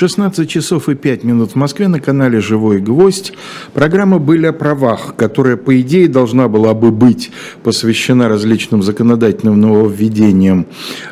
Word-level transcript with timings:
16 0.00 0.48
часов 0.48 0.88
и 0.88 0.94
5 0.94 1.24
минут 1.24 1.50
в 1.50 1.56
Москве 1.56 1.86
на 1.86 2.00
канале 2.00 2.40
«Живой 2.40 2.78
гвоздь». 2.78 3.34
Программа 3.74 4.18
«Были 4.18 4.46
о 4.46 4.54
правах», 4.54 5.14
которая, 5.14 5.58
по 5.58 5.78
идее, 5.78 6.08
должна 6.08 6.48
была 6.48 6.72
бы 6.72 6.90
быть 6.90 7.30
посвящена 7.62 8.26
различным 8.26 8.82
законодательным 8.82 9.60
нововведениям 9.60 10.64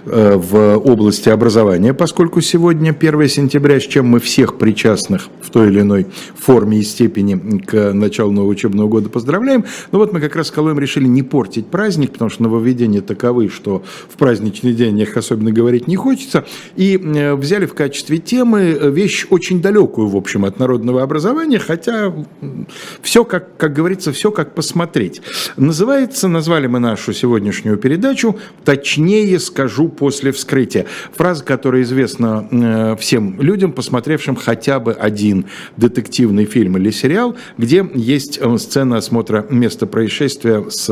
э, 0.07 0.37
в 0.37 0.79
области 0.79 1.29
образования, 1.29 1.93
поскольку 1.93 2.41
сегодня 2.41 2.97
1 2.99 3.29
сентября, 3.29 3.79
с 3.79 3.83
чем 3.83 4.07
мы 4.07 4.21
всех 4.21 4.57
причастных 4.57 5.29
в 5.43 5.51
той 5.51 5.69
или 5.69 5.83
иной 5.83 6.07
форме 6.35 6.79
и 6.79 6.83
степени 6.83 7.59
к 7.59 7.93
началу 7.93 8.33
нового 8.33 8.53
учебного 8.53 8.89
года 8.89 9.11
поздравляем. 9.11 9.67
Но 9.93 9.99
вот 9.99 10.15
мы 10.15 10.21
как 10.23 10.35
раз 10.35 10.49
с 10.49 10.51
Колоем 10.51 10.79
решили 10.79 11.07
не 11.07 11.23
портить 11.23 11.67
праздник, 11.67 12.13
потому 12.13 12.31
что 12.31 12.45
нововведения 12.45 13.03
таковы, 13.03 13.51
что 13.51 13.83
в 14.09 14.17
праздничный 14.17 14.73
день 14.73 14.89
о 14.89 14.93
них 14.93 15.15
особенно 15.15 15.53
говорить 15.53 15.89
не 15.89 15.97
хочется. 15.97 16.47
И 16.75 16.97
э, 16.97 17.35
взяли 17.35 17.67
в 17.67 17.75
качестве 17.75 18.17
темы 18.17 18.78
вещь 18.81 19.27
очень 19.31 19.61
далекую, 19.61 20.09
в 20.09 20.17
общем, 20.17 20.45
от 20.45 20.59
народного 20.59 21.03
образования, 21.03 21.59
хотя 21.59 22.15
все, 23.03 23.25
как, 23.25 23.57
как 23.57 23.73
говорится, 23.73 24.13
все 24.13 24.31
как 24.31 24.55
посмотреть. 24.55 25.23
Называется, 25.57 26.29
назвали 26.29 26.67
мы 26.67 26.79
нашу 26.79 27.13
сегодняшнюю 27.13 27.77
передачу 27.79 28.39
«Точнее 28.65 29.39
скажу 29.39 29.89
после 29.89 30.33
вскрытия». 30.33 30.87
Фраза, 31.15 31.45
которая 31.45 31.83
известна 31.83 32.49
э, 32.51 32.97
всем 32.99 33.41
людям, 33.41 33.73
посмотревшим 33.73 34.37
хотя 34.37 34.81
бы 34.81 34.93
один 34.93 35.47
детективный 35.77 36.45
фильм 36.45 36.77
или 36.77 36.91
сериал, 36.91 37.37
где 37.57 37.89
есть 37.95 38.41
сцена 38.59 38.99
осмотра 38.99 39.47
места 39.51 39.87
происшествия 39.87 40.65
с 40.69 40.87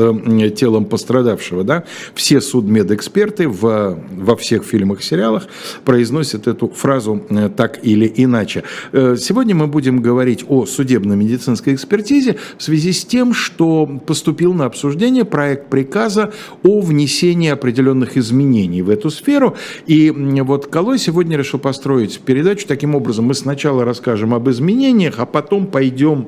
телом 0.55 0.85
пострадавшего. 0.85 1.63
Да? 1.63 1.83
Все 2.15 2.41
судмедэксперты 2.41 3.47
в, 3.47 3.99
во 4.11 4.35
всех 4.35 4.63
фильмах 4.63 4.99
и 5.01 5.03
сериалах 5.03 5.47
произносят 5.85 6.47
эту 6.47 6.69
фразу 6.69 7.23
э, 7.29 7.49
так 7.67 7.83
или 7.83 8.11
иначе. 8.15 8.63
Э, 8.93 9.15
сегодня 9.19 9.53
мы 9.53 9.67
будем 9.67 10.01
говорить 10.01 10.45
о 10.47 10.65
судебно-медицинской 10.65 11.73
экспертизе 11.73 12.37
в 12.57 12.63
связи 12.63 12.93
с 12.93 13.03
тем, 13.03 13.33
что 13.33 13.85
поступил 14.05 14.53
на 14.53 14.65
обсуждение 14.65 15.25
проект 15.25 15.69
приказа 15.69 16.31
о 16.63 16.79
внесении 16.79 17.49
определенных 17.49 18.15
изменений 18.15 18.81
в 18.81 18.89
эту 18.89 19.09
сферу. 19.09 19.57
И 19.85 20.11
вот 20.11 20.67
Колой 20.67 20.97
сегодня 20.97 21.37
решил 21.37 21.59
построить 21.59 22.19
передачу 22.21 22.65
таким 22.67 22.95
образом. 22.95 23.25
Мы 23.25 23.33
сначала 23.33 23.83
расскажем 23.83 24.33
об 24.33 24.49
изменениях, 24.49 25.15
а 25.17 25.25
потом 25.25 25.67
пойдем 25.67 26.27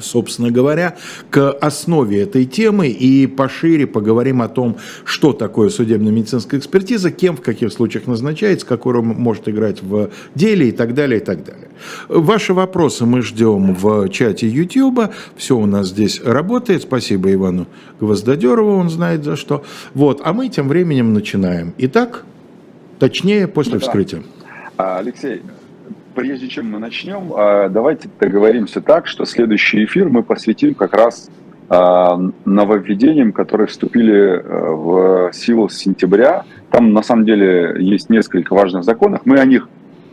собственно 0.00 0.50
говоря, 0.50 0.96
к 1.30 1.50
основе 1.50 2.22
этой 2.22 2.44
темы 2.44 2.88
и 2.88 3.26
пошире 3.26 3.86
поговорим 3.86 4.42
о 4.42 4.48
том, 4.48 4.76
что 5.04 5.32
такое 5.32 5.70
судебно-медицинская 5.70 6.60
экспертиза, 6.60 7.10
кем 7.10 7.36
в 7.36 7.40
каких 7.40 7.72
случаях 7.72 8.06
назначается, 8.06 8.66
какую 8.66 8.94
роль 8.94 9.04
может 9.04 9.48
играть 9.48 9.82
в 9.82 10.10
деле 10.34 10.68
и 10.68 10.72
так 10.72 10.94
далее, 10.94 11.20
и 11.20 11.24
так 11.24 11.44
далее. 11.44 11.68
Ваши 12.08 12.54
вопросы 12.54 13.06
мы 13.06 13.22
ждем 13.22 13.74
в 13.74 14.08
чате 14.10 14.48
YouTube, 14.48 15.12
все 15.36 15.56
у 15.56 15.66
нас 15.66 15.88
здесь 15.88 16.20
работает, 16.22 16.82
спасибо 16.82 17.32
Ивану 17.32 17.66
Гвоздодерову, 18.00 18.76
он 18.76 18.90
знает 18.90 19.24
за 19.24 19.36
что. 19.36 19.64
Вот, 19.94 20.20
а 20.24 20.32
мы 20.32 20.48
тем 20.48 20.68
временем 20.68 21.14
начинаем. 21.14 21.72
Итак, 21.78 22.24
точнее, 22.98 23.48
после 23.48 23.74
да. 23.74 23.78
вскрытия. 23.80 24.22
А, 24.76 24.98
Алексей, 24.98 25.42
прежде 26.14 26.48
чем 26.48 26.70
мы 26.70 26.78
начнем, 26.78 27.32
а, 27.34 27.68
давайте 27.68 28.08
договоримся 28.20 28.80
так, 28.80 29.06
что 29.06 29.24
следующий 29.24 29.84
эфир 29.84 30.08
мы 30.08 30.22
посвятим 30.22 30.74
как 30.74 30.94
раз 30.94 31.30
а, 31.70 32.18
нововведениям, 32.46 33.32
которые 33.32 33.66
вступили 33.66 34.14
э, 34.14 34.72
в 34.72 35.32
силу 35.34 35.68
с 35.68 35.76
сентября. 35.76 36.44
Там 36.70 36.94
на 36.94 37.02
самом 37.02 37.26
деле 37.26 37.76
есть 37.78 38.08
несколько 38.08 38.54
важных 38.54 38.84
законов. 38.84 39.20
Мы 39.26 39.38
о 39.38 39.44
них 39.44 39.68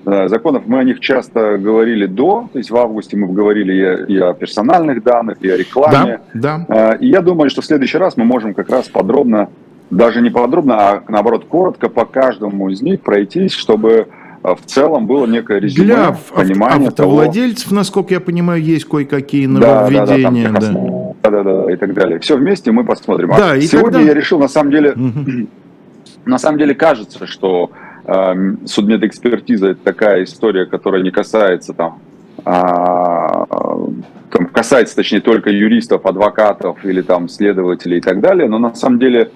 э, 0.05 0.27
законов, 0.27 0.63
мы 0.65 0.79
о 0.79 0.83
них 0.83 0.99
часто 0.99 1.57
говорили 1.57 2.07
до, 2.07 2.49
то 2.51 2.57
есть 2.57 2.71
в 2.71 2.75
августе 2.75 3.15
мы 3.15 3.29
говорили 3.29 4.05
и 4.05 4.17
о 4.17 4.33
персональных 4.33 5.01
данных, 5.01 5.37
и 5.39 5.49
о 5.49 5.55
рекламе. 5.55 6.19
Да, 6.33 6.65
да. 6.65 6.65
А, 6.67 6.91
и 6.95 7.07
я 7.07 7.21
думаю, 7.21 7.49
что 7.49 7.61
в 7.61 7.65
следующий 7.65 7.99
раз 7.99 8.17
мы 8.17 8.25
можем 8.25 8.53
как 8.53 8.69
раз 8.69 8.89
подробно, 8.89 9.47
даже 9.89 10.21
не 10.21 10.31
подробно, 10.31 10.75
а 10.77 11.03
наоборот 11.07 11.45
коротко 11.45 11.87
по 11.87 12.05
каждому 12.05 12.69
из 12.69 12.81
них 12.81 12.99
пройтись, 12.99 13.53
чтобы 13.53 14.07
в 14.53 14.65
целом 14.65 15.07
было 15.07 15.25
некое 15.25 15.59
резюме, 15.59 15.85
Для 15.85 16.17
понимание 16.35 16.89
автовладельцев, 16.89 17.69
того... 17.69 17.75
насколько 17.77 18.13
я 18.13 18.19
понимаю, 18.19 18.61
есть 18.61 18.85
кое-какие 18.85 19.47
нововведения. 19.47 20.51
Да, 20.51 20.59
да, 20.59 20.67
да, 20.67 21.03
да, 21.23 21.43
да, 21.43 21.63
да, 21.65 21.73
и 21.73 21.75
так 21.75 21.93
далее. 21.93 22.19
Все 22.19 22.37
вместе 22.37 22.71
мы 22.71 22.83
посмотрим. 22.83 23.29
Да, 23.29 23.51
а 23.51 23.55
и 23.55 23.61
сегодня 23.61 23.93
тогда... 23.93 24.07
я 24.07 24.13
решил, 24.13 24.39
на 24.39 24.47
самом 24.47 24.71
деле, 24.71 24.91
угу. 24.91 25.47
на 26.25 26.37
самом 26.37 26.59
деле 26.59 26.75
кажется, 26.75 27.25
что 27.25 27.71
э, 28.05 28.55
судмедэкспертиза 28.65 29.69
это 29.69 29.83
такая 29.83 30.23
история, 30.23 30.65
которая 30.65 31.01
не 31.01 31.11
касается 31.11 31.73
там 31.73 31.99
а, 32.43 33.45
там, 34.29 34.47
касается, 34.47 34.95
точнее, 34.95 35.21
только 35.21 35.49
юристов, 35.49 36.05
адвокатов 36.05 36.83
или 36.83 37.01
там 37.01 37.29
следователей 37.29 37.97
и 37.97 38.01
так 38.01 38.19
далее, 38.19 38.47
но 38.47 38.59
на 38.59 38.75
самом 38.75 38.99
деле 38.99 39.31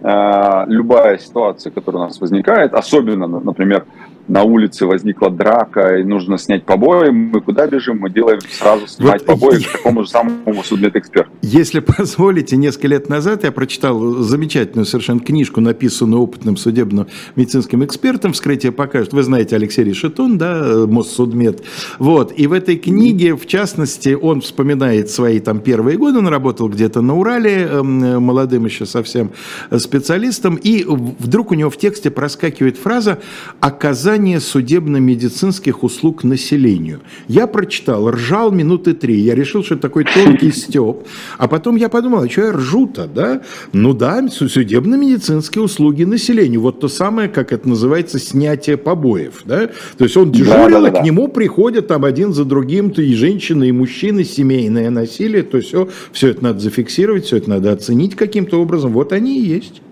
э, 0.00 0.64
любая 0.68 1.18
ситуация, 1.18 1.72
которая 1.72 2.04
у 2.04 2.06
нас 2.06 2.20
возникает, 2.20 2.72
особенно, 2.72 3.26
например, 3.26 3.84
на 4.28 4.42
улице 4.42 4.86
возникла 4.86 5.30
драка, 5.30 5.98
и 5.98 6.04
нужно 6.04 6.38
снять 6.38 6.64
побои, 6.64 7.10
мы 7.10 7.40
куда 7.40 7.66
бежим? 7.66 7.98
Мы 8.00 8.10
делаем 8.10 8.40
сразу 8.50 8.86
снять 8.86 9.26
вот 9.26 9.26
побои 9.26 9.60
я... 9.60 9.68
к 9.68 9.72
такому 9.72 10.04
же 10.04 10.10
самому 10.10 10.62
судмедэксперту. 10.62 11.30
Если 11.42 11.80
позволите, 11.98 12.56
несколько 12.56 12.88
лет 12.88 13.08
назад 13.08 13.44
я 13.44 13.52
прочитал 13.52 13.98
замечательную 13.98 14.86
совершенно 14.86 15.20
книжку, 15.20 15.60
написанную 15.60 16.22
опытным 16.22 16.56
судебно-медицинским 16.56 17.84
экспертом 17.84 18.32
«Вскрытие 18.32 18.72
покажет». 18.72 19.12
Вы 19.12 19.22
знаете 19.22 19.56
Алексей 19.56 19.84
Решетун, 19.84 20.38
да, 20.38 20.86
Моссудмед. 20.86 21.62
Вот, 21.98 22.32
и 22.36 22.46
в 22.46 22.52
этой 22.52 22.76
книге, 22.76 23.36
в 23.36 23.46
частности, 23.46 24.14
он 24.14 24.40
вспоминает 24.40 25.10
свои 25.10 25.40
там 25.40 25.60
первые 25.60 25.98
годы, 25.98 26.18
он 26.18 26.28
работал 26.28 26.68
где-то 26.68 27.02
на 27.02 27.16
Урале, 27.16 27.68
эм, 27.70 28.22
молодым 28.22 28.64
еще 28.64 28.86
совсем 28.86 29.32
специалистом, 29.76 30.56
и 30.56 30.84
вдруг 30.84 31.50
у 31.50 31.54
него 31.54 31.70
в 31.70 31.76
тексте 31.76 32.10
проскакивает 32.10 32.78
фраза 32.78 33.18
«оказание 33.60 34.13
оказание 34.14 34.38
судебно-медицинских 34.38 35.82
услуг 35.82 36.22
населению. 36.22 37.00
Я 37.26 37.48
прочитал, 37.48 38.08
ржал 38.10 38.52
минуты 38.52 38.94
три. 38.94 39.18
Я 39.18 39.34
решил, 39.34 39.64
что 39.64 39.74
это 39.74 39.82
такой 39.82 40.04
тонкий 40.04 40.52
степ. 40.52 40.98
А 41.36 41.48
потом 41.48 41.74
я 41.74 41.88
подумал, 41.88 42.22
а 42.22 42.28
что 42.28 42.42
я 42.42 42.52
ржу-то, 42.52 43.08
да? 43.08 43.42
Ну 43.72 43.92
да, 43.92 44.28
судебно-медицинские 44.28 45.64
услуги 45.64 46.04
населению. 46.04 46.60
Вот 46.60 46.78
то 46.78 46.86
самое, 46.86 47.28
как 47.28 47.52
это 47.52 47.68
называется, 47.68 48.20
снятие 48.20 48.76
побоев, 48.76 49.42
да? 49.44 49.66
То 49.98 50.04
есть 50.04 50.16
он 50.16 50.30
дежурил, 50.30 50.80
да, 50.80 50.80
да, 50.80 50.90
да, 50.90 50.98
и 50.98 51.00
к 51.00 51.04
нему 51.04 51.26
приходят 51.26 51.88
там 51.88 52.04
один 52.04 52.32
за 52.32 52.44
другим, 52.44 52.90
то 52.90 53.02
и 53.02 53.14
женщины, 53.14 53.68
и 53.68 53.72
мужчины, 53.72 54.22
семейное 54.22 54.90
насилие, 54.90 55.42
то 55.42 55.60
все, 55.60 55.88
все 56.12 56.28
это 56.28 56.44
надо 56.44 56.60
зафиксировать, 56.60 57.24
все 57.24 57.38
это 57.38 57.50
надо 57.50 57.72
оценить 57.72 58.14
каким-то 58.14 58.62
образом. 58.62 58.92
Вот 58.92 59.12
они 59.12 59.40
и 59.40 59.42
есть. 59.42 59.82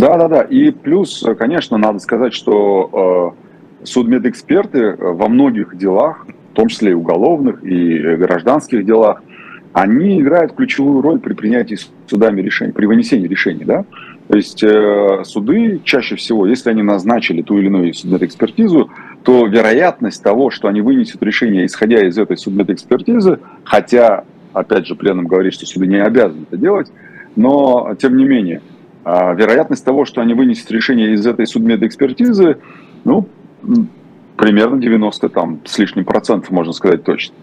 Да, 0.00 0.16
да, 0.16 0.28
да. 0.28 0.40
И 0.42 0.70
плюс, 0.70 1.24
конечно, 1.38 1.76
надо 1.76 1.98
сказать, 1.98 2.32
что 2.32 3.34
э, 3.82 3.84
судмедэксперты 3.86 4.96
во 4.98 5.28
многих 5.28 5.76
делах, 5.76 6.26
в 6.52 6.54
том 6.54 6.68
числе 6.68 6.92
и 6.92 6.94
уголовных, 6.94 7.62
и 7.62 8.16
гражданских 8.16 8.86
делах, 8.86 9.22
они 9.74 10.20
играют 10.20 10.54
ключевую 10.54 11.02
роль 11.02 11.20
при 11.20 11.34
принятии 11.34 11.76
судами 12.06 12.40
решений, 12.40 12.72
при 12.72 12.86
вынесении 12.86 13.28
решений, 13.28 13.64
да. 13.64 13.84
То 14.28 14.36
есть 14.36 14.62
э, 14.62 15.22
суды 15.24 15.80
чаще 15.84 16.16
всего, 16.16 16.46
если 16.46 16.70
они 16.70 16.82
назначили 16.82 17.42
ту 17.42 17.58
или 17.58 17.66
иную 17.66 17.92
судмедэкспертизу, 17.92 18.90
то 19.22 19.46
вероятность 19.46 20.22
того, 20.22 20.50
что 20.50 20.68
они 20.68 20.80
вынесут 20.80 21.22
решение, 21.22 21.66
исходя 21.66 22.02
из 22.06 22.16
этой 22.16 22.38
судмедэкспертизы, 22.38 23.38
хотя, 23.64 24.24
опять 24.54 24.86
же, 24.86 24.94
пленум 24.94 25.26
говорит, 25.26 25.52
что 25.52 25.66
суды 25.66 25.86
не 25.86 26.02
обязаны 26.02 26.46
это 26.48 26.56
делать, 26.56 26.90
но, 27.36 27.94
тем 28.00 28.16
не 28.16 28.24
менее, 28.24 28.62
а 29.04 29.32
вероятность 29.34 29.84
того, 29.84 30.04
что 30.04 30.20
они 30.20 30.34
вынесут 30.34 30.70
решение 30.70 31.12
из 31.12 31.26
этой 31.26 31.46
судмедэкспертизы, 31.46 32.58
ну, 33.04 33.26
примерно 34.36 34.80
90 34.80 35.28
там, 35.28 35.60
с 35.64 35.78
лишним 35.78 36.04
процентов, 36.04 36.50
можно 36.50 36.72
сказать 36.72 37.04
точно. 37.04 37.34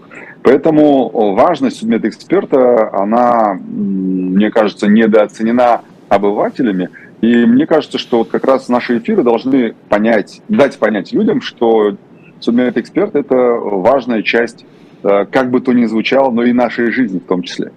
Поэтому 0.44 1.10
важность 1.36 1.78
судмедэксперта, 1.78 2.90
она, 2.94 3.60
мне 3.60 4.50
кажется, 4.50 4.88
недооценена 4.88 5.82
обывателями. 6.10 6.90
И 7.22 7.46
мне 7.46 7.66
кажется, 7.66 7.98
что 7.98 8.20
вот 8.20 8.30
как 8.30 8.46
раз 8.46 8.70
наши 8.70 9.00
эфиры 9.00 9.24
должны 9.24 9.74
понять, 9.90 10.42
дать 10.48 10.78
понять 10.78 11.12
людям, 11.12 11.42
что 11.42 11.98
судмедэксперт– 12.40 13.16
это 13.16 13.36
важная 13.36 14.22
часть, 14.22 14.66
э, 15.04 15.26
как 15.26 15.50
бы 15.50 15.60
то 15.60 15.74
ни 15.74 15.86
звучало, 15.86 16.32
но 16.32 16.44
и 16.44 16.54
нашей 16.54 16.92
жизни 16.92 17.20
в 17.20 17.26
том 17.26 17.42
числе. 17.42 17.72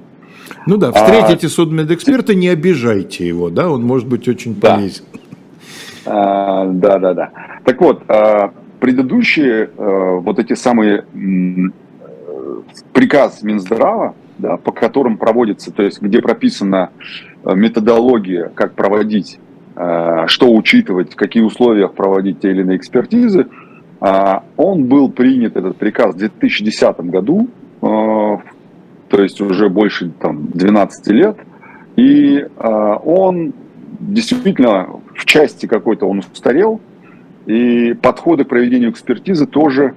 Ну 0.66 0.76
да, 0.76 0.92
встретите 0.92 1.46
а, 1.46 1.50
судмедэксперта, 1.50 2.34
не 2.34 2.48
обижайте 2.48 3.26
его, 3.26 3.50
да, 3.50 3.70
он 3.70 3.82
может 3.82 4.08
быть 4.08 4.28
очень 4.28 4.54
да. 4.54 4.76
полезен. 4.76 5.04
А, 6.06 6.66
да, 6.66 6.98
да, 6.98 7.14
да. 7.14 7.30
Так 7.64 7.80
вот, 7.80 8.02
а, 8.08 8.52
предыдущие 8.80 9.70
а, 9.76 10.16
вот 10.16 10.38
эти 10.38 10.54
самые 10.54 11.04
приказ 12.92 13.42
Минздрава, 13.42 14.14
да, 14.38 14.56
по 14.56 14.72
которым 14.72 15.18
проводится, 15.18 15.70
то 15.72 15.82
есть 15.82 16.00
где 16.00 16.22
прописана 16.22 16.90
методология, 17.44 18.50
как 18.54 18.74
проводить, 18.74 19.38
что 19.74 20.52
учитывать, 20.52 21.12
в 21.12 21.16
каких 21.16 21.44
условиях 21.44 21.94
проводить 21.94 22.40
те 22.40 22.50
или 22.50 22.62
иные 22.62 22.76
экспертизы, 22.76 23.46
Он 24.00 24.84
был 24.84 25.10
принят, 25.10 25.56
этот 25.56 25.76
приказ, 25.76 26.14
в 26.14 26.18
2010 26.18 27.00
году, 27.00 27.48
то 29.10 29.22
есть 29.22 29.40
уже 29.40 29.68
больше 29.68 30.10
там, 30.20 30.46
12 30.46 31.06
лет, 31.08 31.36
и 31.96 32.46
он 32.56 33.52
действительно 33.98 34.88
в 35.14 35.24
части 35.26 35.66
какой-то 35.66 36.06
он 36.06 36.20
устарел, 36.32 36.80
и 37.46 37.94
подходы 38.00 38.44
к 38.44 38.48
проведению 38.48 38.90
экспертизы 38.90 39.46
тоже, 39.46 39.94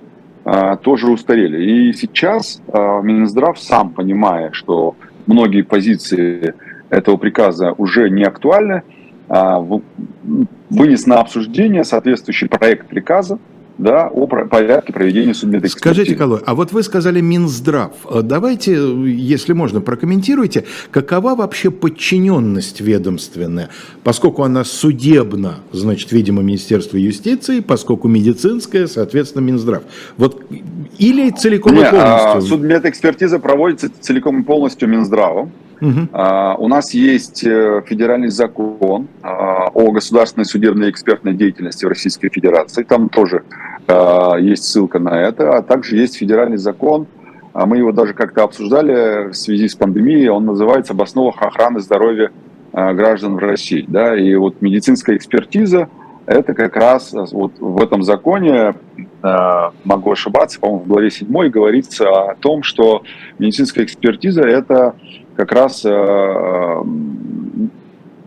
тоже 0.81 1.11
устарели. 1.11 1.63
И 1.63 1.93
сейчас 1.93 2.61
Минздрав 2.73 3.59
сам, 3.59 3.91
понимая, 3.91 4.51
что 4.51 4.95
многие 5.27 5.61
позиции 5.61 6.55
этого 6.89 7.17
приказа 7.17 7.73
уже 7.77 8.09
не 8.09 8.23
актуальны, 8.23 8.83
а, 9.29 9.59
вынес 10.69 11.07
на 11.07 11.19
обсуждение 11.19 11.83
соответствующий 11.83 12.47
проект 12.47 12.87
приказа, 12.87 13.39
да, 13.77 14.07
о 14.07 14.27
порядке 14.27 14.93
проведения 14.93 15.33
судмедэкспертизы. 15.33 15.93
Скажите, 15.93 16.15
Колой, 16.15 16.41
а 16.45 16.53
вот 16.53 16.71
вы 16.71 16.83
сказали 16.83 17.21
Минздрав. 17.21 17.91
Э, 18.09 18.21
давайте, 18.21 18.73
если 18.73 19.53
можно, 19.53 19.81
прокомментируйте, 19.81 20.65
какова 20.91 21.35
вообще 21.35 21.71
подчиненность 21.71 22.81
ведомственная, 22.81 23.69
поскольку 24.03 24.43
она 24.43 24.63
судебна, 24.63 25.55
значит, 25.71 26.11
видимо, 26.11 26.41
Министерство 26.43 26.97
юстиции, 26.97 27.61
поскольку 27.61 28.07
медицинская, 28.07 28.87
соответственно, 28.87 29.43
Минздрав. 29.43 29.83
Вот 30.17 30.43
или 30.99 31.31
целиком 31.31 31.73
Нет, 31.73 31.87
и 31.87 31.89
полностью? 31.91 32.37
А, 32.37 32.41
судмедэкспертиза 32.41 33.39
проводится 33.39 33.89
целиком 33.99 34.41
и 34.41 34.43
полностью 34.43 34.87
Минздравом. 34.87 35.51
Угу. 35.83 36.63
У 36.63 36.67
нас 36.69 36.93
есть 36.93 37.43
э, 37.45 37.81
федеральный 37.85 38.29
закон 38.29 39.09
а, 39.21 39.65
о 39.73 39.91
государственной 39.91 40.45
судебной 40.45 40.89
экспертной 40.89 41.33
деятельности 41.33 41.83
в 41.83 41.89
Российской 41.89 42.29
Федерации. 42.29 42.83
Там 42.83 43.09
тоже 43.09 43.43
а, 43.87 44.37
есть 44.37 44.63
ссылка 44.63 44.99
на 44.99 45.09
это. 45.21 45.57
А 45.57 45.61
также 45.61 45.97
есть 45.97 46.15
федеральный 46.15 46.57
закон, 46.57 47.07
мы 47.53 47.77
его 47.77 47.91
даже 47.91 48.13
как-то 48.13 48.43
обсуждали 48.43 49.29
в 49.29 49.33
связи 49.35 49.67
с 49.67 49.75
пандемией, 49.75 50.27
он 50.29 50.45
называется 50.45 50.93
«Об 50.93 51.03
основах 51.03 51.39
охраны 51.39 51.81
здоровья 51.81 52.31
граждан 52.71 53.35
в 53.35 53.37
России». 53.37 53.85
Да? 53.87 54.17
И 54.17 54.33
вот 54.33 54.59
медицинская 54.61 55.17
экспертиза– 55.17 55.87
это 56.25 56.55
как 56.55 56.75
раз 56.75 57.13
вот 57.13 57.59
в 57.59 57.79
этом 57.83 58.01
законе, 58.01 58.73
могу 59.83 60.11
ошибаться, 60.11 60.59
по-моему, 60.59 60.83
в 60.83 60.87
главе 60.87 61.11
7 61.11 61.49
говорится 61.49 62.09
о 62.09 62.35
том, 62.35 62.63
что 62.63 63.03
медицинская 63.37 63.85
экспертиза– 63.85 64.41
это 64.43 64.95
как 65.35 65.51
раз 65.51 65.83
э, 65.85 66.83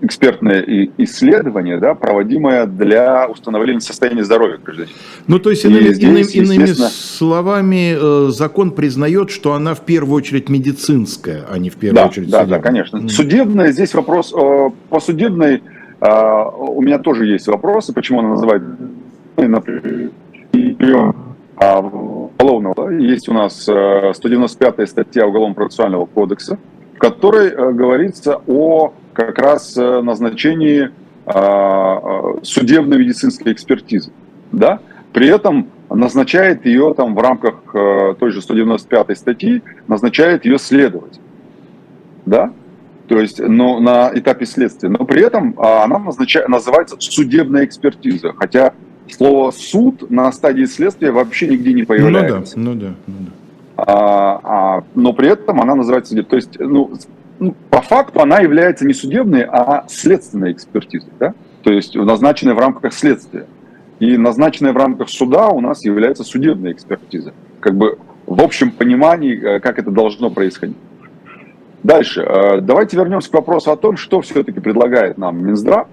экспертное 0.02 0.90
исследование, 0.98 1.78
да, 1.78 1.94
проводимое 1.94 2.66
для 2.66 3.26
установления 3.28 3.80
состояния 3.80 4.24
здоровья 4.24 4.58
гражданина. 4.58 4.94
Ну, 5.26 5.38
то 5.38 5.50
есть, 5.50 5.64
иными, 5.64 5.88
здесь, 5.88 6.34
иными, 6.34 6.54
иными 6.54 6.66
словами, 6.66 7.96
э, 7.96 8.30
закон 8.30 8.72
признает, 8.72 9.30
что 9.30 9.54
она 9.54 9.74
в 9.74 9.80
первую 9.82 10.16
очередь 10.16 10.48
медицинская, 10.48 11.44
а 11.50 11.58
не 11.58 11.70
в 11.70 11.76
первую 11.76 11.96
да, 11.96 12.08
очередь 12.08 12.30
да, 12.30 12.40
судебная. 12.40 12.58
Да, 12.58 12.62
конечно. 12.62 12.96
Mm. 12.98 13.08
Судебная, 13.08 13.72
здесь 13.72 13.94
вопрос, 13.94 14.34
э, 14.34 14.70
по 14.90 15.00
судебной 15.00 15.62
у 15.98 16.82
меня 16.82 16.98
тоже 16.98 17.24
есть 17.24 17.46
вопросы, 17.46 17.94
почему 17.94 18.20
она 18.20 18.28
называется, 18.28 18.68
например, 19.38 20.10
уголовного. 21.58 22.90
Есть 22.90 23.30
у 23.30 23.32
нас 23.32 23.62
195 23.62 24.88
статья 24.90 25.26
Уголовно-процессуального 25.26 26.04
кодекса, 26.04 26.58
в 26.96 26.98
которой 26.98 27.50
э, 27.50 27.72
говорится 27.72 28.40
о 28.46 28.94
как 29.12 29.38
раз 29.38 29.76
э, 29.76 30.00
назначении 30.00 30.90
а, 31.28 32.36
судебно-медицинской 32.42 33.52
экспертизы. 33.52 34.12
Да? 34.52 34.78
При 35.12 35.26
этом 35.28 35.68
назначает 35.90 36.64
ее 36.64 36.94
там 36.96 37.16
в 37.16 37.18
рамках 37.18 37.56
э, 37.74 38.14
той 38.20 38.30
же 38.30 38.40
195 38.40 39.18
статьи, 39.18 39.62
назначает 39.88 40.44
ее 40.44 40.58
следователь. 40.58 41.20
Да? 42.26 42.52
То 43.08 43.18
есть 43.18 43.40
но 43.40 43.80
на 43.80 44.12
этапе 44.14 44.46
следствия. 44.46 44.88
Но 44.88 45.04
при 45.04 45.24
этом 45.24 45.56
а, 45.58 45.82
она 45.82 45.98
назначает, 45.98 46.48
называется 46.48 46.96
судебная 47.00 47.64
экспертиза. 47.64 48.32
Хотя 48.32 48.72
слово 49.10 49.50
суд 49.50 50.08
на 50.08 50.30
стадии 50.30 50.64
следствия 50.66 51.10
вообще 51.10 51.48
нигде 51.48 51.72
не 51.72 51.82
появляется. 51.82 52.56
Ну 52.56 52.74
да, 52.74 52.80
ну 52.80 52.80
да. 52.80 52.94
Ну 53.06 53.14
да 53.26 53.32
а, 53.76 54.40
а, 54.42 54.84
но 54.94 55.12
при 55.12 55.28
этом 55.28 55.60
она 55.60 55.74
называется 55.74 56.10
судебной. 56.10 56.30
То 56.30 56.36
есть, 56.36 56.58
ну, 56.58 56.92
ну, 57.38 57.54
по 57.70 57.82
факту 57.82 58.20
она 58.20 58.38
является 58.38 58.86
не 58.86 58.94
судебной, 58.94 59.42
а 59.42 59.84
следственной 59.88 60.52
экспертизой, 60.52 61.12
да? 61.18 61.34
то 61.62 61.70
есть 61.70 61.94
назначенной 61.94 62.54
в 62.54 62.58
рамках 62.58 62.92
следствия. 62.92 63.46
И 63.98 64.16
назначенная 64.16 64.72
в 64.72 64.76
рамках 64.76 65.08
суда 65.08 65.48
у 65.48 65.60
нас 65.60 65.84
является 65.84 66.22
судебная 66.22 66.72
экспертиза. 66.72 67.32
Как 67.60 67.74
бы 67.74 67.98
в 68.26 68.42
общем 68.42 68.70
понимании, 68.70 69.56
э, 69.56 69.60
как 69.60 69.78
это 69.78 69.90
должно 69.90 70.30
происходить. 70.30 70.76
Дальше. 71.82 72.22
Э, 72.22 72.60
давайте 72.60 72.96
вернемся 72.96 73.30
к 73.30 73.34
вопросу 73.34 73.72
о 73.72 73.76
том, 73.76 73.96
что 73.96 74.20
все-таки 74.20 74.60
предлагает 74.60 75.18
нам 75.18 75.44
Минздрав 75.44 75.88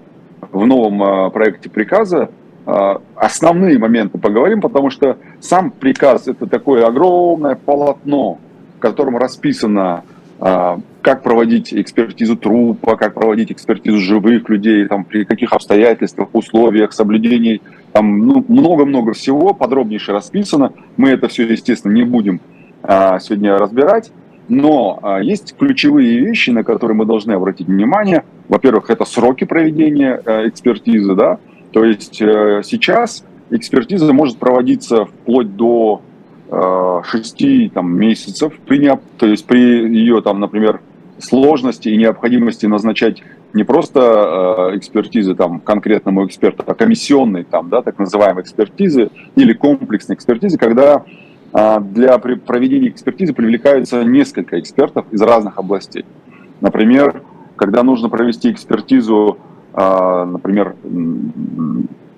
в 0.52 0.66
новом 0.66 1.02
э, 1.04 1.32
проекте 1.32 1.70
приказа 1.70 2.30
основные 2.65 3.77
моменты 3.77 4.18
поговорим, 4.18 4.62
потому 4.62 4.89
что 4.89 5.18
сам 5.42 5.71
приказ 5.71 6.27
это 6.27 6.48
такое 6.48 6.86
огромное 6.86 7.56
полотно, 7.56 8.39
в 8.77 8.80
котором 8.80 9.18
расписано, 9.18 10.04
а, 10.39 10.80
как 11.01 11.24
проводить 11.24 11.74
экспертизу 11.74 12.36
трупа, 12.36 12.95
как 12.95 13.13
проводить 13.13 13.51
экспертизу 13.51 14.00
живых 14.00 14.50
людей, 14.50 14.86
там, 14.88 15.04
при 15.06 15.25
каких 15.25 15.54
обстоятельствах, 15.54 16.30
условиях, 16.33 16.94
соблюдений, 16.94 17.62
там 17.92 18.19
ну, 18.19 18.45
много-много 18.48 19.13
всего, 19.13 19.54
подробнейше 19.54 20.12
расписано. 20.12 20.74
Мы 20.98 21.10
это 21.10 21.27
все, 21.27 21.45
естественно, 21.45 21.94
не 21.94 22.04
будем 22.04 22.42
а, 22.81 23.19
сегодня 23.19 23.57
разбирать. 23.57 24.12
Но 24.50 25.00
есть 25.21 25.56
ключевые 25.57 26.19
вещи, 26.19 26.50
на 26.50 26.65
которые 26.65 26.98
мы 26.98 27.06
должны 27.06 27.31
обратить 27.31 27.68
внимание. 27.68 28.25
Во-первых, 28.50 28.89
это 28.89 29.06
сроки 29.06 29.45
проведения 29.45 30.21
экспертизы, 30.25 31.15
да, 31.15 31.39
то 31.74 31.84
есть 31.84 32.22
э, 32.22 32.62
сейчас 32.64 33.25
экспертиза 33.50 34.14
может 34.14 34.38
проводиться 34.38 35.06
вплоть 35.06 35.56
до 35.56 36.02
э, 36.50 37.02
6 37.04 37.74
там, 37.74 37.98
месяцев, 37.98 38.54
при, 38.66 38.92
то 39.18 39.25
есть 39.25 39.46
при 39.46 39.60
ее, 39.60 40.22
там, 40.22 40.40
например, 40.40 40.81
сложности 41.18 41.90
и 41.90 41.98
необходимости 41.98 42.68
назначать 42.68 43.24
не 43.54 43.64
просто 43.64 44.70
э, 44.72 44.78
экспертизы 44.78 45.34
там, 45.34 45.60
конкретному 45.60 46.28
эксперту, 46.28 46.64
а 46.68 46.75
комиссионной, 46.75 47.44
там, 47.44 47.70
да, 47.70 47.81
так 47.81 47.98
называемой 47.98 48.44
экспертизы 48.44 49.10
или 49.36 49.54
комплексной 49.54 50.16
экспертизы, 50.16 50.60
когда 50.60 51.04
э, 51.54 51.80
для 51.81 52.20
проведения 52.20 52.89
экспертизы 52.89 53.34
привлекаются 53.34 54.03
несколько 54.03 54.60
экспертов 54.60 55.06
из 55.12 55.22
разных 55.24 55.58
областей. 55.58 56.06
Например, 56.62 57.24
когда 57.56 57.82
нужно 57.82 58.10
провести 58.10 58.51
экспертизу 58.51 59.39
например, 59.75 60.75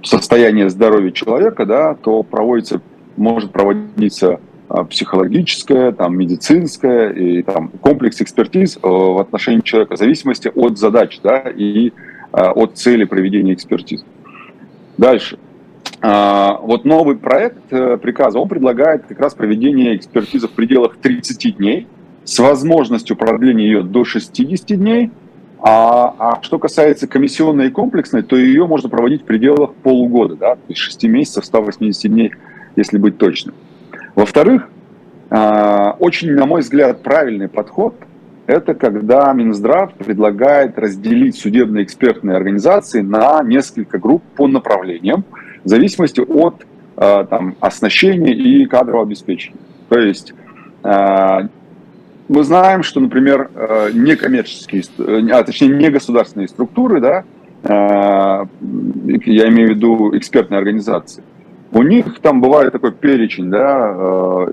состояние 0.06 0.70
здоровья 0.70 1.12
человека, 1.12 1.66
да, 1.66 1.96
то 1.96 2.24
проводится, 2.24 2.82
может 3.18 3.52
проводиться 3.52 4.40
а, 4.68 4.84
психологическая, 4.84 5.92
там, 5.92 6.18
медицинская 6.18 7.10
и 7.12 7.42
там, 7.42 7.70
комплекс 7.82 8.22
экспертиз 8.22 8.78
э, 8.78 8.80
в 8.84 9.20
отношении 9.20 9.62
человека 9.62 9.96
в 9.96 10.00
зависимости 10.00 10.52
от 10.54 10.78
задач 10.78 11.20
да, 11.24 11.40
и 11.40 11.94
а, 12.32 12.52
от 12.52 12.78
цели 12.78 13.04
проведения 13.04 13.54
экспертизы. 13.54 14.06
Дальше. 14.98 15.38
Вот 16.02 16.86
новый 16.86 17.16
проект 17.16 17.72
э, 17.72 17.98
приказа, 17.98 18.38
он 18.38 18.48
предлагает 18.48 19.06
как 19.08 19.20
раз 19.20 19.34
проведение 19.34 19.96
экспертизы 19.96 20.48
в 20.48 20.52
пределах 20.52 20.98
30 20.98 21.58
дней 21.58 21.88
с 22.24 22.38
возможностью 22.38 23.16
продления 23.16 23.66
ее 23.66 23.82
до 23.82 24.04
60 24.04 24.78
дней– 24.78 25.10
а, 25.68 26.14
а 26.20 26.44
что 26.44 26.60
касается 26.60 27.08
комиссионной 27.08 27.70
и 27.70 27.72
комплексной, 27.72 28.22
то 28.22 28.36
ее 28.36 28.68
можно 28.68 28.88
проводить 28.88 29.24
в 29.24 29.26
пределах 29.26 29.74
полугода, 29.74 30.36
да, 30.36 30.56
то 30.58 30.62
есть 30.68 30.80
6 30.80 31.06
месяцев, 31.06 31.44
180 31.44 32.12
дней, 32.12 32.32
если 32.76 33.00
быть 33.00 33.18
точным. 33.18 33.56
Во-вторых, 34.14 34.70
а, 35.32 35.96
очень, 35.98 36.34
на 36.34 36.46
мой 36.46 36.62
взгляд, 36.62 37.02
правильный 37.02 37.48
подход– 37.48 37.96
это 38.46 38.76
когда 38.76 39.34
Минздрав 39.34 39.92
предлагает 39.96 40.78
разделить 40.78 41.36
судебные 41.36 41.84
экспертные 41.84 42.38
организации 42.38 43.02
на 43.02 43.42
несколько 43.42 43.98
групп 43.98 44.22
по 44.36 44.48
направлениям, 44.48 45.26
в 45.64 45.68
зависимости 45.68 46.20
от 46.22 46.64
а, 46.96 47.24
там, 47.26 47.56
оснащения 47.60 48.36
и 48.36 48.66
кадрового 48.66 49.02
обеспечения. 49.02 49.58
То 49.90 49.98
есть 49.98 50.36
а, 50.84 51.48
мы 52.28 52.44
знаем, 52.44 52.84
что, 52.84 53.00
например, 53.00 53.52
э, 53.54 53.92
некоммерческие, 53.94 54.84
э, 54.98 55.32
а 55.32 55.44
точнее 55.44 55.70
не 55.70 55.90
государственные 55.90 56.48
структуры, 56.48 57.00
да, 57.00 57.24
э, 57.64 58.46
я 59.26 59.48
имею 59.50 59.68
в 59.68 59.76
виду 59.76 60.18
экспертные 60.18 60.58
организации, 60.58 61.24
у 61.72 61.84
них 61.84 62.20
там 62.20 62.42
бывает 62.42 62.72
такой 62.72 62.94
перечень, 62.94 63.50
да, 63.50 64.48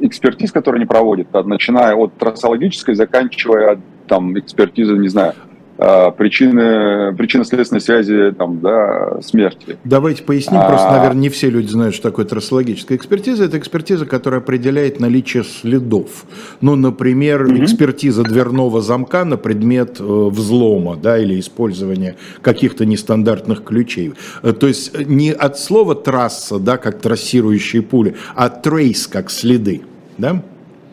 экспертиз, 0.00 0.52
которые 0.52 0.80
они 0.80 0.86
проводят, 0.86 1.32
начиная 1.46 1.94
от 1.94 2.14
трассологической, 2.14 2.94
заканчивая 2.94 3.80
там 4.08 4.38
экспертизой, 4.38 4.98
не 4.98 5.08
знаю, 5.08 5.34
причины, 5.76 7.14
причинно-следственной 7.14 7.80
связи 7.80 8.32
там, 8.32 8.60
да, 8.60 9.20
смерти. 9.20 9.76
Давайте 9.84 10.22
поясним, 10.22 10.60
а... 10.60 10.68
просто, 10.68 10.90
наверное, 10.90 11.20
не 11.20 11.28
все 11.28 11.50
люди 11.50 11.68
знают, 11.68 11.94
что 11.94 12.10
такое 12.10 12.24
трассологическая 12.24 12.96
экспертиза. 12.96 13.44
Это 13.44 13.58
экспертиза, 13.58 14.06
которая 14.06 14.40
определяет 14.40 15.00
наличие 15.00 15.44
следов. 15.44 16.24
Ну, 16.60 16.76
например, 16.76 17.44
угу. 17.44 17.56
экспертиза 17.56 18.22
дверного 18.22 18.80
замка 18.80 19.24
на 19.24 19.36
предмет 19.36 20.00
э, 20.00 20.02
взлома 20.02 20.96
да, 20.96 21.18
или 21.18 21.38
использования 21.38 22.16
каких-то 22.40 22.86
нестандартных 22.86 23.62
ключей. 23.62 24.14
Э, 24.42 24.52
то 24.52 24.66
есть 24.66 24.98
не 25.06 25.32
от 25.32 25.58
слова 25.58 25.94
трасса, 25.94 26.58
да, 26.58 26.78
как 26.78 27.00
трассирующие 27.00 27.82
пули, 27.82 28.16
а 28.34 28.48
трейс, 28.48 29.06
как 29.06 29.30
следы. 29.30 29.82
Да? 30.18 30.42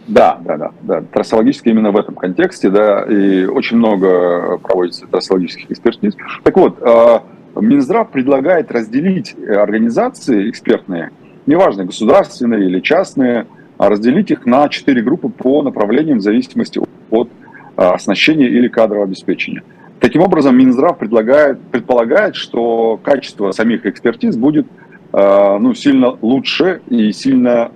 Да, 0.07 0.39
да, 0.43 0.57
да, 0.57 0.71
да. 0.81 1.01
Трассологически 1.01 1.69
именно 1.69 1.91
в 1.91 1.97
этом 1.97 2.15
контексте, 2.15 2.69
да, 2.69 3.03
и 3.03 3.45
очень 3.45 3.77
много 3.77 4.57
проводится 4.57 5.07
трассологических 5.07 5.71
экспертиз. 5.71 6.15
Так 6.43 6.57
вот, 6.57 6.77
а, 6.81 7.23
Минздрав 7.55 8.09
предлагает 8.11 8.71
разделить 8.71 9.35
организации 9.47 10.49
экспертные, 10.49 11.11
неважно, 11.45 11.85
государственные 11.85 12.65
или 12.65 12.79
частные, 12.81 13.47
а 13.77 13.89
разделить 13.89 14.29
их 14.31 14.45
на 14.45 14.67
четыре 14.69 15.01
группы 15.01 15.29
по 15.29 15.61
направлениям 15.61 16.17
в 16.17 16.21
зависимости 16.21 16.81
от 17.09 17.29
а, 17.77 17.93
оснащения 17.93 18.47
или 18.47 18.67
кадрового 18.67 19.05
обеспечения. 19.05 19.63
Таким 19.99 20.21
образом, 20.21 20.57
Минздрав 20.57 20.97
предлагает, 20.97 21.61
предполагает, 21.71 22.35
что 22.35 22.99
качество 23.01 23.51
самих 23.51 23.85
экспертиз 23.85 24.35
будет 24.35 24.67
ну, 25.13 25.75
сильно 25.75 26.17
лучше 26.23 26.81
и 26.89 27.11
сильно, 27.11 27.69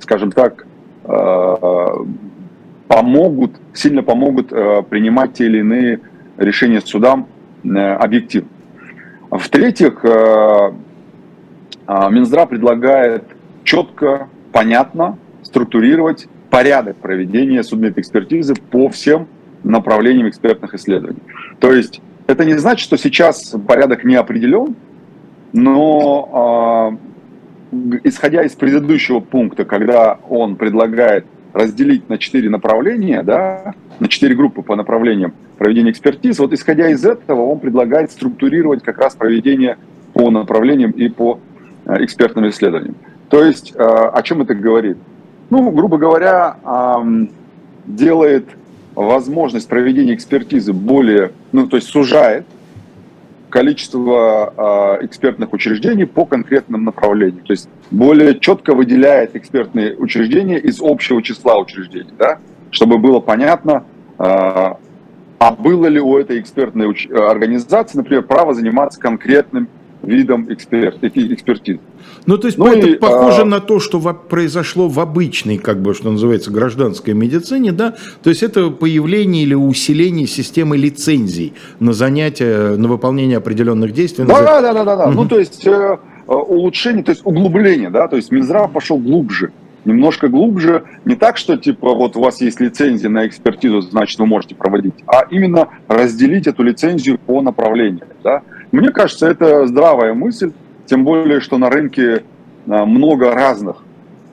скажем 0.00 0.30
так, 0.30 0.64
Э, 0.64 0.71
помогут, 2.88 3.52
сильно 3.74 4.02
помогут 4.02 4.52
э, 4.52 4.82
принимать 4.88 5.34
те 5.34 5.46
или 5.46 5.58
иные 5.58 6.00
решения 6.36 6.80
судам 6.80 7.26
э, 7.64 7.68
объективно. 7.68 8.48
В-третьих, 9.30 10.04
Минздрав 11.88 12.48
предлагает 12.50 13.24
четко, 13.64 14.28
понятно 14.52 15.16
структурировать 15.42 16.28
порядок 16.50 16.96
проведения 16.96 17.62
судмедэкспертизы 17.62 18.54
по 18.54 18.90
всем 18.90 19.26
направлениям 19.64 20.28
экспертных 20.28 20.74
исследований. 20.74 21.22
То 21.60 21.72
есть 21.72 22.02
это 22.26 22.44
не 22.44 22.58
значит, 22.58 22.84
что 22.84 22.98
сейчас 22.98 23.54
порядок 23.66 24.04
не 24.04 24.16
определен, 24.16 24.76
но 25.54 26.98
исходя 28.04 28.42
из 28.42 28.52
предыдущего 28.52 29.20
пункта, 29.20 29.64
когда 29.64 30.18
он 30.28 30.56
предлагает 30.56 31.26
разделить 31.52 32.08
на 32.08 32.18
четыре 32.18 32.50
направления, 32.50 33.22
да, 33.22 33.74
на 33.98 34.08
четыре 34.08 34.34
группы 34.34 34.62
по 34.62 34.76
направлениям 34.76 35.34
проведения 35.58 35.90
экспертиз, 35.90 36.38
вот 36.38 36.52
исходя 36.52 36.88
из 36.90 37.04
этого 37.04 37.42
он 37.42 37.60
предлагает 37.60 38.10
структурировать 38.10 38.82
как 38.82 38.98
раз 38.98 39.14
проведение 39.14 39.76
по 40.12 40.30
направлениям 40.30 40.90
и 40.90 41.08
по 41.08 41.40
э, 41.86 42.04
экспертным 42.04 42.48
исследованиям. 42.48 42.96
То 43.28 43.44
есть 43.44 43.72
э, 43.74 43.78
о 43.78 44.22
чем 44.22 44.42
это 44.42 44.54
говорит? 44.54 44.98
Ну, 45.50 45.70
грубо 45.70 45.98
говоря, 45.98 46.56
делает 47.84 48.46
возможность 48.94 49.68
проведения 49.68 50.14
экспертизы 50.14 50.72
более, 50.72 51.32
ну, 51.52 51.66
то 51.66 51.76
есть 51.76 51.88
сужает 51.88 52.46
количество 53.52 54.98
э, 55.00 55.04
экспертных 55.04 55.52
учреждений 55.52 56.06
по 56.06 56.24
конкретным 56.24 56.84
направлениям. 56.84 57.44
То 57.44 57.52
есть 57.52 57.68
более 57.90 58.40
четко 58.40 58.74
выделяет 58.74 59.36
экспертные 59.36 59.94
учреждения 59.94 60.58
из 60.58 60.80
общего 60.80 61.22
числа 61.22 61.58
учреждений, 61.58 62.14
да, 62.18 62.38
чтобы 62.70 62.96
было 62.96 63.20
понятно, 63.20 63.84
э, 64.18 64.22
а 64.24 65.50
было 65.58 65.86
ли 65.86 66.00
у 66.00 66.16
этой 66.16 66.40
экспертной 66.40 66.96
организации, 67.30 67.98
например, 67.98 68.22
право 68.22 68.54
заниматься 68.54 68.98
конкретным 68.98 69.68
видом 70.02 70.52
эксперт, 70.52 70.98
экспертизы. 71.02 71.80
Ну, 72.26 72.38
то 72.38 72.46
есть 72.46 72.58
ну, 72.58 72.66
это 72.66 72.88
и, 72.88 72.94
похоже 72.94 73.42
а... 73.42 73.44
на 73.44 73.60
то, 73.60 73.80
что 73.80 74.00
произошло 74.00 74.88
в 74.88 75.00
обычной, 75.00 75.58
как 75.58 75.80
бы, 75.80 75.94
что 75.94 76.10
называется, 76.10 76.50
гражданской 76.50 77.14
медицине, 77.14 77.72
да? 77.72 77.94
То 78.22 78.30
есть 78.30 78.42
это 78.42 78.70
появление 78.70 79.42
или 79.42 79.54
усиление 79.54 80.26
системы 80.26 80.76
лицензий 80.76 81.54
на 81.80 81.92
занятия, 81.92 82.76
на 82.76 82.88
выполнение 82.88 83.38
определенных 83.38 83.92
действий. 83.92 84.24
Да, 84.24 84.42
да, 84.42 84.60
да, 84.60 84.72
да, 84.72 84.84
да, 84.84 84.96
да. 84.96 85.04
Угу. 85.06 85.12
Ну, 85.12 85.28
то 85.28 85.38
есть 85.38 85.66
э, 85.66 85.70
э, 85.70 86.32
улучшение, 86.32 87.02
то 87.02 87.10
есть 87.10 87.22
углубление, 87.24 87.90
да, 87.90 88.08
то 88.08 88.16
есть 88.16 88.30
Минздрав 88.30 88.72
пошел 88.72 88.98
глубже 88.98 89.52
немножко 89.84 90.28
глубже, 90.28 90.84
не 91.04 91.16
так, 91.16 91.36
что 91.36 91.56
типа 91.56 91.94
вот 91.94 92.16
у 92.16 92.20
вас 92.20 92.40
есть 92.40 92.60
лицензия 92.60 93.10
на 93.10 93.26
экспертизу, 93.26 93.80
значит 93.80 94.18
вы 94.18 94.26
можете 94.26 94.54
проводить, 94.54 94.94
а 95.06 95.24
именно 95.30 95.68
разделить 95.88 96.46
эту 96.46 96.62
лицензию 96.62 97.18
по 97.18 97.42
направлениям. 97.42 98.06
Да? 98.22 98.42
Мне 98.72 98.88
кажется, 98.90 99.28
это 99.28 99.66
здравая 99.66 100.14
мысль, 100.14 100.52
тем 100.86 101.04
более, 101.04 101.40
что 101.40 101.58
на 101.58 101.68
рынке 101.68 102.24
а, 102.66 102.86
много 102.86 103.30
разных, 103.30 103.76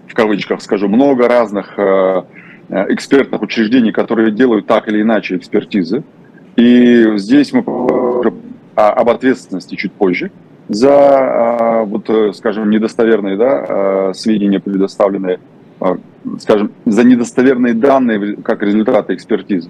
в 0.08 0.14
кавычках 0.14 0.62
скажу, 0.62 0.88
много 0.88 1.28
разных 1.28 1.78
э, 1.78 2.24
э, 2.70 2.86
экспертных 2.94 3.42
учреждений, 3.42 3.92
которые 3.92 4.32
делают 4.32 4.66
так 4.66 4.88
или 4.88 5.02
иначе 5.02 5.36
экспертизы. 5.36 6.04
И 6.56 7.18
здесь 7.18 7.52
мы 7.52 7.64
об 8.76 9.10
ответственности 9.10 9.76
чуть 9.76 9.92
позже 9.92 10.32
за, 10.70 10.94
а, 10.94 11.84
вот, 11.84 12.10
э, 12.10 12.32
скажем, 12.34 12.70
недостоверные 12.70 13.36
да, 13.36 14.14
сведения, 14.14 14.62
предоставленные, 14.62 15.40
скажем, 16.40 16.72
за 16.86 17.04
недостоверные 17.04 17.74
данные 17.74 18.38
как 18.38 18.64
результаты 18.64 19.16
экспертизы. 19.16 19.70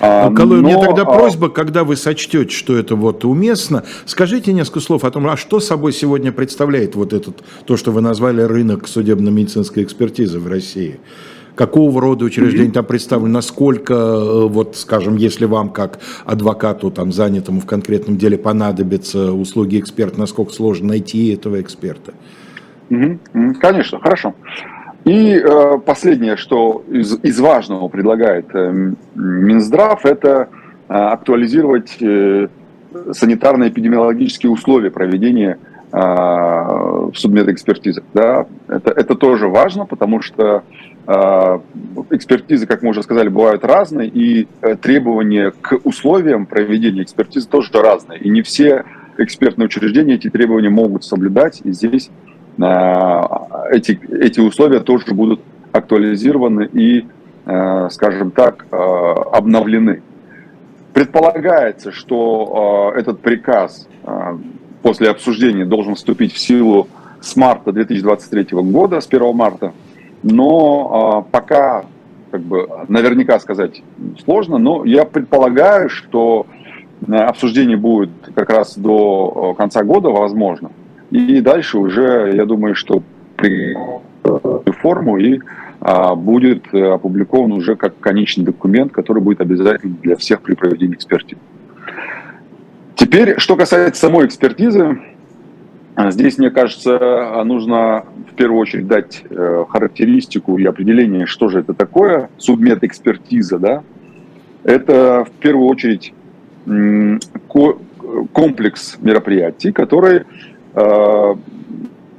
А, 0.00 0.30
Калой, 0.32 0.62
но... 0.62 0.68
мне 0.68 0.80
тогда 0.82 1.02
а, 1.02 1.04
просьба, 1.04 1.50
когда 1.50 1.84
вы 1.84 1.96
сочтете, 1.96 2.50
что 2.50 2.76
это 2.76 2.96
вот 2.96 3.24
уместно, 3.24 3.84
скажите 4.06 4.52
несколько 4.52 4.80
слов 4.80 5.04
о 5.04 5.10
том, 5.10 5.28
а 5.28 5.36
что 5.36 5.60
собой 5.60 5.92
сегодня 5.92 6.32
представляет 6.32 6.94
вот 6.94 7.12
этот, 7.12 7.42
то, 7.66 7.76
что 7.76 7.92
вы 7.92 8.00
назвали 8.00 8.40
рынок 8.40 8.88
судебно-медицинской 8.88 9.82
экспертизы 9.82 10.38
в 10.40 10.48
России? 10.48 11.00
Какого 11.54 12.00
рода 12.00 12.24
учреждения 12.24 12.68
mm-hmm. 12.68 12.72
там 12.72 12.84
представлены, 12.86 13.34
насколько, 13.34 13.92
э, 13.92 14.46
вот, 14.46 14.76
скажем, 14.76 15.16
если 15.16 15.44
вам 15.44 15.68
как 15.68 15.98
адвокату, 16.24 16.90
там, 16.90 17.12
занятому 17.12 17.60
в 17.60 17.66
конкретном 17.66 18.16
деле 18.16 18.38
понадобятся 18.38 19.32
услуги 19.32 19.78
эксперта, 19.78 20.18
насколько 20.18 20.52
сложно 20.54 20.88
найти 20.88 21.34
этого 21.34 21.60
эксперта? 21.60 22.14
Mm-hmm. 22.88 23.54
Конечно, 23.60 24.00
хорошо. 24.00 24.34
И 25.04 25.34
э, 25.34 25.78
последнее, 25.78 26.36
что 26.36 26.84
из, 26.88 27.18
из 27.22 27.40
важного 27.40 27.88
предлагает 27.88 28.46
э, 28.54 28.92
Минздрав, 29.14 30.04
это 30.04 30.48
э, 30.88 30.92
актуализировать 30.92 31.96
э, 32.00 32.48
санитарно-эпидемиологические 33.10 34.50
условия 34.50 34.90
проведения 34.90 35.58
э, 35.92 37.10
судмедэкспертизы. 37.14 38.02
Да? 38.12 38.46
Это, 38.68 38.90
это 38.90 39.14
тоже 39.14 39.48
важно, 39.48 39.86
потому 39.86 40.20
что 40.20 40.64
э, 41.06 41.58
экспертизы, 42.10 42.66
как 42.66 42.82
мы 42.82 42.90
уже 42.90 43.02
сказали, 43.02 43.28
бывают 43.28 43.64
разные, 43.64 44.08
и 44.08 44.48
э, 44.60 44.76
требования 44.76 45.52
к 45.62 45.78
условиям 45.82 46.44
проведения 46.44 47.02
экспертизы 47.02 47.48
тоже 47.48 47.70
разные. 47.72 48.20
И 48.20 48.28
не 48.28 48.42
все 48.42 48.84
экспертные 49.16 49.66
учреждения 49.66 50.14
эти 50.14 50.28
требования 50.28 50.70
могут 50.70 51.04
соблюдать, 51.04 51.62
и 51.64 51.72
здесь 51.72 52.10
эти, 52.58 54.00
эти 54.10 54.40
условия 54.40 54.80
тоже 54.80 55.14
будут 55.14 55.40
актуализированы 55.72 56.68
и, 56.72 57.06
э, 57.46 57.88
скажем 57.90 58.30
так, 58.30 58.66
э, 58.70 58.76
обновлены. 58.76 60.02
Предполагается, 60.92 61.92
что 61.92 62.92
э, 62.94 63.00
этот 63.00 63.20
приказ 63.20 63.86
после 64.82 65.10
обсуждения 65.10 65.64
должен 65.64 65.94
вступить 65.94 66.32
в 66.32 66.38
силу 66.38 66.88
с 67.20 67.36
марта 67.36 67.70
2023 67.70 68.46
года, 68.62 69.00
с 69.00 69.06
1 69.06 69.36
марта, 69.36 69.72
но 70.22 71.26
пока 71.30 71.84
как 72.30 72.40
бы 72.40 72.66
наверняка 72.88 73.38
сказать 73.40 73.82
сложно, 74.24 74.56
но 74.58 74.84
я 74.84 75.04
предполагаю, 75.04 75.90
что 75.90 76.46
обсуждение 77.08 77.76
будет 77.76 78.10
как 78.34 78.48
раз 78.48 78.76
до 78.78 79.54
конца 79.58 79.84
года, 79.84 80.08
возможно. 80.08 80.70
И 81.10 81.40
дальше 81.40 81.78
уже, 81.78 82.32
я 82.34 82.46
думаю, 82.46 82.74
что 82.74 83.02
при 83.36 83.76
форму 84.80 85.18
и 85.18 85.40
а, 85.80 86.14
будет 86.14 86.72
опубликован 86.72 87.52
уже 87.52 87.74
как 87.74 87.98
конечный 87.98 88.44
документ, 88.44 88.92
который 88.92 89.22
будет 89.22 89.40
обязательным 89.40 89.98
для 90.02 90.16
всех 90.16 90.42
при 90.42 90.54
проведении 90.54 90.94
экспертизы. 90.94 91.40
Теперь, 92.94 93.38
что 93.38 93.56
касается 93.56 94.00
самой 94.00 94.26
экспертизы, 94.26 95.00
здесь, 96.10 96.38
мне 96.38 96.50
кажется, 96.50 97.42
нужно 97.44 98.04
в 98.30 98.34
первую 98.34 98.60
очередь 98.60 98.86
дать 98.86 99.24
э, 99.28 99.64
характеристику 99.68 100.58
и 100.58 100.64
определение, 100.64 101.26
что 101.26 101.48
же 101.48 101.60
это 101.60 101.74
такое, 101.74 102.28
субмет 102.36 102.84
экспертиза, 102.84 103.58
да, 103.58 103.82
это 104.64 105.24
в 105.24 105.30
первую 105.40 105.66
очередь 105.66 106.12
комплекс 108.32 108.98
мероприятий, 109.00 109.72
который 109.72 110.20
Э, 110.20 110.24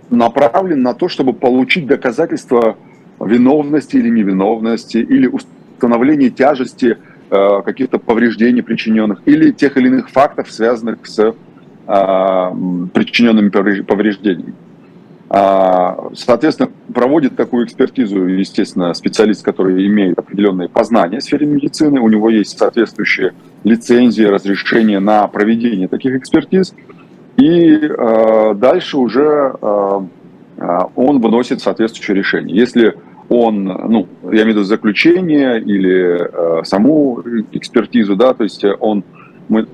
направлен 0.09 0.81
на 0.81 0.93
то, 0.93 1.07
чтобы 1.07 1.33
получить 1.33 1.87
доказательства 1.87 2.75
виновности 3.19 3.97
или 3.97 4.09
невиновности, 4.09 4.97
или 4.97 5.27
установление 5.27 6.29
тяжести 6.29 6.97
э, 7.29 7.61
каких-то 7.63 7.97
повреждений 7.97 8.61
причиненных 8.61 9.21
или 9.25 9.51
тех 9.51 9.77
или 9.77 9.87
иных 9.87 10.09
фактов, 10.09 10.51
связанных 10.51 11.05
с 11.05 11.33
причиненными 12.93 13.49
повреждениями. 13.49 14.53
Соответственно, 15.29 16.69
проводит 16.93 17.35
такую 17.35 17.65
экспертизу, 17.65 18.27
естественно, 18.27 18.93
специалист, 18.93 19.43
который 19.43 19.87
имеет 19.87 20.19
определенные 20.19 20.69
познания 20.69 21.19
в 21.19 21.23
сфере 21.23 21.47
медицины, 21.47 21.99
у 21.99 22.07
него 22.07 22.29
есть 22.29 22.57
соответствующие 22.57 23.33
лицензии, 23.63 24.23
разрешения 24.23 24.99
на 24.99 25.27
проведение 25.27 25.87
таких 25.87 26.15
экспертиз, 26.15 26.73
и 27.41 27.73
э, 27.73 28.53
дальше 28.55 28.97
уже 28.97 29.55
э, 29.59 29.99
он 30.95 31.19
выносит 31.19 31.59
соответствующее 31.59 32.15
решение. 32.15 32.55
Если 32.55 32.95
он, 33.29 33.63
ну, 33.63 34.07
я 34.25 34.43
имею 34.43 34.45
в 34.45 34.49
виду 34.49 34.63
заключение 34.63 35.59
или 35.59 36.19
э, 36.21 36.63
саму 36.63 37.19
экспертизу, 37.51 38.15
да, 38.15 38.35
то 38.35 38.43
есть 38.43 38.63
он, 38.79 39.03
мы 39.49 39.65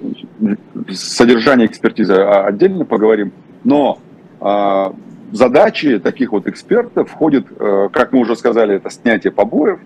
содержание 0.89 1.67
экспертизы 1.67 2.13
отдельно 2.13 2.85
поговорим, 2.85 3.33
но 3.65 3.99
э, 4.39 4.91
задачи 5.33 5.99
таких 5.99 6.31
вот 6.31 6.47
экспертов 6.47 7.09
входит, 7.09 7.47
э, 7.59 7.89
как 7.91 8.13
мы 8.13 8.19
уже 8.19 8.37
сказали, 8.37 8.75
это 8.75 8.89
снятие 8.89 9.33
побоев, 9.33 9.79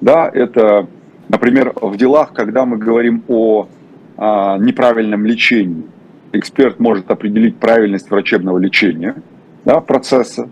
да, 0.00 0.28
это, 0.28 0.88
например, 1.28 1.74
в 1.80 1.96
делах, 1.96 2.32
когда 2.32 2.66
мы 2.66 2.76
говорим 2.76 3.22
о 3.28 3.68
э, 4.16 4.56
неправильном 4.58 5.24
лечении, 5.26 5.84
эксперт 6.32 6.78
может 6.80 7.10
определить 7.10 7.56
правильность 7.56 8.10
врачебного 8.10 8.58
лечения, 8.58 9.16
да, 9.64 9.80
процесса, 9.80 10.48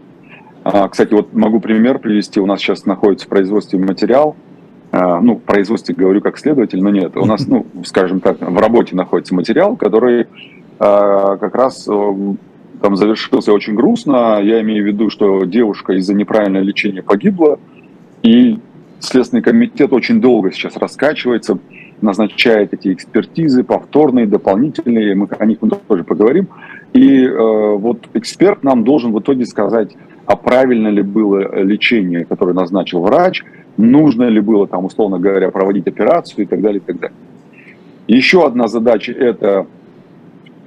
а, 0.64 0.88
кстати, 0.88 1.14
вот 1.14 1.32
могу 1.32 1.61
пример 1.61 1.99
привести. 1.99 2.40
У 2.40 2.47
нас 2.47 2.61
сейчас 2.61 2.85
находится 2.85 3.26
в 3.26 3.30
производстве 3.30 3.78
материал, 3.78 4.37
а, 4.92 5.20
ну, 5.20 5.37
в 5.37 5.40
производстве 5.40 5.94
говорю 5.94 6.20
как 6.20 6.38
следователь, 6.38 6.82
но 6.82 6.90
нет. 6.90 7.16
У 7.16 7.25
нас, 7.25 7.47
ну, 7.47 7.66
скажем 7.85 8.20
так, 8.20 8.40
в 8.40 8.58
работе 8.58 8.94
находится 8.94 9.35
материал, 9.35 9.76
который 9.76 10.26
а, 10.78 11.37
как 11.38 11.54
раз 11.54 11.88
э, 11.88 12.35
там 12.82 12.97
завершился 12.97 13.52
очень 13.52 13.75
грустно. 13.75 14.40
Я 14.42 14.61
имею 14.61 14.85
в 14.85 14.87
виду, 14.87 15.11
что 15.11 15.44
девушка 15.44 15.94
из-за 15.94 16.14
неправильного 16.14 16.62
лечения 16.62 17.02
погибла, 17.02 17.58
и 18.23 18.58
Следственный 19.00 19.42
комитет 19.42 19.92
очень 19.92 20.20
долго 20.20 20.52
сейчас 20.52 20.76
раскачивается, 20.76 21.58
назначает 22.00 22.75
эти 22.75 22.93
экспертизы, 22.93 23.64
повторные, 23.64 24.26
дополнительные, 24.26 25.14
мы 25.14 25.28
о 25.38 25.47
них 25.47 25.59
мы 25.61 25.71
тоже 25.71 26.05
поговорим. 26.05 26.49
И 26.93 27.25
э, 27.25 27.76
вот 27.76 28.09
эксперт 28.14 28.62
нам 28.62 28.85
должен 28.85 29.12
в 29.12 29.21
итоге 29.21 29.45
сказать, 29.47 29.97
а 30.26 30.37
правильно 30.37 30.88
ли 30.88 31.02
было 31.02 31.62
лечение, 31.62 32.25
которое 32.25 32.52
назначил 32.55 33.00
врач, 33.00 33.45
нужно 33.76 34.25
ли 34.25 34.40
было 34.40 34.67
там, 34.67 34.85
условно 34.85 35.19
говоря, 35.19 35.50
проводить 35.50 35.87
операцию 35.87 36.45
и 36.45 36.47
так 36.47 36.61
далее, 36.61 36.81
и 36.81 36.85
так 36.85 36.99
далее. 36.99 37.17
Еще 38.07 38.47
одна 38.47 38.69
задача– 38.69 39.12
это 39.19 39.67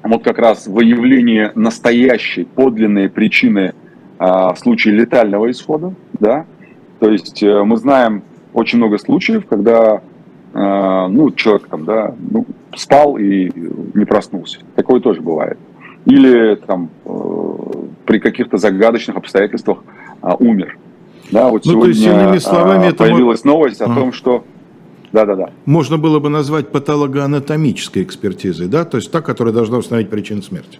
вот 0.04 0.24
как 0.24 0.40
раз 0.40 0.68
выявление 0.68 1.52
настоящей, 1.56 2.44
подлинной 2.44 3.10
причины 3.10 3.74
а, 4.18 4.54
в 4.54 4.60
случае 4.60 4.96
летального 4.96 5.50
исхода, 5.50 5.94
да, 6.20 6.46
то 7.00 7.10
есть 7.10 7.42
э, 7.42 7.64
мы 7.64 7.78
знаем 7.78 8.22
очень 8.54 8.78
много 8.78 9.00
случаев, 9.00 9.48
когда 9.48 10.02
ну, 10.54 11.32
человек 11.32 11.68
там, 11.70 11.86
да, 11.86 12.14
ну, 12.30 12.46
спал 12.76 13.18
и 13.18 13.50
не 13.94 14.06
проснулся. 14.06 14.60
Такое 14.76 15.00
тоже 15.00 15.22
бывает. 15.22 15.58
Или 16.06 16.56
там 16.56 16.90
э, 17.06 17.12
при 18.06 18.20
каких-то 18.20 18.58
загадочных 18.58 19.18
обстоятельствах 19.18 19.80
а, 20.22 20.36
умер. 20.36 20.78
Да, 21.32 21.48
вот 21.48 21.66
ну, 21.66 21.72
сегодня 21.72 21.94
то 21.94 22.00
есть, 22.00 22.06
иными 22.06 22.38
словами, 22.40 22.90
а, 22.90 22.94
появилась 22.94 23.40
это... 23.40 23.48
новость 23.48 23.82
о 23.82 23.86
а. 23.86 23.96
том, 23.96 24.12
что 24.12 24.44
да, 25.12 25.26
да, 25.26 25.36
да. 25.36 25.50
Можно 25.66 25.98
было 25.98 26.20
бы 26.20 26.30
назвать 26.30 26.70
патологоанатомической 26.70 28.04
экспертизой, 28.04 28.68
да, 28.68 28.86
то 28.86 28.98
есть 28.98 29.12
та, 29.12 29.22
которая 29.22 29.54
должна 29.54 29.78
установить 29.78 30.10
причину 30.10 30.42
смерти. 30.42 30.80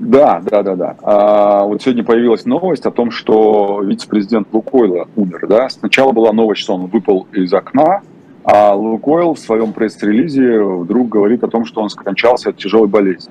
Да, 0.00 0.42
да, 0.44 0.62
да, 0.62 0.74
да. 0.74 0.96
А, 1.02 1.64
вот 1.64 1.80
сегодня 1.82 2.02
появилась 2.02 2.44
новость 2.44 2.84
о 2.86 2.90
том, 2.90 3.12
что 3.12 3.80
вице-президент 3.84 4.48
Лукойла 4.52 5.06
умер, 5.14 5.46
да. 5.48 5.68
Сначала 5.68 6.10
была 6.10 6.32
новость, 6.32 6.62
что 6.62 6.74
он 6.74 6.86
выпал 6.86 7.28
из 7.32 7.52
окна, 7.52 8.02
а 8.44 8.74
Лукойл 8.74 9.34
в 9.34 9.38
своем 9.38 9.72
пресс-релизе 9.72 10.62
вдруг 10.62 11.08
говорит 11.08 11.44
о 11.44 11.48
том, 11.48 11.64
что 11.64 11.80
он 11.80 11.90
скончался 11.90 12.50
от 12.50 12.56
тяжелой 12.56 12.88
болезни. 12.88 13.30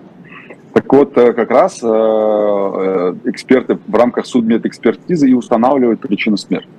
Так 0.73 0.91
вот, 0.93 1.17
э, 1.17 1.33
как 1.33 1.51
раз 1.51 1.79
э, 1.83 1.87
э, 1.87 3.13
эксперты 3.25 3.77
в 3.85 3.95
рамках 3.95 4.25
судмедэкспертизы 4.25 5.29
и 5.29 5.33
устанавливают 5.33 5.99
причину 5.99 6.37
смерти. 6.37 6.69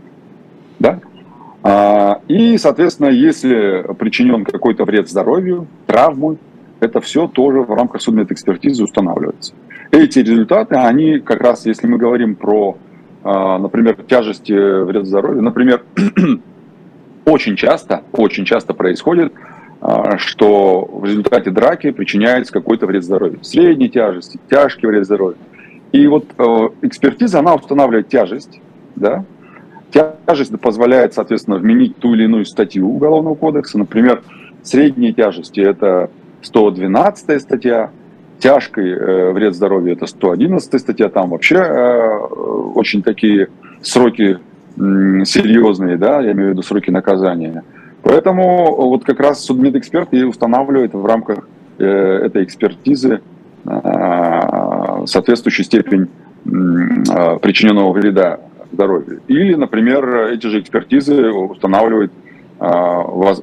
Да? 0.78 1.00
А, 1.62 2.20
и, 2.26 2.56
соответственно, 2.56 3.08
если 3.08 3.84
причинен 3.98 4.44
какой-то 4.44 4.84
вред 4.84 5.10
здоровью, 5.10 5.66
травмы, 5.86 6.38
это 6.80 7.00
все 7.00 7.28
тоже 7.28 7.60
в 7.60 7.70
рамках 7.70 8.00
судмедэкспертизы 8.00 8.82
устанавливается. 8.82 9.52
Эти 9.90 10.20
результаты, 10.20 10.76
они 10.76 11.20
как 11.20 11.42
раз, 11.42 11.66
если 11.66 11.86
мы 11.86 11.98
говорим 11.98 12.34
про, 12.34 12.76
например, 13.22 13.94
тяжести 14.08 14.52
вред 14.52 15.06
здоровью, 15.06 15.42
например, 15.42 15.84
очень 17.24 17.56
часто, 17.56 18.02
очень 18.12 18.44
часто 18.44 18.74
происходит, 18.74 19.32
а, 19.80 20.18
что 20.18 20.84
в 20.92 21.04
результате 21.04 21.50
драки 21.50 21.90
причиняется 21.90 22.52
какой-то 22.52 22.86
вред 22.86 23.04
здоровью. 23.04 23.42
Средней 23.42 23.88
тяжести, 23.88 24.38
тяжкий 24.50 24.86
вред 24.86 25.04
здоровью. 25.04 25.38
И 25.92 26.06
вот 26.06 26.24
э, 26.38 26.68
экспертиза, 26.82 27.40
она 27.40 27.54
устанавливает 27.54 28.08
тяжесть, 28.08 28.60
да, 28.96 29.24
Тяжесть 29.92 30.58
позволяет, 30.58 31.12
соответственно, 31.12 31.58
вменить 31.58 31.98
ту 31.98 32.14
или 32.14 32.24
иную 32.24 32.46
статью 32.46 32.88
Уголовного 32.88 33.34
кодекса. 33.34 33.78
Например, 33.78 34.22
средние 34.62 35.12
тяжести– 35.12 35.60
это 35.60 36.08
112 36.40 37.42
статья, 37.42 37.90
тяжкий 38.38 38.88
э, 38.88 39.32
вред 39.32 39.54
здоровью– 39.54 39.92
это 39.94 40.06
111 40.06 40.80
статья. 40.80 41.10
Там 41.10 41.30
вообще 41.30 41.56
э, 41.56 42.18
очень 42.74 43.02
такие 43.02 43.48
сроки 43.82 44.38
серьезные, 44.76 45.96
да, 45.96 46.20
я 46.20 46.32
имею 46.32 46.48
в 46.48 46.50
виду 46.52 46.62
сроки 46.62 46.90
наказания. 46.90 47.64
Поэтому 48.02 48.74
вот 48.88 49.04
как 49.04 49.20
раз 49.20 49.44
судмедэксперт 49.44 50.12
и 50.12 50.24
устанавливает 50.24 50.92
в 50.92 51.06
рамках 51.06 51.48
э, 51.78 51.86
этой 51.86 52.42
экспертизы 52.44 53.22
э, 53.64 55.04
соответствующую 55.06 55.64
степень 55.64 56.08
э, 56.44 57.38
причиненного 57.40 57.92
вреда 57.92 58.40
здоровью. 58.72 59.20
Или, 59.28 59.54
например, 59.54 60.32
эти 60.32 60.46
же 60.46 60.60
экспертизы 60.60 61.30
устанавливают, 61.30 62.10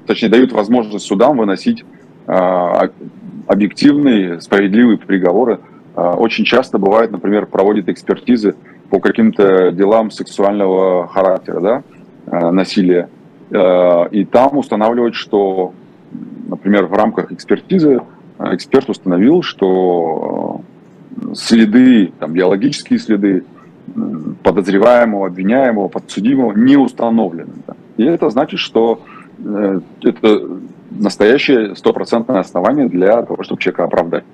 точнее, 0.08 0.30
дают 0.30 0.52
возможность 0.54 1.06
судам 1.06 1.38
выносить 1.38 1.86
объективные, 2.26 4.42
справедливые 4.42 4.98
приговоры. 4.98 5.60
Очень 5.96 6.46
часто 6.46 6.80
бывает, 6.80 7.12
например, 7.12 7.46
проводят 7.46 7.90
экспертизы 7.90 8.56
по 8.90 9.00
каким-то 9.00 9.72
делам 9.72 10.12
сексуального 10.12 11.08
характера, 11.08 11.84
да, 12.26 12.52
насилия 12.52 13.10
Э, 13.52 14.08
и 14.12 14.26
там 14.26 14.58
устанавливать, 14.58 15.16
что, 15.16 15.74
например, 16.48 16.86
в 16.86 16.94
рамках 16.94 17.32
экспертизы 17.32 18.02
э, 18.38 18.56
эксперт 18.56 18.90
установил, 18.90 19.42
что 19.42 20.62
э, 21.16 21.34
следы, 21.34 22.12
там, 22.20 22.34
биологические 22.34 23.00
следы 23.00 23.44
подозреваемого, 24.44 25.28
обвиняемого, 25.28 25.88
подсудимого 25.88 26.54
не 26.54 26.78
установлены. 26.78 27.54
Да. 27.66 27.74
И 27.98 28.04
это 28.04 28.30
значит, 28.30 28.60
что 28.60 29.02
это 30.04 30.48
настоящее 30.92 31.76
стопроцентное 31.76 32.40
основание 32.40 32.88
для 32.88 33.24
того, 33.24 33.42
чтобы 33.42 33.60
человека 33.60 33.86
оправдать. 33.86 34.26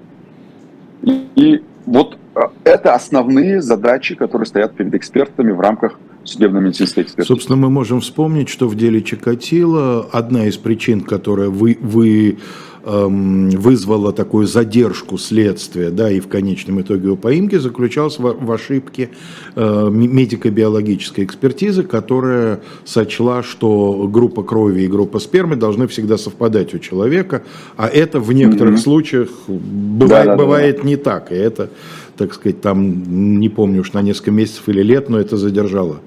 И 1.03 1.63
вот 1.85 2.17
это 2.63 2.93
основные 2.93 3.61
задачи, 3.61 4.15
которые 4.15 4.45
стоят 4.45 4.75
перед 4.75 4.93
экспертами 4.95 5.51
в 5.51 5.59
рамках 5.59 5.99
судебно-медицинской 6.25 7.03
экспертизы. 7.03 7.27
Собственно, 7.27 7.55
мы 7.55 7.69
можем 7.69 8.01
вспомнить, 8.01 8.49
что 8.49 8.67
в 8.67 8.75
деле 8.75 9.01
Чикатило 9.01 10.07
одна 10.11 10.47
из 10.47 10.57
причин, 10.57 11.01
которая 11.01 11.49
вы, 11.49 11.77
вы 11.79 12.37
эм, 12.83 13.49
вызвала 13.49 14.13
такую 14.13 14.47
задержку 14.47 15.17
следствия, 15.17 15.89
да, 15.89 16.09
и 16.09 16.19
в 16.19 16.27
конечном 16.27 16.81
итоге 16.81 17.05
его 17.05 17.15
поимки, 17.15 17.55
заключалась 17.55 18.19
в, 18.19 18.45
в 18.45 18.51
ошибке 18.51 19.09
э, 19.55 19.89
медико-биологической 19.89 21.23
экспертизы, 21.23 21.83
которая 21.83 22.61
сочла, 22.85 23.43
что 23.43 24.07
группа 24.11 24.43
крови 24.43 24.83
и 24.83 24.87
группа 24.87 25.19
спермы 25.19 25.55
должны 25.55 25.87
всегда 25.87 26.17
совпадать 26.17 26.73
у 26.73 26.79
человека, 26.79 27.43
а 27.77 27.87
это 27.87 28.19
в 28.19 28.31
некоторых 28.33 28.75
mm-hmm. 28.75 28.83
случаях 28.83 29.29
бывает, 29.47 30.25
да, 30.25 30.35
да, 30.35 30.35
бывает 30.35 30.77
да. 30.77 30.87
не 30.87 30.95
так, 30.95 31.31
и 31.31 31.35
это 31.35 31.69
так 32.17 32.33
сказать, 32.33 32.61
там, 32.61 33.39
не 33.39 33.49
помню 33.49 33.81
уж 33.81 33.93
на 33.93 34.01
несколько 34.01 34.31
месяцев 34.31 34.67
или 34.69 34.81
лет, 34.81 35.09
но 35.09 35.19
это 35.19 35.37
задержало 35.37 35.97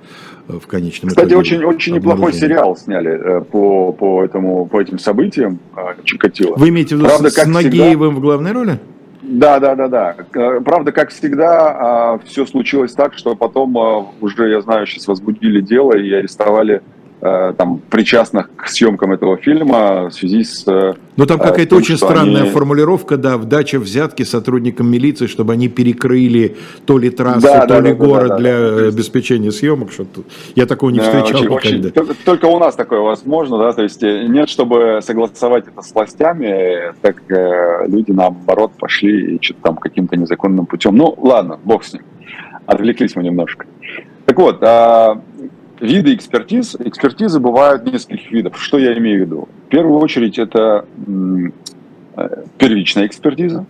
э, 0.49 0.59
в 0.59 0.67
конечном 0.67 1.11
Кстати, 1.11 1.29
итоге. 1.29 1.43
Кстати, 1.43 1.57
очень, 1.57 1.65
очень 1.65 1.95
неплохой 1.97 2.33
сериал 2.33 2.77
сняли 2.77 3.11
э, 3.11 3.41
по, 3.43 3.93
по, 3.93 4.25
этому, 4.25 4.67
по 4.67 4.81
этим 4.81 4.99
событиям 4.99 5.59
э, 5.77 5.81
Чикатило. 6.05 6.57
Вы 6.57 6.71
имеете 6.71 6.97
в 6.97 6.99
виду 6.99 7.09
Правда, 7.09 7.31
с, 7.31 7.35
с 7.35 7.47
Нагиевым 7.47 8.11
всегда... 8.13 8.19
в 8.19 8.21
главной 8.21 8.53
роли? 8.53 8.79
Да, 9.23 9.61
да, 9.61 9.75
да, 9.75 9.89
да. 9.89 10.17
Правда, 10.65 10.91
как 10.91 11.11
всегда, 11.11 12.19
все 12.25 12.47
случилось 12.47 12.93
так, 12.93 13.13
что 13.13 13.37
потом 13.37 13.77
уже, 14.23 14.49
я 14.49 14.63
знаю, 14.63 14.87
сейчас 14.87 15.07
возбудили 15.07 15.61
дело 15.61 15.95
и 15.95 16.11
арестовали 16.13 16.81
там, 17.21 17.81
причастных 17.91 18.49
к 18.55 18.69
съемкам 18.69 19.13
этого 19.13 19.37
фильма 19.37 20.09
в 20.09 20.13
связи 20.13 20.45
с... 20.45 20.65
Э, 20.69 20.95
Но 21.17 21.27
там 21.27 21.39
какая-то 21.39 21.77
очень 21.77 21.97
странная 21.97 22.43
они... 22.43 22.51
формулировка, 22.51 23.17
да, 23.17 23.37
в 23.37 23.45
даче 23.45 23.79
взятки 23.79 24.23
сотрудникам 24.23 24.91
милиции, 24.91 25.27
чтобы 25.27 25.53
они 25.53 25.69
перекрыли 25.69 26.57
то 26.87 26.97
ли 26.99 27.11
трассу, 27.11 27.41
да, 27.41 27.63
то 27.63 27.69
да, 27.69 27.81
ли 27.81 27.91
да, 27.91 27.95
город 27.95 28.29
да, 28.29 28.35
да, 28.35 28.39
для 28.39 28.59
да. 28.59 28.89
обеспечения 28.89 29.51
съемок. 29.51 29.91
Что-то. 29.91 30.23
Я 30.55 30.67
такого 30.67 30.91
не 30.91 31.01
встречал 31.01 31.41
очень, 31.41 31.51
никогда. 31.51 31.57
Очень, 31.57 31.91
только, 31.91 32.15
только 32.25 32.45
у 32.47 32.59
нас 32.59 32.77
такое 32.77 33.01
возможно, 33.01 33.59
да, 33.59 33.73
то 33.73 33.83
есть 33.83 34.03
э, 34.03 34.27
нет, 34.29 34.49
чтобы 34.49 35.01
согласовать 35.03 35.67
это 35.67 35.83
с 35.83 35.93
властями, 35.93 36.95
так 37.03 37.17
люди 37.89 38.13
наоборот 38.13 38.73
пошли 38.79 39.37
и 39.37 39.43
что-то 39.43 39.63
там 39.63 39.77
каким-то 39.77 40.17
незаконным 40.17 40.67
путем. 40.67 40.97
Ну, 40.97 41.15
ладно, 41.19 41.59
бог 41.65 41.85
с 41.85 41.93
ним. 41.93 42.03
Отвлеклись 42.67 43.17
мы 43.17 43.23
немножко. 43.23 43.67
Так 44.27 44.39
вот, 44.39 44.59
а, 44.63 45.23
виды 45.81 46.15
экспертиз. 46.15 46.77
Экспертизы 46.79 47.41
бывают 47.41 47.85
нескольких 47.85 48.31
видов. 48.31 48.61
Что 48.61 48.79
я 48.79 48.97
имею 48.99 49.19
в 49.19 49.27
виду? 49.27 49.49
В 49.67 49.71
первую 49.71 49.99
очередь 50.01 50.39
это 50.39 50.85
э, 52.17 52.45
первичная 52.59 53.07
экспертиза, 53.07 53.65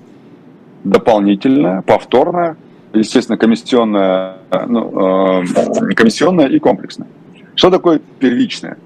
дополнительная, 0.85 1.83
повторная, 1.83 2.57
естественно, 2.93 3.37
комиссионная, 3.37 4.37
ну, 4.67 5.43
э, 5.43 5.95
комиссионная 5.95 6.47
и 6.47 6.59
комплексная. 6.59 7.09
Что 7.55 7.71
такое 7.71 8.01
первичная? 8.19 8.79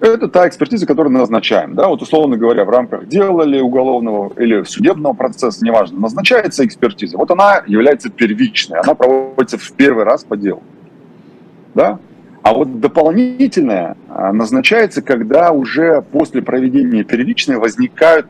Это 0.00 0.28
та 0.28 0.46
экспертиза, 0.46 0.86
которую 0.86 1.12
мы 1.12 1.18
назначаем. 1.18 1.74
Да? 1.74 1.88
Вот, 1.88 2.02
условно 2.02 2.36
говоря, 2.36 2.64
в 2.64 2.70
рамках 2.70 3.08
дела 3.08 3.42
или 3.42 3.60
уголовного, 3.60 4.32
или 4.36 4.62
судебного 4.62 5.12
процесса, 5.12 5.64
неважно, 5.64 5.98
назначается 5.98 6.64
экспертиза. 6.64 7.16
Вот 7.16 7.30
она 7.32 7.64
является 7.66 8.08
первичной, 8.08 8.78
она 8.78 8.94
проводится 8.94 9.58
в 9.58 9.72
первый 9.72 10.04
раз 10.04 10.22
по 10.22 10.36
делу. 10.36 10.62
Да? 11.74 11.98
А 12.48 12.54
вот 12.54 12.80
дополнительное 12.80 13.98
а, 14.08 14.32
назначается, 14.32 15.02
когда 15.02 15.52
уже 15.52 16.00
после 16.00 16.40
проведения 16.40 17.04
первичной 17.04 17.58
возникают 17.58 18.26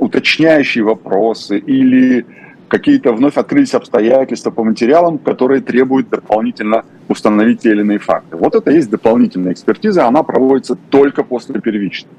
уточняющие 0.00 0.82
вопросы 0.82 1.56
или 1.58 2.26
какие-то 2.66 3.12
вновь 3.12 3.36
открылись 3.36 3.72
обстоятельства 3.74 4.50
по 4.50 4.64
материалам, 4.64 5.18
которые 5.18 5.60
требуют 5.60 6.08
дополнительно 6.08 6.84
установить 7.06 7.60
те 7.60 7.70
или 7.70 7.82
иные 7.82 8.00
факты. 8.00 8.36
Вот 8.36 8.56
это 8.56 8.72
есть 8.72 8.90
дополнительная 8.90 9.52
экспертиза, 9.52 10.08
она 10.08 10.24
проводится 10.24 10.74
только 10.90 11.22
после 11.22 11.60
первичной. 11.60 12.10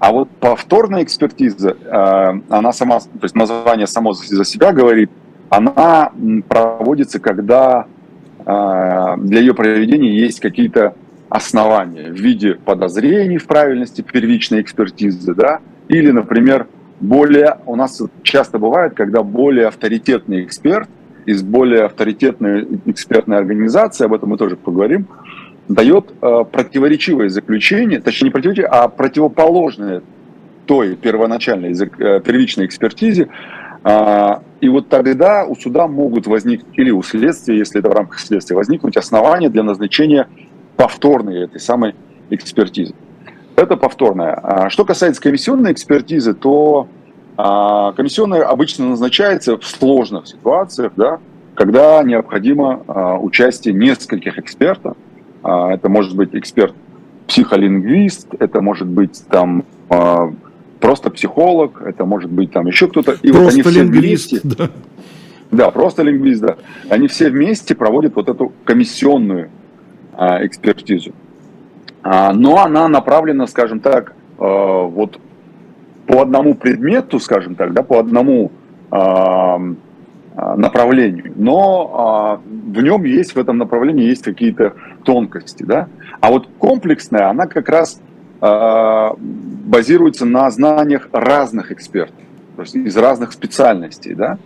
А 0.00 0.10
вот 0.10 0.28
повторная 0.40 1.04
экспертиза, 1.04 1.76
а, 1.86 2.40
она 2.48 2.72
сама, 2.72 2.98
то 2.98 3.06
есть 3.22 3.36
название 3.36 3.86
само 3.86 4.14
за 4.14 4.44
себя 4.44 4.72
говорит, 4.72 5.10
она 5.48 6.10
проводится, 6.48 7.20
когда 7.20 7.86
для 8.44 9.40
ее 9.40 9.54
проведения 9.54 10.14
есть 10.14 10.40
какие-то 10.40 10.94
основания 11.28 12.10
в 12.10 12.14
виде 12.14 12.54
подозрений 12.54 13.38
в 13.38 13.46
правильности 13.46 14.02
первичной 14.02 14.60
экспертизы, 14.60 15.34
да, 15.34 15.60
или, 15.88 16.10
например, 16.10 16.66
более, 17.00 17.58
у 17.66 17.76
нас 17.76 18.00
часто 18.22 18.58
бывает, 18.58 18.94
когда 18.94 19.22
более 19.22 19.66
авторитетный 19.66 20.44
эксперт 20.44 20.88
из 21.26 21.42
более 21.42 21.84
авторитетной 21.84 22.80
экспертной 22.86 23.36
организации, 23.38 24.04
об 24.04 24.14
этом 24.14 24.30
мы 24.30 24.36
тоже 24.36 24.56
поговорим, 24.56 25.06
дает 25.68 26.12
э, 26.20 26.44
противоречивое 26.50 27.28
заключение, 27.30 28.00
точнее 28.00 28.26
не 28.26 28.32
противоречивое, 28.32 28.68
а 28.68 28.88
противоположное 28.88 30.02
той 30.66 30.96
первоначальной 30.96 31.72
э, 31.72 32.20
первичной 32.20 32.66
экспертизе, 32.66 33.24
а, 33.24 33.28
и 33.84 34.68
вот 34.68 34.88
тогда 34.88 35.44
у 35.44 35.54
суда 35.54 35.86
могут 35.86 36.26
возникнуть, 36.26 36.78
или 36.78 36.90
у 36.90 37.02
следствия, 37.02 37.58
если 37.58 37.80
это 37.80 37.90
в 37.90 37.92
рамках 37.92 38.18
следствия, 38.18 38.56
возникнуть 38.56 38.96
основания 38.96 39.50
для 39.50 39.62
назначения 39.62 40.26
повторной 40.76 41.44
этой 41.44 41.60
самой 41.60 41.94
экспертизы. 42.30 42.94
Это 43.56 43.76
повторная. 43.76 44.32
А 44.42 44.70
что 44.70 44.86
касается 44.86 45.20
комиссионной 45.20 45.72
экспертизы, 45.72 46.32
то 46.32 46.88
а, 47.36 47.92
комиссионная 47.92 48.44
обычно 48.44 48.88
назначается 48.88 49.58
в 49.58 49.64
сложных 49.64 50.26
ситуациях, 50.28 50.92
да, 50.96 51.18
когда 51.54 52.02
необходимо 52.02 52.82
участие 53.20 53.74
нескольких 53.74 54.38
экспертов. 54.38 54.96
Это 55.42 55.88
может 55.88 56.16
быть 56.16 56.34
эксперт-психолингвист, 56.34 58.28
это 58.38 58.60
может 58.60 58.88
быть 58.88 59.22
там 59.28 59.64
просто 60.84 61.08
психолог, 61.08 61.80
это 61.80 62.04
может 62.04 62.30
быть 62.30 62.52
там 62.52 62.66
еще 62.66 62.88
кто-то. 62.88 63.12
И 63.22 63.32
просто 63.32 63.44
вот 63.44 63.52
они 63.54 63.62
все 63.62 63.70
лингвист, 63.70 64.32
вместе, 64.32 64.48
да. 64.56 64.70
Да, 65.50 65.70
просто 65.70 66.02
лингвист, 66.02 66.42
да. 66.42 66.56
Они 66.90 67.08
все 67.08 67.30
вместе 67.30 67.74
проводят 67.74 68.16
вот 68.16 68.28
эту 68.28 68.52
комиссионную 68.64 69.48
а, 70.12 70.44
экспертизу. 70.44 71.12
А, 72.02 72.34
но 72.34 72.62
она 72.62 72.88
направлена, 72.88 73.46
скажем 73.46 73.80
так, 73.80 74.14
а, 74.36 74.82
вот 74.82 75.18
по 76.06 76.20
одному 76.20 76.54
предмету, 76.54 77.18
скажем 77.18 77.54
так, 77.54 77.72
да, 77.72 77.82
по 77.82 77.98
одному 77.98 78.52
а 80.36 80.56
направлению, 80.56 81.32
но 81.36 81.90
а, 81.94 82.40
в 82.44 82.82
нем 82.82 83.04
есть, 83.04 83.34
в 83.34 83.38
этом 83.38 83.56
направлении 83.56 84.04
есть 84.04 84.22
какие-то 84.22 84.74
тонкости, 85.04 85.62
да. 85.62 85.88
А 86.20 86.30
вот 86.30 86.48
комплексная, 86.58 87.30
она 87.30 87.46
как 87.46 87.68
раз 87.68 88.00
базируется 88.46 90.26
на 90.26 90.50
знаниях 90.50 91.08
разных 91.12 91.72
экспертов, 91.72 92.20
то 92.56 92.62
есть 92.62 92.74
из 92.74 92.96
разных 92.96 93.32
специальностей, 93.32 94.14
да. 94.14 94.38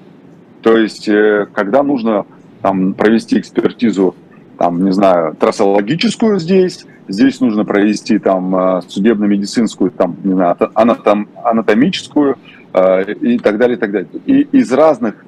То 0.62 0.76
есть, 0.76 1.08
э, 1.08 1.46
когда 1.52 1.82
нужно 1.82 2.26
там, 2.62 2.94
провести 2.94 3.38
экспертизу, 3.38 4.14
там, 4.56 4.84
не 4.84 4.92
знаю, 4.92 5.34
трассологическую 5.38 6.38
здесь, 6.38 6.84
здесь 7.08 7.40
нужно 7.40 7.64
провести 7.64 8.18
там 8.18 8.54
э, 8.54 8.82
судебно-медицинскую, 8.86 9.90
там, 9.90 10.16
не 10.22 10.34
знаю, 10.34 10.56
анатом, 10.74 11.28
анатомическую 11.44 12.36
э, 12.72 13.12
и 13.14 13.38
так 13.38 13.58
далее, 13.58 13.76
и 13.76 13.80
так 13.80 13.90
далее. 13.92 14.08
И 14.26 14.42
из 14.52 14.72
разных 14.72 15.24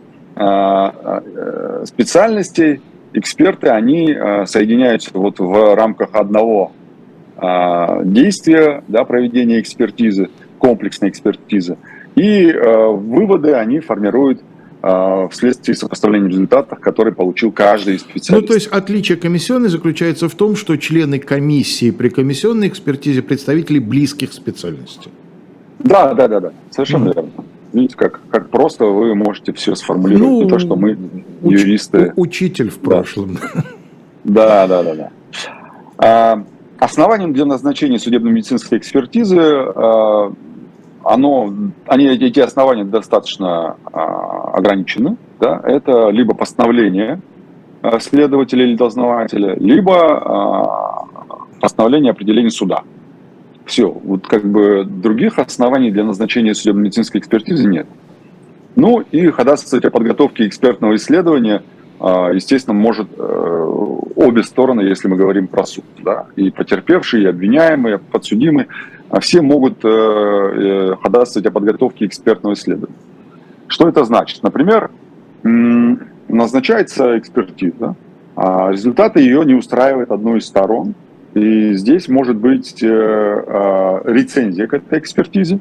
специальностей 1.84 2.80
эксперты, 3.12 3.68
они 3.68 4.16
соединяются 4.46 5.10
вот 5.12 5.38
в 5.38 5.74
рамках 5.74 6.14
одного 6.14 6.72
а, 6.72 6.79
действия, 8.04 8.84
да, 8.88 9.04
проведения 9.04 9.60
экспертизы, 9.60 10.28
комплексной 10.58 11.08
экспертизы. 11.08 11.76
И 12.14 12.46
э, 12.50 12.86
выводы 12.88 13.54
они 13.54 13.80
формируют 13.80 14.40
э, 14.82 15.28
вследствие 15.30 15.76
сопоставления 15.76 16.28
результатов, 16.28 16.80
которые 16.80 17.14
получил 17.14 17.52
каждый 17.52 17.94
из 17.96 18.00
специалистов. 18.00 18.40
Ну, 18.40 18.46
то 18.46 18.54
есть 18.54 18.66
отличие 18.66 19.16
комиссионной 19.16 19.68
заключается 19.68 20.28
в 20.28 20.34
том, 20.34 20.56
что 20.56 20.76
члены 20.76 21.18
комиссии 21.18 21.90
при 21.90 22.08
комиссионной 22.08 22.68
экспертизе 22.68 23.22
представители 23.22 23.78
близких 23.78 24.32
специальностей. 24.32 25.10
Да, 25.78 26.12
да, 26.14 26.28
да, 26.28 26.40
да, 26.40 26.52
совершенно 26.70 27.08
mm. 27.08 27.14
верно. 27.14 27.30
Видите, 27.72 27.96
как, 27.96 28.20
как 28.30 28.50
просто 28.50 28.84
вы 28.84 29.14
можете 29.14 29.52
все 29.52 29.76
сформулировать, 29.76 30.28
ну, 30.28 30.42
не 30.42 30.48
то, 30.50 30.58
что 30.58 30.76
мы 30.76 30.92
уч- 31.42 31.52
юристы. 31.52 32.12
Учитель 32.16 32.68
в 32.70 32.78
прошлом. 32.78 33.38
Да, 34.24 34.66
да, 34.66 34.82
да, 34.82 34.94
да. 34.94 35.10
А, 35.96 36.44
Основанием 36.80 37.34
для 37.34 37.44
назначения 37.44 37.98
судебно-медицинской 37.98 38.78
экспертизы 38.78 39.38
э, 39.38 40.30
оно, 41.04 41.54
они, 41.86 42.06
эти 42.06 42.40
основания 42.40 42.84
достаточно 42.84 43.76
э, 43.84 43.98
ограничены. 43.98 45.18
Да? 45.38 45.60
Это 45.62 46.08
либо 46.08 46.34
постановление 46.34 47.20
э, 47.82 48.00
следователя 48.00 48.64
или 48.64 48.76
дознавателя, 48.76 49.56
либо 49.56 51.06
постановление 51.60 52.12
определения 52.12 52.50
суда. 52.50 52.82
Все. 53.66 53.90
Вот 53.90 54.26
как 54.26 54.46
бы 54.46 54.84
других 54.84 55.38
оснований 55.38 55.90
для 55.90 56.04
назначения 56.04 56.54
судебно-медицинской 56.54 57.20
экспертизы 57.20 57.68
нет. 57.68 57.88
Ну 58.74 59.00
и 59.00 59.26
ходатайствовать 59.26 59.84
о 59.84 59.90
подготовке 59.90 60.46
экспертного 60.46 60.96
исследования– 60.96 61.62
естественно, 62.00 62.74
может 62.74 63.08
э, 63.16 63.22
обе 64.16 64.42
стороны, 64.42 64.80
если 64.80 65.08
мы 65.08 65.16
говорим 65.16 65.46
про 65.46 65.66
суд. 65.66 65.84
Да? 66.02 66.26
И 66.34 66.50
потерпевшие, 66.50 67.24
и 67.24 67.26
обвиняемые, 67.26 67.98
подсудимые, 67.98 68.68
а 69.10 69.20
все 69.20 69.42
могут 69.42 69.84
э, 69.84 69.88
э, 69.88 70.96
ходатайствовать 70.96 71.46
о 71.46 71.50
подготовке 71.50 72.06
экспертного 72.06 72.54
исследования. 72.54 72.96
Что 73.68 73.88
это 73.88 74.04
значит? 74.04 74.42
Например, 74.42 74.90
назначается 75.42 77.18
экспертиза, 77.18 77.94
а 78.34 78.70
результаты 78.70 79.20
ее 79.20 79.44
не 79.44 79.54
устраивают 79.54 80.10
одну 80.10 80.36
из 80.36 80.46
сторон, 80.46 80.94
и 81.34 81.74
здесь 81.74 82.08
может 82.08 82.36
быть 82.36 82.82
рецензия 82.82 84.66
к 84.66 84.74
этой 84.74 84.98
экспертизе. 84.98 85.60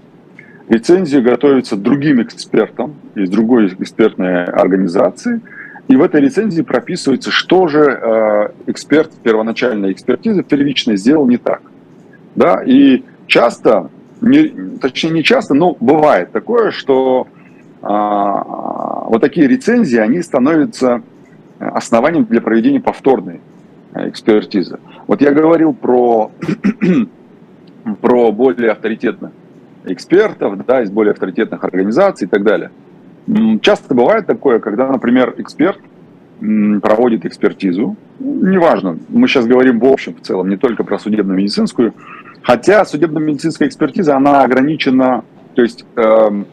Рецензия 0.69 1.21
готовится 1.21 1.75
другим 1.75 2.21
экспертам 2.23 2.95
из 3.13 3.29
другой 3.29 3.67
экспертной 3.67 4.45
организации– 4.45 5.41
и 5.89 5.95
в 5.95 6.03
этой 6.03 6.21
лицензии 6.21 6.61
прописывается, 6.61 7.31
что 7.31 7.67
же 7.67 7.81
э, 7.81 8.49
эксперт 8.67 9.11
первоначальной 9.23 9.91
экспертизы 9.91 10.43
первичной 10.43 10.97
сделал 10.97 11.27
не 11.27 11.37
так. 11.37 11.63
Да? 12.35 12.61
И 12.63 13.03
часто, 13.25 13.89
не, 14.21 14.77
точнее 14.79 15.09
не 15.09 15.23
часто, 15.23 15.55
но 15.55 15.75
бывает 15.79 16.31
такое, 16.31 16.69
что 16.69 17.27
э, 17.81 17.87
вот 17.87 19.19
такие 19.19 19.47
рецензии, 19.47 19.97
они 19.97 20.21
становятся 20.21 21.01
основанием 21.57 22.25
для 22.25 22.39
проведения 22.39 22.79
повторной 22.79 23.41
экспертиза. 23.95 24.79
Вот 25.07 25.21
я 25.21 25.31
говорил 25.31 25.73
про, 25.73 26.31
про 28.01 28.31
более 28.31 28.73
авторитетных 28.73 29.31
экспертов, 29.85 30.63
да, 30.67 30.83
из 30.83 30.91
более 30.91 31.13
авторитетных 31.13 31.63
организаций 31.63 32.27
и 32.27 32.29
так 32.29 32.43
далее. 32.43 32.69
Часто 33.61 33.93
бывает 33.93 34.25
такое, 34.25 34.59
когда, 34.59 34.87
например, 34.87 35.35
эксперт 35.37 35.79
проводит 36.39 37.25
экспертизу, 37.25 37.95
неважно, 38.19 38.97
мы 39.09 39.27
сейчас 39.27 39.45
говорим 39.45 39.79
в 39.79 39.85
общем, 39.85 40.15
в 40.15 40.21
целом, 40.21 40.49
не 40.49 40.57
только 40.57 40.83
про 40.83 40.97
судебно-медицинскую, 40.97 41.93
хотя 42.41 42.85
судебно-медицинская 42.85 43.67
экспертиза, 43.67 44.15
она 44.15 44.43
ограничена, 44.43 45.23
то 45.53 45.61
есть 45.61 45.85
э, 45.95 46.43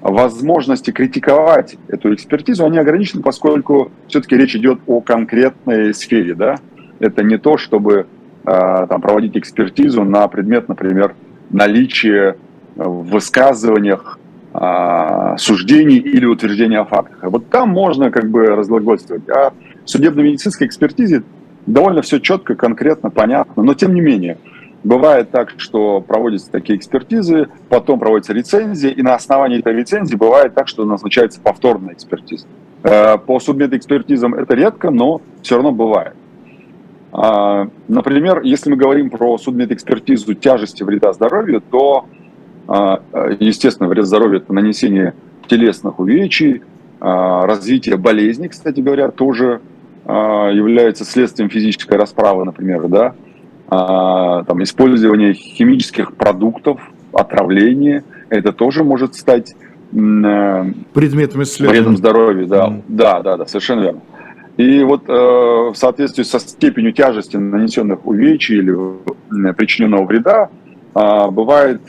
возможности 0.00 0.92
критиковать 0.92 1.76
эту 1.88 2.14
экспертизу, 2.14 2.64
они 2.64 2.78
ограничены, 2.78 3.22
поскольку 3.22 3.90
все-таки 4.06 4.36
речь 4.36 4.54
идет 4.54 4.78
о 4.86 5.00
конкретной 5.00 5.92
сфере, 5.92 6.34
да, 6.34 6.56
это 7.00 7.22
не 7.22 7.36
то, 7.36 7.58
чтобы 7.58 8.06
э, 8.46 8.86
там, 8.88 9.00
проводить 9.00 9.36
экспертизу 9.36 10.04
на 10.04 10.26
предмет, 10.28 10.68
например, 10.68 11.14
наличия 11.50 12.36
в 12.76 13.10
высказываниях 13.10 14.18
а, 14.56 15.36
суждений 15.36 15.96
или 15.96 16.24
утверждения 16.26 16.78
о 16.78 16.84
фактах. 16.84 17.18
Вот 17.22 17.50
там 17.50 17.70
можно 17.70 18.12
как 18.12 18.30
бы 18.30 18.46
разглагольствовать. 18.46 19.28
А 19.28 19.50
в 19.84 19.90
судебно-медицинской 19.90 20.68
экспертизе 20.68 21.24
довольно 21.66 22.02
все 22.02 22.20
четко, 22.20 22.54
конкретно, 22.54 23.10
понятно. 23.10 23.64
Но 23.64 23.74
тем 23.74 23.94
не 23.94 24.00
менее, 24.00 24.38
бывает 24.84 25.32
так, 25.32 25.54
что 25.56 26.00
проводятся 26.00 26.52
такие 26.52 26.78
экспертизы, 26.78 27.48
потом 27.68 27.98
проводится 27.98 28.32
рецензия, 28.32 28.90
и 28.90 29.02
на 29.02 29.16
основании 29.16 29.58
этой 29.58 29.74
рецензии 29.74 30.14
бывает 30.14 30.54
так, 30.54 30.68
что 30.68 30.84
назначается 30.84 31.40
повторная 31.40 31.94
экспертиза. 31.94 32.46
Э, 32.84 33.18
по 33.18 33.40
судмедэкспертизам 33.40 34.34
это 34.34 34.54
редко, 34.54 34.90
но 34.90 35.20
все 35.42 35.56
равно 35.56 35.72
бывает. 35.72 36.14
А, 37.10 37.66
например, 37.88 38.42
если 38.42 38.70
мы 38.70 38.76
говорим 38.76 39.10
про 39.10 39.36
судмедэкспертизу 39.36 40.34
тяжести 40.34 40.84
вреда 40.84 41.12
здоровью, 41.12 41.60
то 41.60 42.06
а, 42.06 42.23
естественно, 42.66 43.88
вред 43.88 44.06
здоровью– 44.06 44.38
это 44.40 44.52
нанесение 44.52 45.14
телесных 45.48 45.98
увечий, 45.98 46.62
а, 47.00 47.46
развитие 47.46 47.96
болезней, 47.96 48.48
кстати 48.48 48.80
говоря, 48.80 49.10
тоже 49.10 49.60
а, 50.06 50.48
является 50.50 51.04
следствием 51.04 51.50
физической 51.50 51.98
расправы, 51.98 52.44
например, 52.44 52.88
да, 52.88 53.14
там, 53.66 54.62
использование 54.62 55.32
химических 55.32 56.14
продуктов, 56.14 56.80
отравление, 57.12 58.04
это 58.28 58.52
тоже 58.52 58.84
может 58.84 59.14
стать 59.14 59.54
предметом 59.90 61.42
исследования. 61.42 61.80
Вредом 61.80 61.96
здоровью, 61.96 62.46
да, 62.46 62.68
mm. 62.68 62.82
да, 62.88 63.22
да, 63.22 63.36
да, 63.38 63.46
совершенно 63.46 63.80
верно. 63.80 64.00
И 64.56 64.84
вот 64.84 65.08
э, 65.08 65.12
в 65.12 65.74
соответствии 65.74 66.22
со 66.22 66.38
степенью 66.38 66.92
тяжести 66.92 67.36
нанесенных 67.36 68.06
увечий 68.06 68.58
или 68.58 69.52
причиненного 69.52 70.04
вреда 70.04 70.50
э, 70.94 71.30
бывает 71.30 71.80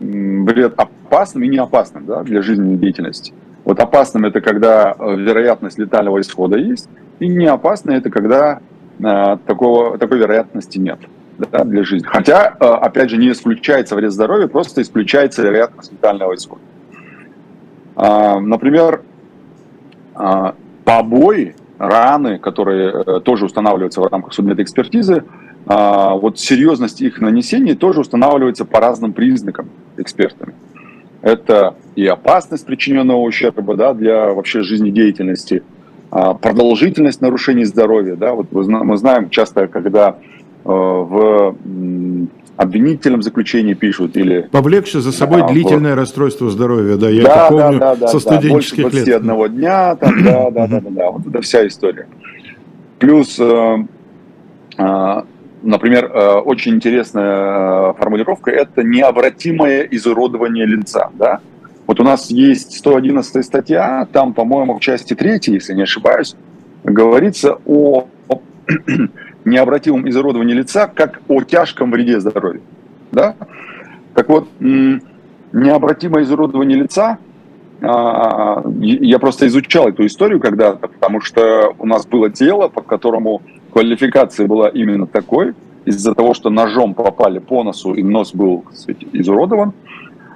вред 0.00 0.74
опасным 0.76 1.44
и 1.44 1.48
не 1.48 1.58
опасным 1.58 2.06
да, 2.06 2.22
для 2.22 2.42
жизненной 2.42 2.76
деятельности. 2.76 3.32
Вот 3.64 3.80
опасным 3.80 4.24
это 4.24 4.40
когда 4.40 4.94
э, 4.98 5.16
вероятность 5.16 5.78
летального 5.78 6.20
исхода 6.20 6.58
есть, 6.58 6.88
и 7.18 7.28
не 7.28 7.46
опасно 7.46 7.92
это 7.92 8.10
когда 8.10 8.60
э, 8.98 9.36
такого, 9.46 9.98
такой 9.98 10.18
вероятности 10.18 10.78
нет 10.78 10.98
да, 11.38 11.64
для 11.64 11.84
жизни. 11.84 12.06
Хотя, 12.06 12.56
э, 12.58 12.64
опять 12.64 13.10
же, 13.10 13.16
не 13.16 13.30
исключается 13.30 13.94
вред 13.94 14.12
здоровью, 14.12 14.48
просто 14.48 14.80
исключается 14.82 15.42
вероятность 15.42 15.92
летального 15.92 16.34
исхода. 16.34 16.62
Э, 17.96 18.38
например, 18.38 19.02
э, 20.16 20.52
побои, 20.84 21.54
раны, 21.78 22.38
которые 22.38 22.90
э, 22.90 23.20
тоже 23.20 23.44
устанавливаются 23.44 24.00
в 24.00 24.06
рамках 24.06 24.32
судмедэкспертизы, 24.32 25.18
экспертизы, 25.18 25.47
вот 25.66 26.38
серьезность 26.38 27.02
их 27.02 27.20
нанесения 27.20 27.74
тоже 27.74 28.00
устанавливается 28.00 28.64
по 28.64 28.80
разным 28.80 29.12
признакам 29.12 29.68
экспертами. 29.98 30.54
Это 31.20 31.74
и 31.96 32.06
опасность 32.06 32.64
причиненного 32.64 33.18
ущерба 33.18 33.74
да, 33.74 33.92
для 33.92 34.32
вообще 34.32 34.62
жизнедеятельности, 34.62 35.62
а, 36.10 36.34
продолжительность 36.34 37.20
нарушений 37.20 37.64
здоровья. 37.64 38.16
Да, 38.16 38.34
вот 38.34 38.52
мы 38.52 38.96
знаем 38.96 39.28
часто, 39.28 39.66
когда 39.66 40.10
э, 40.10 40.14
в 40.64 41.56
обвинительном 42.56 43.22
заключении 43.22 43.74
пишут 43.74 44.16
или... 44.16 44.48
Повлекши 44.50 45.00
за 45.00 45.12
собой 45.12 45.42
да, 45.42 45.48
длительное 45.48 45.94
в... 45.94 45.98
расстройство 45.98 46.50
здоровья, 46.50 46.96
да, 46.96 47.08
я 47.08 47.22
да, 47.22 47.46
это 47.46 47.48
помню 47.48 47.78
да, 47.78 47.94
да, 47.94 48.08
со 48.08 48.18
студенческих 48.20 48.76
да, 48.76 48.82
больше 48.82 49.04
21 49.04 49.42
лет. 49.42 49.54
дня, 49.54 49.96
там, 49.96 50.24
да, 50.24 50.50
да, 50.50 50.66
да, 50.66 50.80
да, 50.80 50.90
да, 50.90 51.10
вот 51.10 51.26
это 51.26 51.40
вся 51.40 51.66
история. 51.66 52.08
Плюс 52.98 53.38
э, 53.38 53.76
э, 54.78 55.22
Например, 55.62 56.04
э, 56.06 56.34
очень 56.38 56.74
интересная 56.74 57.90
э, 57.90 57.94
формулировка– 57.98 58.50
это 58.52 58.82
необратимое 58.82 59.82
изуродование 59.82 60.66
лица. 60.66 61.10
Да? 61.14 61.40
Вот 61.86 62.00
у 62.00 62.04
нас 62.04 62.30
есть 62.30 62.78
111 62.78 63.44
статья, 63.44 64.06
там, 64.12 64.34
по-моему, 64.34 64.74
в 64.74 64.80
части 64.80 65.14
3, 65.14 65.40
если 65.46 65.74
не 65.74 65.82
ошибаюсь, 65.82 66.36
говорится 66.84 67.58
о 67.66 68.08
необратимом 69.44 70.08
изуродовании 70.08 70.54
лица 70.54 70.86
как 70.86 71.20
о 71.28 71.42
тяжком 71.42 71.90
вреде 71.90 72.20
здоровью. 72.20 72.62
Да? 73.10 73.34
Так 74.14 74.28
вот, 74.28 74.48
необратимое 74.60 76.22
изуродование 76.22 76.78
лица, 76.78 77.18
а, 77.80 78.62
я 78.80 79.18
просто 79.18 79.46
изучал 79.46 79.88
эту 79.88 80.04
историю 80.06 80.40
когда-то, 80.40 80.88
потому 80.88 81.20
что 81.20 81.74
у 81.78 81.86
нас 81.86 82.06
было 82.06 82.28
дело, 82.28 82.68
по 82.68 82.82
которому 82.82 83.42
квалификация 83.78 84.48
была 84.48 84.68
именно 84.68 85.06
такой, 85.06 85.54
из-за 85.84 86.12
того, 86.12 86.34
что 86.34 86.50
ножом 86.50 86.94
попали 86.94 87.38
по 87.38 87.62
носу, 87.62 87.94
и 87.94 88.02
нос 88.02 88.34
был 88.34 88.62
кстати, 88.62 89.06
изуродован. 89.12 89.72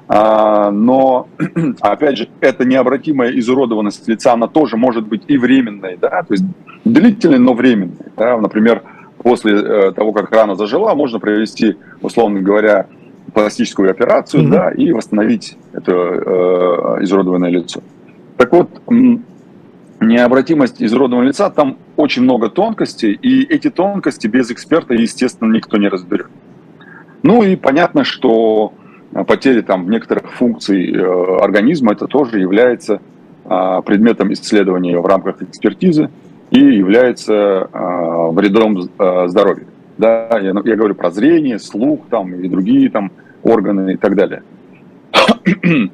А, 0.06 0.70
но, 0.70 1.26
опять 1.80 2.18
же, 2.18 2.28
эта 2.40 2.64
необратимая 2.64 3.30
изуродованность 3.36 4.06
лица, 4.06 4.32
она 4.32 4.46
тоже 4.46 4.76
может 4.76 5.08
быть 5.08 5.22
и 5.26 5.38
временной, 5.38 5.96
да, 6.00 6.22
то 6.22 6.34
есть 6.34 6.44
длительной, 6.84 7.38
но 7.38 7.54
временной. 7.54 8.12
Да? 8.16 8.38
Например, 8.38 8.82
после 9.18 9.54
э, 9.54 9.92
того, 9.92 10.12
как 10.12 10.30
рана 10.30 10.54
зажила, 10.54 10.94
можно 10.94 11.18
провести, 11.18 11.76
условно 12.00 12.40
говоря, 12.40 12.86
пластическую 13.34 13.90
операцию, 13.90 14.44
mm-hmm. 14.44 14.50
да, 14.50 14.70
и 14.70 14.92
восстановить 14.92 15.56
это 15.72 15.92
э, 15.92 16.98
изуродованное 17.02 17.50
лицо. 17.50 17.80
Так 18.36 18.52
вот, 18.52 18.68
необратимость 20.02 20.82
изуродованного 20.82 21.28
лица, 21.28 21.50
там 21.50 21.78
очень 21.96 22.22
много 22.22 22.48
тонкостей, 22.48 23.12
и 23.12 23.42
эти 23.44 23.70
тонкости 23.70 24.26
без 24.26 24.50
эксперта, 24.50 24.94
естественно, 24.94 25.52
никто 25.52 25.76
не 25.76 25.88
разберет. 25.88 26.28
Ну 27.22 27.42
и 27.42 27.56
понятно, 27.56 28.04
что 28.04 28.74
потеря 29.26 29.62
там 29.62 29.88
некоторых 29.88 30.32
функций 30.32 30.92
э, 30.92 31.38
организма, 31.40 31.92
это 31.92 32.06
тоже 32.06 32.40
является 32.40 33.00
э, 33.44 33.82
предметом 33.84 34.32
исследования 34.32 34.98
в 34.98 35.06
рамках 35.06 35.42
экспертизы 35.42 36.10
и 36.50 36.58
является 36.58 37.34
э, 37.34 38.30
вредом 38.32 38.82
здоровью. 38.82 39.66
Да, 39.98 40.28
я, 40.32 40.52
я 40.64 40.76
говорю 40.76 40.94
про 40.94 41.10
зрение, 41.10 41.58
слух 41.58 42.00
там, 42.10 42.34
и 42.34 42.48
другие 42.48 42.90
там 42.90 43.12
органы 43.42 43.94
и 43.94 43.96
так 43.96 44.14
далее. 44.16 44.42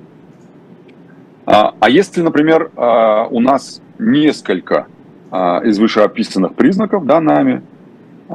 А, 1.50 1.72
а 1.80 1.88
если, 1.88 2.20
например, 2.20 2.70
а, 2.76 3.26
у 3.30 3.40
нас 3.40 3.80
несколько 3.98 4.86
а, 5.30 5.60
из 5.64 5.78
вышеописанных 5.78 6.54
признаков 6.54 7.06
да, 7.06 7.20
нами, 7.20 7.62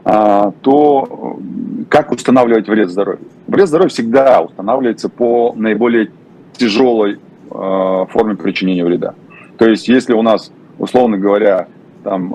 то 0.04 1.40
как 1.88 2.12
устанавливать 2.12 2.68
вред 2.68 2.90
здоровью? 2.90 3.28
Вред 3.46 3.68
здоровью 3.68 3.92
всегда 3.92 4.42
устанавливается 4.42 5.08
по 5.08 5.54
наиболее 5.56 6.10
тяжелой 6.54 7.20
форме 7.50 8.36
причинения 8.36 8.84
вреда. 8.84 9.14
То 9.60 9.70
есть, 9.70 9.88
если 9.88 10.14
у 10.14 10.24
нас, 10.24 10.52
условно 10.80 11.20
говоря, 11.20 11.68
там 12.04 12.34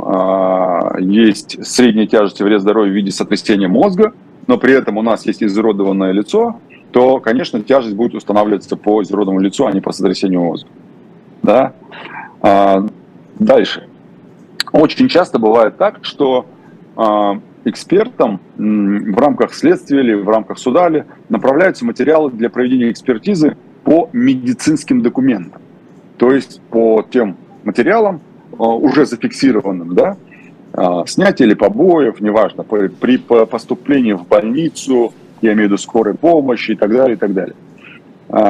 есть 1.01 1.67
средняя 1.67 2.07
тяжесть 2.07 2.41
вред 2.41 2.61
здоровью 2.61 2.93
в 2.93 2.95
виде 2.95 3.11
сотрясения 3.11 3.67
мозга, 3.67 4.13
но 4.47 4.57
при 4.57 4.73
этом 4.73 4.97
у 4.97 5.03
нас 5.03 5.27
есть 5.27 5.43
изуродованное 5.43 6.13
лицо, 6.13 6.61
то, 6.91 7.21
конечно, 7.21 7.61
тяжесть 7.61 7.95
будет 7.95 8.15
устанавливаться 8.15 8.77
по 8.77 9.03
изуродованному 9.03 9.45
лицу, 9.45 9.67
а 9.67 9.73
не 9.73 9.81
по 9.81 9.93
сотрясению 9.93 10.41
мозга. 10.41 10.69
Да? 11.43 11.75
А, 12.41 12.87
дальше. 13.39 13.89
Очень 14.73 15.09
часто 15.09 15.39
бывает 15.39 15.77
так, 15.77 16.01
что 16.03 16.47
а, 16.97 17.41
экспертам 17.65 18.41
в 18.57 19.19
рамках 19.19 19.55
следствия 19.55 20.01
или 20.01 20.15
в 20.15 20.29
рамках 20.29 20.59
суда 20.59 20.89
ли 20.89 21.05
направляются 21.29 21.85
материалы 21.85 22.31
для 22.31 22.51
проведения 22.51 22.91
экспертизы 22.91 23.57
по 23.85 24.09
медицинским 24.13 25.03
документам. 25.03 25.63
То 26.17 26.33
есть 26.33 26.61
по 26.71 27.05
тем 27.09 27.37
материалам, 27.65 28.21
а, 28.59 28.65
уже 28.75 29.07
зафиксированным, 29.07 29.95
да, 29.95 30.17
а, 30.73 31.07
снятие 31.07 31.47
или 31.49 31.55
побоев, 31.55 32.21
неважно, 32.21 32.65
при 32.65 33.17
поступлении 33.17 34.13
в 34.13 34.27
больницу, 34.27 35.13
я 35.41 35.53
имею 35.53 35.69
в 35.69 35.73
виду 35.73 35.79
скорой 35.79 36.15
помощи 36.15 36.73
и 36.73 36.77
так 36.77 36.91
далее, 36.91 37.15
и 37.15 37.19
так 37.19 37.33
далее. 37.33 37.55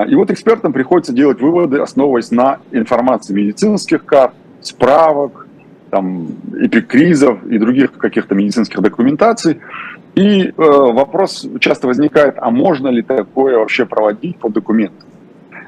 И 0.09 0.14
вот 0.16 0.29
экспертам 0.33 0.72
приходится 0.72 1.12
делать 1.12 1.40
выводы, 1.40 1.79
основываясь 1.79 2.33
на 2.33 2.59
информации 2.72 3.33
медицинских 3.33 4.05
карт, 4.05 4.35
справок, 4.61 5.47
там, 5.90 6.29
эпикризов 6.61 7.44
и 7.47 7.59
других 7.59 7.92
каких-то 7.92 8.35
медицинских 8.35 8.81
документаций. 8.81 9.61
И 10.14 10.49
э, 10.49 10.53
вопрос 10.57 11.47
часто 11.61 11.87
возникает, 11.87 12.35
а 12.38 12.51
можно 12.51 12.88
ли 12.88 13.03
такое 13.03 13.59
вообще 13.59 13.87
проводить 13.87 14.37
по 14.38 14.49
документам? 14.49 15.09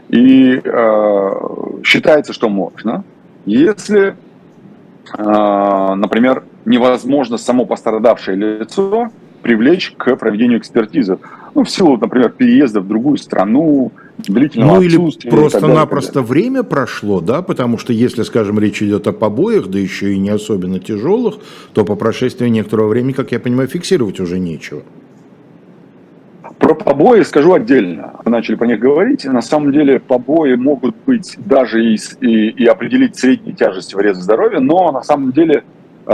И 0.09 0.61
э, 0.62 1.31
считается, 1.85 2.33
что 2.33 2.48
можно, 2.48 3.05
если, 3.46 4.16
э, 5.16 5.94
например, 5.94 6.42
невозможно 6.64 7.38
само 7.38 7.64
пострадавшее 7.64 8.37
лицо 8.37 9.11
привлечь 9.42 9.94
к 9.96 10.16
проведению 10.16 10.59
экспертизы. 10.59 11.18
Ну, 11.54 11.64
в 11.64 11.70
силу, 11.70 11.96
например, 11.96 12.30
переезда 12.30 12.80
в 12.80 12.86
другую 12.86 13.16
страну, 13.16 13.92
длительного 14.18 14.76
Ну 14.76 14.82
или 14.82 15.28
просто-напросто 15.28 16.22
время 16.22 16.62
прошло, 16.62 17.20
да, 17.20 17.42
потому 17.42 17.78
что 17.78 17.92
если, 17.92 18.22
скажем, 18.22 18.58
речь 18.58 18.82
идет 18.82 19.06
о 19.06 19.12
побоях, 19.12 19.68
да 19.68 19.78
еще 19.78 20.12
и 20.12 20.18
не 20.18 20.30
особенно 20.30 20.78
тяжелых, 20.78 21.36
то 21.72 21.84
по 21.84 21.96
прошествии 21.96 22.48
некоторого 22.48 22.88
времени, 22.88 23.12
как 23.12 23.32
я 23.32 23.40
понимаю, 23.40 23.68
фиксировать 23.68 24.20
уже 24.20 24.38
нечего. 24.38 24.82
Про 26.58 26.74
побои 26.74 27.22
скажу 27.22 27.54
отдельно. 27.54 28.20
Мы 28.24 28.30
начали 28.30 28.54
по 28.54 28.64
них 28.64 28.78
говорить. 28.78 29.24
На 29.24 29.40
самом 29.40 29.72
деле 29.72 29.98
побои 29.98 30.54
могут 30.54 30.94
быть 31.06 31.36
даже 31.38 31.82
и, 31.82 31.98
и, 32.20 32.50
и 32.50 32.66
определить 32.66 33.16
средней 33.16 33.54
тяжести 33.54 33.94
вреда 33.94 34.20
здоровья, 34.20 34.60
но 34.60 34.92
на 34.92 35.02
самом 35.02 35.32
деле 35.32 35.64
э, 36.06 36.12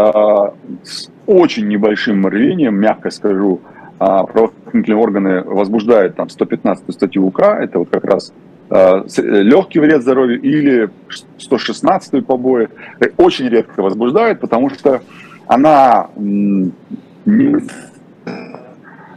с 0.84 1.10
очень 1.26 1.66
небольшим 1.66 2.26
рвением, 2.28 2.76
мягко 2.76 3.10
скажу, 3.10 3.60
а 3.98 4.24
правоохранительные 4.24 5.00
органы 5.00 5.42
возбуждают 5.42 6.16
там 6.16 6.28
115 6.28 6.92
статью 6.92 7.26
УК, 7.26 7.40
это 7.40 7.78
вот 7.78 7.88
как 7.90 8.04
раз 8.04 8.32
э, 8.70 9.02
легкий 9.16 9.80
вред 9.80 10.02
здоровью 10.02 10.40
или 10.40 10.90
116 11.38 12.26
побои, 12.26 12.68
очень 13.16 13.48
редко 13.48 13.82
возбуждают, 13.82 14.40
потому 14.40 14.68
что 14.70 15.00
она 15.46 16.08
не, 16.16 17.56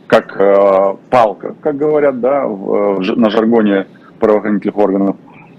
как 0.08 0.40
э, 0.40 0.96
палка, 1.10 1.56
как 1.62 1.76
говорят, 1.76 2.22
да, 2.22 2.48
на 2.48 3.30
жаргоне 3.30 3.88
правоохранительных 4.20 4.78
органов, 4.78 5.16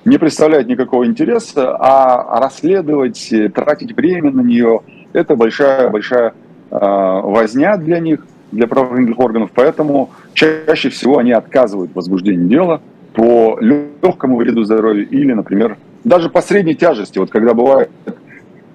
не 0.07 0.17
представляет 0.17 0.67
никакого 0.67 1.05
интереса, 1.05 1.77
а 1.79 2.41
расследовать, 2.41 3.31
тратить 3.55 3.95
время 3.95 4.31
на 4.31 4.41
нее, 4.41 4.81
это 5.13 5.37
большая-большая 5.37 6.33
э, 6.71 6.77
возня 6.81 7.77
для 7.77 7.99
них– 7.99 8.27
для 8.53 8.67
правоохранительных 8.67 9.21
органов, 9.21 9.51
поэтому 9.55 10.11
чаще 10.35 10.89
всего 10.89 11.19
они 11.19 11.33
отказывают 11.33 11.93
в 11.93 11.97
возбуждении 11.97 12.49
дела 12.49 12.81
по 13.13 13.59
легкому 13.61 14.37
вреду 14.37 14.65
здоровью 14.65 15.09
или, 15.09 15.33
например, 15.33 15.77
даже 16.05 16.31
по 16.31 16.41
средней 16.41 16.75
тяжести. 16.75 17.19
Вот 17.19 17.31
когда 17.31 17.55
бывает 17.55 17.91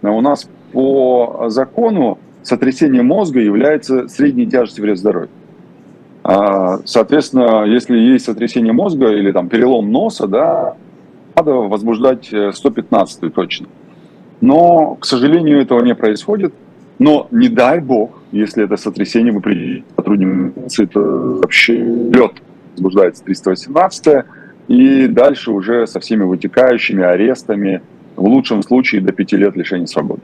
у 0.02 0.22
нас 0.22 0.48
по 0.72 1.46
закону 1.48 2.20
сотрясение 2.44 3.02
мозга 3.02 3.40
является 3.40 4.08
средней 4.08 4.46
тяжестью 4.46 4.84
вреда 4.84 4.98
здоровью. 4.98 5.30
А, 6.24 6.80
соответственно, 6.86 7.66
если 7.66 7.98
есть 7.98 8.26
сотрясение 8.26 8.74
мозга 8.74 9.12
или 9.12 9.32
там 9.32 9.48
перелом 9.48 9.92
носа, 9.92 10.28
да, 10.28 10.76
надо 11.36 11.54
возбуждать 11.54 12.32
115 12.54 13.24
э, 13.24 13.30
точно. 13.30 13.68
Но, 14.42 14.96
к 14.96 15.06
сожалению, 15.06 15.62
этого 15.62 15.84
не 15.84 15.96
происходит. 15.96 16.54
Но 16.98 17.28
не 17.32 17.50
дай 17.50 17.80
бог, 17.80 18.12
если 18.36 18.65
это 18.65 18.76
сотрясение 18.76 19.32
вы 19.32 19.39
при 19.39 19.86
сотруднице, 19.95 20.84
это 20.84 21.00
вообще 21.00 21.78
лед 21.78 22.34
возбуждается 22.74 23.24
318 23.24 24.26
и 24.67 25.08
дальше 25.08 25.52
уже 25.52 25.88
со 25.88 26.02
всеми 26.02 26.24
вытекающими 26.24 27.04
арестами, 27.04 27.82
в 28.17 28.26
лучшем 28.26 28.62
случае 28.63 29.02
до 29.02 29.13
5 29.13 29.32
лет 29.34 29.56
лишения 29.56 29.86
свободы. 29.86 30.21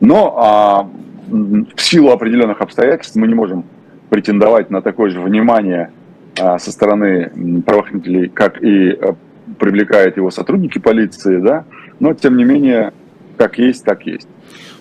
Но 0.00 0.34
а, 0.36 0.88
в 1.28 1.80
силу 1.80 2.10
определенных 2.10 2.60
обстоятельств 2.60 3.16
мы 3.16 3.26
не 3.26 3.34
можем 3.34 3.64
претендовать 4.10 4.70
на 4.70 4.80
такое 4.80 5.10
же 5.10 5.20
внимание 5.20 5.90
а, 6.38 6.58
со 6.58 6.70
стороны 6.70 7.62
правоохранителей, 7.66 8.28
как 8.28 8.62
и 8.62 8.90
а, 8.90 9.16
привлекают 9.58 10.16
его 10.16 10.30
сотрудники 10.30 10.78
полиции, 10.78 11.38
да, 11.38 11.64
но 11.98 12.14
тем 12.14 12.36
не 12.36 12.44
менее, 12.44 12.92
как 13.36 13.58
есть, 13.58 13.84
так 13.84 14.06
есть. 14.06 14.28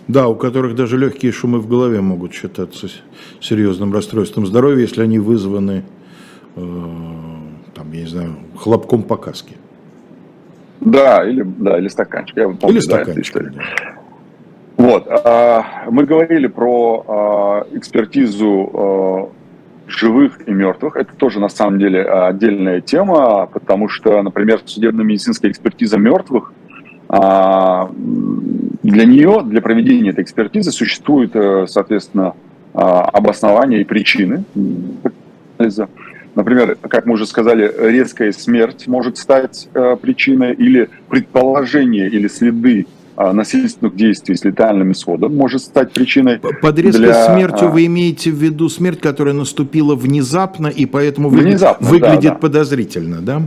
Да, 0.08 0.28
у 0.28 0.36
которых 0.36 0.76
даже 0.76 0.98
легкие 0.98 1.32
шумы 1.32 1.60
в 1.60 1.68
голове 1.68 2.02
могут 2.02 2.34
считаться 2.34 2.88
серьезным 3.40 3.94
расстройством 3.94 4.46
здоровья, 4.46 4.82
если 4.82 5.02
они 5.02 5.20
вызваны, 5.20 5.84
э, 6.56 6.62
там, 7.74 7.92
я 7.92 8.02
не 8.02 8.08
знаю, 8.08 8.36
хлопком 8.58 9.04
по 9.04 9.16
каске. 9.16 9.56
Да, 10.82 11.24
или, 11.28 11.44
да, 11.44 11.80
или 11.80 11.88
стаканчик. 11.88 12.36
Я 12.36 12.50
помню, 12.50 12.76
или 12.76 12.80
стаканчик. 12.80 13.54
Да, 13.54 13.62
Вот, 14.76 15.08
а, 15.08 15.86
мы 15.90 16.06
говорили 16.06 16.48
про 16.48 17.06
а, 17.08 17.68
экспертизу 17.72 18.72
а, 18.74 19.30
живых 19.88 20.46
и 20.48 20.52
мертвых. 20.52 20.98
Это 20.98 21.16
тоже 21.16 21.40
на 21.40 21.48
самом 21.48 21.80
деле 21.80 22.04
отдельная 22.04 22.82
тема, 22.82 23.48
потому 23.48 23.88
что, 23.88 24.22
например, 24.22 24.62
судебно-медицинская 24.66 25.52
экспертиза 25.52 25.98
мертвых 25.98 26.52
для 28.84 29.06
нее, 29.06 29.42
для 29.46 29.62
проведения 29.62 30.10
этой 30.10 30.24
экспертизы 30.24 30.72
существует, 30.72 31.36
э, 31.36 31.66
соответственно, 31.68 32.34
а, 32.74 33.06
обоснования 33.06 33.80
и 33.82 33.84
причины. 33.84 34.44
Например, 36.36 36.76
как 36.82 37.06
мы 37.06 37.14
уже 37.14 37.28
сказали, 37.28 37.72
резкая 37.78 38.32
смерть 38.32 38.88
может 38.88 39.18
стать 39.18 39.70
э, 39.76 39.96
причиной 40.02 40.54
или 40.54 40.90
предположение 41.08 42.10
или 42.10 42.28
следы 42.28 42.88
а, 42.88 43.03
насильственных 43.18 43.96
действий 43.96 44.36
с 44.36 44.44
летальным 44.44 44.92
исходом 44.92 45.36
может 45.36 45.62
стать 45.62 45.92
причиной. 45.92 46.40
Под 46.40 46.80
резкой 46.80 47.06
для... 47.06 47.26
смертью 47.26 47.68
а, 47.68 47.72
вы 47.72 47.86
имеете 47.86 48.32
в 48.32 48.36
виду 48.36 48.70
смерть, 48.70 49.00
которая 49.00 49.34
наступила 49.34 49.96
внезапно 49.96 50.68
и 50.68 50.86
поэтому 50.86 51.30
внезапно, 51.30 51.88
выглядит 51.88 52.22
да, 52.24 52.30
да. 52.32 52.36
подозрительно, 52.36 53.22
да? 53.22 53.42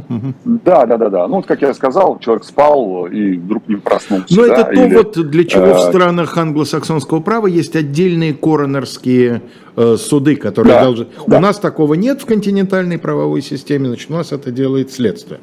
Да, 0.45 0.87
да, 0.87 0.97
да, 0.97 1.11
да. 1.11 1.29
Ну 1.29 1.37
вот 1.37 1.47
как 1.47 1.63
я 1.63 1.75
сказал, 1.75 2.19
человек 2.21 2.45
спал 2.45 3.07
и 3.07 3.37
вдруг 3.37 3.69
не 3.69 3.77
проснулся. 3.77 4.27
Но 4.35 4.47
да, 4.47 4.55
это 4.55 4.65
то 4.65 4.85
или, 4.85 4.95
вот 4.95 5.31
для 5.31 5.45
чего 5.45 5.67
э... 5.67 5.75
в 5.75 5.81
странах 5.81 6.37
англосаксонского 6.37 7.21
права 7.21 7.47
есть 7.47 7.75
отдельные 7.77 8.35
коронерские 8.35 9.43
э, 9.77 9.97
суды, 9.97 10.37
которые 10.37 10.75
да, 10.75 10.83
должны. 10.85 11.07
Да. 11.27 11.39
У 11.39 11.41
нас 11.41 11.59
такого 11.59 11.95
нет 11.95 12.21
в 12.21 12.27
континентальной 12.27 12.99
правовой 12.99 13.43
системе, 13.43 13.89
значит 13.89 14.11
у 14.11 14.15
нас 14.15 14.33
это 14.33 14.51
делает 14.51 14.93
следствие. 14.93 15.41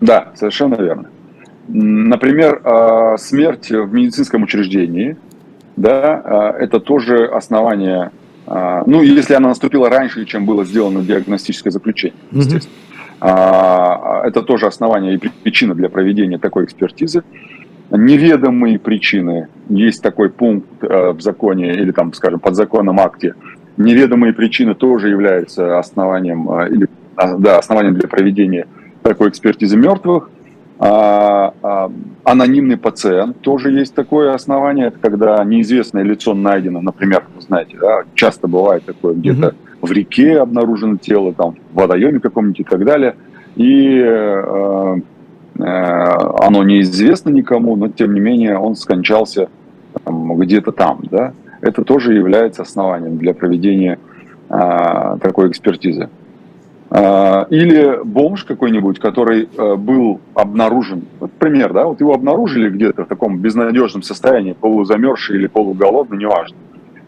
Да, 0.00 0.32
совершенно 0.34 0.74
верно. 0.74 1.08
Например, 1.68 2.60
а, 2.64 3.16
смерть 3.18 3.70
в 3.70 3.92
медицинском 3.92 4.42
учреждении, 4.42 5.16
да, 5.76 6.20
а, 6.24 6.56
это 6.58 6.80
тоже 6.80 7.26
основание, 7.26 8.10
а, 8.46 8.82
ну, 8.86 9.02
если 9.02 9.34
она 9.34 9.48
наступила 9.48 9.88
раньше, 9.88 10.24
чем 10.24 10.44
было 10.44 10.64
сделано 10.64 11.02
диагностическое 11.02 11.70
заключение, 11.70 12.18
естественно. 12.30 12.74
Mm-hmm. 12.74 14.22
Это 14.24 14.42
тоже 14.42 14.66
основание 14.66 15.14
и 15.14 15.18
причина 15.18 15.76
для 15.76 15.88
проведения 15.88 16.38
такой 16.38 16.64
экспертизы. 16.64 17.22
Неведомые 17.92 18.80
причины, 18.80 19.46
есть 19.68 20.02
такой 20.02 20.28
пункт 20.28 20.66
в 20.80 21.20
законе 21.20 21.72
или 21.72 21.92
там, 21.92 22.12
скажем, 22.14 22.40
подзаконном 22.40 22.98
акте, 22.98 23.36
неведомые 23.76 24.32
причины 24.32 24.74
тоже 24.74 25.08
являются 25.08 25.78
основанием, 25.78 26.50
или, 26.66 26.88
да, 27.38 27.58
основанием 27.58 27.94
для 27.94 28.08
проведения 28.08 28.66
такой 29.04 29.28
экспертизы 29.28 29.76
мертвых– 29.76 30.28
а, 30.84 31.54
а, 31.62 31.92
анонимный 32.24 32.76
пациент 32.76 33.40
тоже 33.40 33.70
есть 33.70 33.94
такое 33.94 34.34
основание, 34.34 34.88
это 34.88 34.98
когда 34.98 35.44
неизвестное 35.44 36.02
лицо 36.02 36.34
найдено, 36.34 36.80
например, 36.80 37.24
вы 37.36 37.40
знаете, 37.40 37.78
да, 37.80 38.02
часто 38.14 38.48
бывает 38.48 38.84
такое 38.84 39.14
где-то 39.14 39.48
mm 39.48 39.54
в 39.82 39.90
реке 39.90 40.38
обнаружено 40.38 40.96
тело, 40.96 41.34
там 41.34 41.56
в 41.72 41.74
водоеме 41.74 42.20
каком-нибудь 42.20 42.60
и 42.60 42.62
так 42.62 42.84
далее, 42.84 43.16
и 43.56 43.98
э, 43.98 44.96
э, 45.58 45.64
оно 45.64 46.62
неизвестно 46.62 47.30
никому, 47.30 47.74
но 47.74 47.88
тем 47.88 48.14
не 48.14 48.20
менее 48.20 48.58
он 48.58 48.76
скончался 48.76 49.48
там, 50.04 50.38
где-то 50.38 50.70
там, 50.70 51.00
да, 51.10 51.32
это 51.60 51.82
тоже 51.82 52.14
является 52.14 52.62
основанием 52.62 53.18
для 53.18 53.34
проведения 53.34 53.98
э, 54.48 55.16
такой 55.20 55.48
экспертизы. 55.48 56.08
А, 56.94 57.46
или 57.48 58.00
бомж 58.04 58.44
какой-нибудь, 58.44 58.98
который 58.98 59.48
э, 59.56 59.76
был 59.76 60.20
обнаружен, 60.34 61.06
вот 61.20 61.32
пример, 61.32 61.72
да, 61.72 61.86
вот 61.86 62.00
его 62.00 62.12
обнаружили 62.12 62.68
где-то 62.68 63.06
в 63.06 63.08
таком 63.08 63.38
безнадежном 63.38 64.02
состоянии, 64.02 64.52
полузамерзший 64.52 65.36
или 65.36 65.46
полуголодный, 65.46 66.18
неважно. 66.18 66.54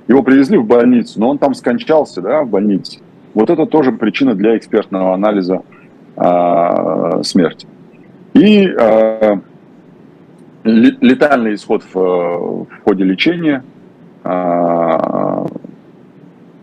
Его 0.08 0.22
привезли 0.22 0.56
в 0.56 0.64
больницу, 0.64 1.20
но 1.20 1.28
он 1.28 1.36
там 1.36 1.52
скончался, 1.52 2.22
да, 2.22 2.44
в 2.44 2.48
больнице. 2.48 3.00
Вот 3.34 3.50
это 3.50 3.66
тоже 3.66 3.92
причина 3.92 4.34
для 4.34 4.56
экспертного 4.56 5.12
анализа 5.12 5.60
э, 6.16 7.22
смерти. 7.22 7.66
И 8.32 8.66
э, 8.66 9.36
летальный 10.64 11.56
исход 11.56 11.82
в, 11.92 11.94
в 11.94 12.68
ходе 12.86 13.04
лечения, 13.04 13.62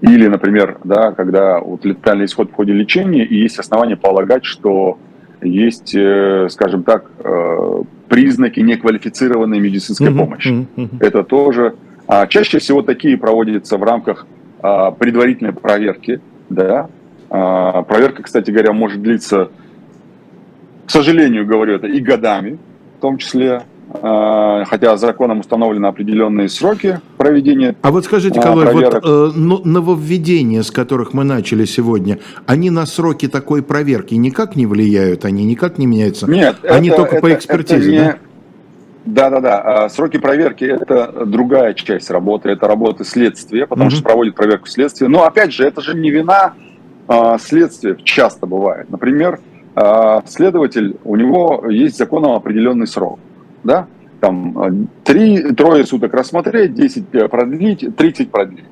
или, 0.01 0.27
например, 0.27 0.77
да, 0.83 1.11
когда 1.11 1.59
вот 1.59 1.85
летальный 1.85 2.25
исход 2.25 2.49
в 2.49 2.53
ходе 2.53 2.73
лечения, 2.73 3.23
и 3.23 3.35
есть 3.35 3.59
основания 3.59 3.95
полагать, 3.95 4.45
что 4.45 4.97
есть, 5.41 5.93
э, 5.95 6.47
скажем 6.49 6.83
так, 6.83 7.05
э, 7.23 7.83
признаки 8.09 8.59
неквалифицированной 8.59 9.59
медицинской 9.59 10.09
mm-hmm. 10.09 10.17
помощи. 10.17 10.67
Mm-hmm. 10.75 10.97
Это 10.99 11.23
тоже. 11.23 11.75
А 12.07 12.27
чаще 12.27 12.59
всего 12.59 12.81
такие 12.81 13.17
проводятся 13.17 13.77
в 13.77 13.83
рамках 13.83 14.25
а, 14.61 14.91
предварительной 14.91 15.53
проверки. 15.53 16.19
Да? 16.49 16.89
А, 17.29 17.83
проверка, 17.83 18.23
кстати 18.23 18.51
говоря, 18.51 18.73
может 18.73 19.01
длиться, 19.01 19.49
к 20.85 20.91
сожалению, 20.91 21.45
говорю 21.45 21.75
это, 21.75 21.87
и 21.87 21.99
годами, 21.99 22.59
в 22.97 23.01
том 23.01 23.17
числе. 23.17 23.61
А, 24.01 24.63
хотя 24.65 24.95
законом 24.97 25.39
установлены 25.39 25.85
определенные 25.87 26.49
сроки 26.49 27.01
проведения. 27.17 27.75
А 27.81 27.91
вот 27.91 28.05
скажите, 28.05 28.39
Калой, 28.39 28.65
проверок. 28.65 29.03
вот 29.03 29.35
э, 29.35 29.37
нововведения, 29.37 30.63
с 30.63 30.71
которых 30.71 31.13
мы 31.13 31.23
начали 31.23 31.65
сегодня, 31.65 32.19
они 32.45 32.69
на 32.69 32.85
сроки 32.85 33.27
такой 33.27 33.63
проверки 33.63 34.13
никак 34.15 34.55
не 34.55 34.65
влияют, 34.65 35.25
они 35.25 35.45
никак 35.45 35.77
не 35.77 35.87
меняются? 35.87 36.29
Нет, 36.29 36.57
они 36.63 36.89
это, 36.89 36.97
только 36.97 37.15
это, 37.17 37.21
по 37.21 37.33
экспертизе, 37.33 37.95
это 37.95 38.03
не... 38.03 38.11
да? 38.11 38.17
Да, 39.03 39.29
да, 39.29 39.39
да. 39.41 39.89
Сроки 39.89 40.17
проверки 40.17 40.63
это 40.63 41.25
другая 41.25 41.73
часть 41.73 42.11
работы, 42.11 42.49
это 42.49 42.67
работа 42.67 43.03
следствия, 43.03 43.65
потому 43.65 43.89
mm-hmm. 43.89 43.93
что 43.93 44.03
проводит 44.03 44.35
проверку 44.35 44.67
следствия. 44.67 45.07
Но 45.07 45.25
опять 45.25 45.51
же, 45.51 45.65
это 45.65 45.81
же 45.81 45.95
не 45.95 46.11
вина 46.11 46.53
а, 47.07 47.39
следствия 47.39 47.97
часто 48.03 48.45
бывает. 48.45 48.91
Например, 48.91 49.39
а, 49.75 50.23
следователь, 50.27 50.97
у 51.03 51.15
него 51.15 51.65
есть 51.67 51.97
законом 51.97 52.33
определенный 52.33 52.85
срок 52.85 53.19
да, 53.63 53.87
там 54.19 54.87
3, 55.03 55.35
э, 55.35 55.53
трое 55.53 55.85
суток 55.85 56.13
рассмотреть, 56.13 56.73
10 56.73 57.03
э, 57.13 57.27
продлить, 57.27 57.95
30 57.95 58.31
продлить. 58.31 58.65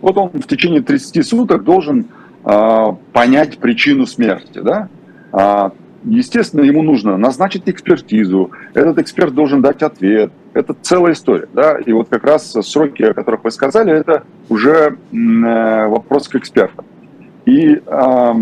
Вот 0.00 0.16
он 0.16 0.30
в 0.30 0.46
течение 0.46 0.80
30 0.80 1.26
суток 1.26 1.64
должен 1.64 2.06
э, 2.44 2.86
понять 3.12 3.58
причину 3.58 4.06
смерти, 4.06 4.60
да. 4.60 4.88
А, 5.32 5.72
естественно, 6.04 6.62
ему 6.62 6.82
нужно 6.82 7.16
назначить 7.16 7.64
экспертизу, 7.66 8.52
этот 8.74 8.98
эксперт 8.98 9.34
должен 9.34 9.60
дать 9.60 9.82
ответ, 9.82 10.30
это 10.54 10.74
целая 10.80 11.12
история, 11.12 11.48
да, 11.52 11.78
и 11.78 11.92
вот 11.92 12.08
как 12.08 12.24
раз 12.24 12.52
сроки, 12.62 13.02
о 13.02 13.14
которых 13.14 13.44
вы 13.44 13.50
сказали, 13.50 13.92
это 13.92 14.22
уже 14.48 14.96
э, 15.12 15.86
вопрос 15.88 16.28
к 16.28 16.36
экспертам. 16.36 16.84
И, 17.44 17.82
э, 17.84 18.34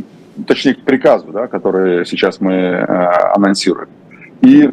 точнее, 0.47 0.75
к 0.75 0.83
приказу, 0.83 1.33
да, 1.33 1.47
который 1.47 2.07
сейчас 2.07 2.41
мы 2.41 2.53
э, 2.53 2.85
анонсируем. 3.35 3.89
И 4.43 4.71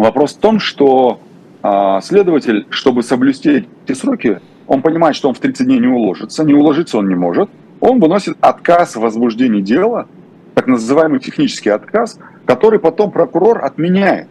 Вопрос 0.00 0.32
в 0.32 0.38
том, 0.38 0.60
что 0.60 1.20
а, 1.62 2.00
следователь, 2.00 2.66
чтобы 2.70 3.02
соблюсти 3.02 3.68
эти 3.86 3.94
сроки, 3.96 4.40
он 4.66 4.80
понимает, 4.80 5.14
что 5.14 5.28
он 5.28 5.34
в 5.34 5.40
30 5.40 5.66
дней 5.66 5.78
не 5.78 5.88
уложится, 5.88 6.42
не 6.42 6.54
уложиться 6.54 6.96
он 6.96 7.08
не 7.08 7.14
может, 7.14 7.50
он 7.80 8.00
выносит 8.00 8.38
отказ 8.40 8.96
в 8.96 9.00
возбуждении 9.00 9.60
дела, 9.60 10.06
так 10.54 10.68
называемый 10.68 11.20
технический 11.20 11.68
отказ, 11.68 12.18
который 12.46 12.78
потом 12.78 13.10
прокурор 13.10 13.62
отменяет. 13.62 14.28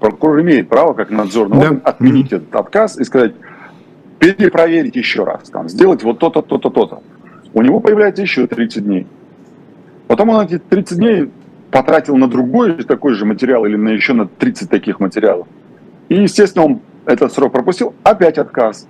Прокурор 0.00 0.40
имеет 0.40 0.70
право, 0.70 0.94
как 0.94 1.10
надзорный 1.10 1.58
да. 1.58 1.62
орган, 1.64 1.82
отменить 1.84 2.32
mm-hmm. 2.32 2.36
этот 2.36 2.56
отказ 2.56 2.98
и 2.98 3.04
сказать, 3.04 3.34
перепроверить 4.18 4.96
еще 4.96 5.24
раз, 5.24 5.50
там, 5.50 5.68
сделать 5.68 6.02
вот 6.02 6.20
то-то, 6.20 6.40
то-то, 6.40 6.70
то-то. 6.70 7.02
У 7.52 7.60
него 7.60 7.80
появляется 7.80 8.22
еще 8.22 8.46
30 8.46 8.82
дней. 8.82 9.06
Потом 10.06 10.30
он 10.30 10.46
эти 10.46 10.58
30 10.58 10.96
дней 10.96 11.30
потратил 11.72 12.16
на 12.16 12.28
другой 12.28 12.84
такой 12.84 13.14
же 13.14 13.24
материал 13.24 13.64
или 13.64 13.76
на 13.76 13.88
еще 13.88 14.12
на 14.12 14.28
30 14.28 14.70
таких 14.70 15.00
материалов. 15.00 15.48
И, 16.08 16.22
естественно, 16.22 16.66
он 16.66 16.80
этот 17.06 17.32
срок 17.32 17.52
пропустил, 17.52 17.94
опять 18.04 18.38
отказ. 18.38 18.86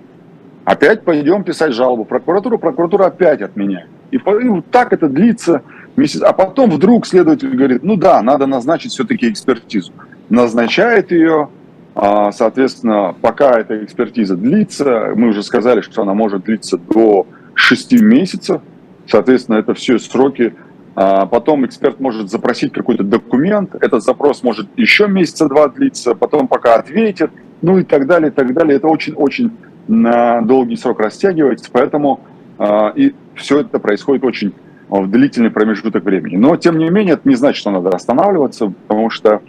Опять 0.65 1.03
пойдем 1.03 1.43
писать 1.43 1.73
жалобу 1.73 2.03
в 2.03 2.07
прокуратуру, 2.07 2.59
прокуратура 2.59 3.05
опять 3.05 3.41
отменяет. 3.41 3.89
И, 4.11 4.17
и 4.17 4.47
вот 4.47 4.65
так 4.69 4.93
это 4.93 5.07
длится 5.07 5.63
месяц. 5.95 6.21
А 6.21 6.33
потом 6.33 6.69
вдруг 6.69 7.07
следователь 7.07 7.55
говорит, 7.55 7.83
ну 7.83 7.95
да, 7.95 8.21
надо 8.21 8.45
назначить 8.47 8.91
все-таки 8.91 9.29
экспертизу. 9.29 9.93
Назначает 10.29 11.11
ее, 11.11 11.49
а, 11.95 12.31
соответственно, 12.31 13.15
пока 13.21 13.59
эта 13.59 13.83
экспертиза 13.83 14.35
длится, 14.35 15.13
мы 15.15 15.29
уже 15.29 15.41
сказали, 15.41 15.81
что 15.81 16.01
она 16.01 16.13
может 16.13 16.43
длиться 16.43 16.77
до 16.77 17.27
6 17.55 18.01
месяцев, 18.01 18.61
соответственно, 19.07 19.57
это 19.57 19.73
все 19.73 19.99
сроки 19.99 20.53
потом 20.95 21.65
эксперт 21.65 21.99
может 21.99 22.29
запросить 22.29 22.71
какой-то 22.71 23.03
документ, 23.03 23.75
этот 23.75 24.03
запрос 24.03 24.43
может 24.43 24.67
еще 24.77 25.07
месяца 25.07 25.47
два 25.47 25.67
длиться, 25.67 26.13
потом 26.13 26.47
пока 26.47 26.75
ответит, 26.75 27.31
ну 27.61 27.79
и 27.79 27.83
так 27.83 28.05
далее, 28.05 28.29
и 28.29 28.33
так 28.33 28.53
далее. 28.53 28.75
Это 28.75 28.87
очень-очень 28.87 29.51
на 29.87 30.41
долгий 30.41 30.75
срок 30.75 30.99
растягивается, 30.99 31.69
поэтому 31.71 32.19
а, 32.59 32.93
и 32.95 33.13
все 33.35 33.61
это 33.61 33.79
происходит 33.79 34.23
очень 34.23 34.53
в 34.89 35.09
длительный 35.09 35.49
промежуток 35.49 36.03
времени. 36.03 36.35
Но, 36.35 36.55
тем 36.57 36.77
не 36.77 36.89
менее, 36.89 37.13
это 37.13 37.27
не 37.27 37.35
значит, 37.35 37.59
что 37.59 37.71
надо 37.71 37.89
останавливаться, 37.89 38.71
потому 38.87 39.09
что 39.09 39.41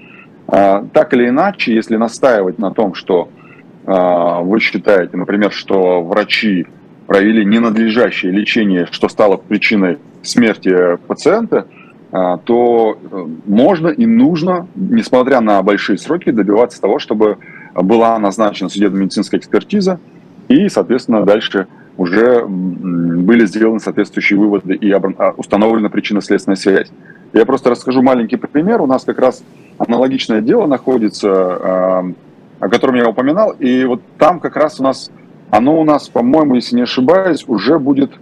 а, 0.47 0.87
так 0.93 1.13
или 1.13 1.29
иначе, 1.29 1.75
если 1.75 1.97
настаивать 1.97 2.59
на 2.59 2.71
том, 2.71 2.95
что 2.95 3.29
вы 3.87 4.61
считаете, 4.61 5.15
например, 5.19 5.53
что 5.53 6.03
врачи 6.03 6.67
провели 7.07 7.45
ненадлежащее 7.45 8.33
лечение, 8.33 8.87
что 8.91 9.09
стало 9.09 9.37
причиной 9.37 9.99
смерти 10.23 10.97
пациента, 11.07 11.67
а, 12.13 12.39
то 12.39 12.97
э, 12.99 13.27
можно 13.47 13.89
и 13.89 14.07
нужно, 14.07 14.69
несмотря 14.75 15.41
на 15.41 15.63
большие 15.63 15.99
сроки, 15.99 16.31
добиваться 16.31 16.81
того, 16.81 16.99
чтобы 16.99 17.39
была 17.75 18.19
назначена 18.19 18.69
судебно-медицинская 18.69 19.41
экспертиза, 19.41 19.99
и, 20.49 20.69
соответственно, 20.69 21.25
дальше 21.25 21.67
уже 21.97 22.45
были 22.47 23.47
сделаны 23.47 23.81
соответствующие 23.81 24.39
выводы 24.39 24.75
и 24.75 24.91
а, 24.91 25.35
установлена 25.37 25.89
причинно-следственная 25.89 26.57
связь. 26.57 26.91
Я 27.33 27.45
просто 27.47 27.71
расскажу 27.71 28.03
маленький 28.03 28.37
пример. 28.37 28.81
У 28.81 28.87
нас 28.87 29.05
как 29.05 29.19
раз 29.19 29.43
аналогичное 29.79 30.41
дело 30.41 30.67
находится, 30.67 31.31
а, 31.31 32.13
о 32.61 32.69
котором 32.69 32.97
я 32.97 33.09
упоминал, 33.09 33.51
и 33.59 33.85
вот 33.85 34.03
там 34.19 34.41
как 34.41 34.57
раз 34.57 34.81
у 34.81 34.83
нас, 34.83 35.11
оно 35.57 35.81
у 35.81 35.85
нас, 35.85 36.09
по-моему, 36.09 36.57
если 36.57 36.77
не 36.77 36.83
ошибаюсь, 36.83 37.45
уже 37.47 37.79
будет 37.79 38.13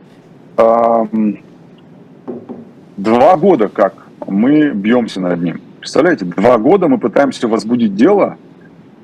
Два 2.97 3.37
года 3.37 3.69
как 3.69 3.95
мы 4.27 4.71
бьемся 4.71 5.21
над 5.21 5.43
ним. 5.43 5.61
Представляете, 5.81 6.27
два 6.27 6.59
года 6.59 6.89
мы 6.89 6.99
пытаемся 6.99 7.49
возбудить 7.49 7.97
дело, 7.97 8.37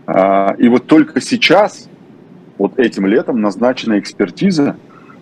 а, 0.06 0.54
и 0.58 0.68
вот 0.68 0.86
только 0.86 1.20
сейчас, 1.20 1.88
вот 2.58 2.78
этим 2.78 3.06
летом, 3.06 3.40
назначена 3.40 3.98
экспертиза, 3.98 4.76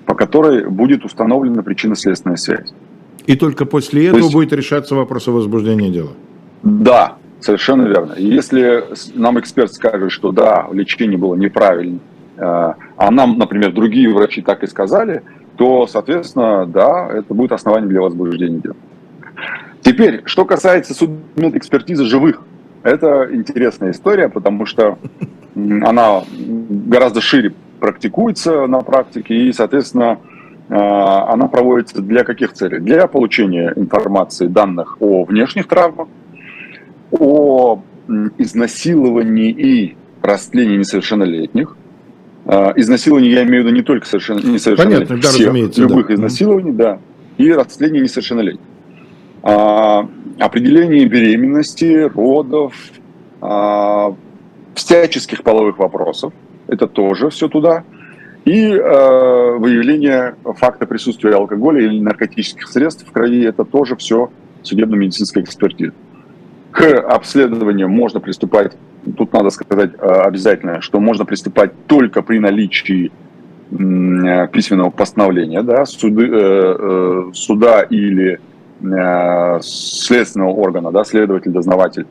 по 0.05 0.15
которой 0.15 0.69
будет 0.69 1.05
установлена 1.05 1.63
причинно-следственная 1.63 2.37
связь. 2.37 2.75
И 3.27 3.37
только 3.37 3.65
после 3.65 4.09
этого 4.09 4.19
есть, 4.19 4.33
будет 4.33 4.53
решаться 4.53 4.95
вопрос 4.95 5.29
о 5.29 5.33
возбуждении 5.33 5.91
дела? 5.91 6.11
Да, 6.63 7.15
совершенно 7.41 7.87
верно. 7.87 8.15
Если 8.19 8.85
нам 9.15 9.39
эксперт 9.41 9.73
скажет, 9.73 10.13
что 10.13 10.33
да, 10.33 10.67
лечение 10.73 11.17
было 11.17 11.35
неправильно, 11.37 12.01
а, 12.39 12.77
а 12.97 13.11
нам, 13.11 13.39
например, 13.39 13.73
другие 13.73 14.13
врачи 14.13 14.43
так 14.43 14.63
и 14.63 14.67
сказали, 14.67 15.23
то, 15.57 15.87
соответственно, 15.87 16.67
да, 16.67 17.09
это 17.09 17.33
будет 17.35 17.53
основание 17.53 17.89
для 17.89 18.01
возбуждения 18.01 18.61
дела. 18.61 18.77
Теперь, 19.81 20.23
что 20.25 20.45
касается 20.45 20.95
судмедэкспертизы 20.95 22.05
живых, 22.05 22.43
это 22.83 23.29
интересная 23.33 23.93
история, 23.93 24.29
потому 24.29 24.67
что 24.67 24.99
она 25.55 26.23
гораздо 26.35 27.21
шире 27.21 27.53
практикуется 27.81 28.67
на 28.67 28.81
практике, 28.81 29.35
и, 29.35 29.53
соответственно, 29.53 30.19
а, 30.69 31.33
она 31.33 31.49
проводится 31.49 32.03
для 32.03 32.25
каких 32.25 32.53
целей? 32.53 32.81
Для 32.81 33.07
получения 33.07 33.73
информации, 33.77 34.47
данных 34.47 34.97
о 35.01 35.25
внешних 35.25 35.69
травмах, 35.69 36.09
о 37.13 37.83
изнасиловании 38.39 39.51
и 39.51 39.97
растлении 40.23 40.79
несовершеннолетних, 40.79 41.77
изнасилование 42.77 43.33
я 43.33 43.43
имею 43.45 43.63
в 43.63 43.67
виду 43.67 43.77
не 43.77 43.83
только 43.83 44.07
совершенно 44.07 44.39
несовершеннолетних, 44.39 45.09
Понятно, 45.09 45.17
да, 45.17 45.29
всех, 45.29 45.47
разумеется, 45.47 45.81
любых 45.81 46.07
да. 46.09 46.15
изнасилований, 46.15 46.73
да, 46.73 46.99
и 47.39 47.53
растление 47.53 48.03
несовершеннолетних. 48.03 48.65
А, 49.43 50.09
определение 50.39 51.07
беременности, 51.07 52.11
родов, 52.15 52.75
а, 53.41 54.15
всяческих 54.75 55.43
половых 55.43 55.79
вопросов, 55.79 56.33
это 56.69 56.87
тоже 56.87 57.31
все 57.31 57.49
туда. 57.49 57.85
И 58.45 58.71
э, 58.71 59.57
выявление 59.57 60.37
факта 60.45 60.87
присутствия 60.87 61.35
алкоголя 61.35 61.81
или 61.81 61.99
наркотических 61.99 62.69
средств 62.69 63.05
в 63.05 63.11
крови, 63.11 63.43
это 63.43 63.65
тоже 63.65 63.97
все 63.97 64.31
судебно-медицинская 64.63 65.43
экспертиза. 65.43 65.93
К 66.77 67.01
обследованию 67.01 67.89
можно 67.89 68.21
приступать 68.21 68.77
тут 69.13 69.33
надо 69.33 69.51
сказать 69.51 69.91
э, 69.95 70.07
обязательно, 70.07 70.81
что 70.81 71.01
можно 71.01 71.25
приступать 71.25 71.73
только 71.87 72.23
при 72.23 72.39
наличии 72.39 73.13
э, 73.71 74.49
письменного 74.49 74.91
постановления 74.91 75.63
да, 75.63 75.85
суды, 75.85 76.29
э, 76.31 77.31
суда 77.33 77.83
или 77.83 78.41
следственного 79.63 80.51
органа, 80.51 80.93
да, 80.93 81.03
следователь, 81.03 81.51
дознаватель. 81.51 82.07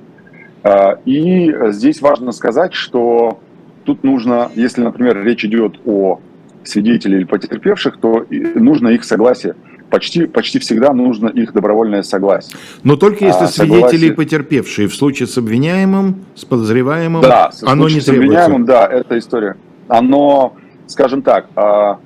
И 1.06 1.56
здесь 1.68 2.02
важно 2.02 2.32
сказать, 2.32 2.74
что 2.74 3.40
тут 3.84 4.04
нужно, 4.04 4.50
если, 4.56 4.82
например, 4.82 5.24
речь 5.24 5.46
идет 5.46 5.80
о 5.86 6.20
свидетелей 6.64 7.18
или 7.18 7.24
потерпевших, 7.26 7.98
то 7.98 8.26
нужно 8.56 8.88
их 8.88 9.04
согласие. 9.04 9.54
Почти, 9.90 10.26
почти 10.28 10.60
всегда 10.60 10.94
нужно 10.94 11.28
их 11.30 11.54
добровольное 11.54 12.04
согласие. 12.04 12.58
Но 12.84 12.96
только 12.96 13.26
если 13.26 13.46
а, 13.46 13.48
свидетели 13.48 14.12
потерпевшие. 14.12 14.88
В 14.88 14.96
случае 14.96 15.28
с 15.28 15.38
обвиняемым, 15.38 16.26
с 16.36 16.46
подозреваемым, 16.46 17.22
да, 17.22 17.52
оно 17.64 17.88
не 17.88 18.00
требуется. 18.00 18.12
С 18.12 18.16
обвиняемым, 18.16 18.66
да, 18.66 18.88
эта 18.88 19.18
история. 19.18 19.58
Оно, 19.88 20.56
скажем 20.88 21.22
так, 21.22 21.48
а, 21.56 22.00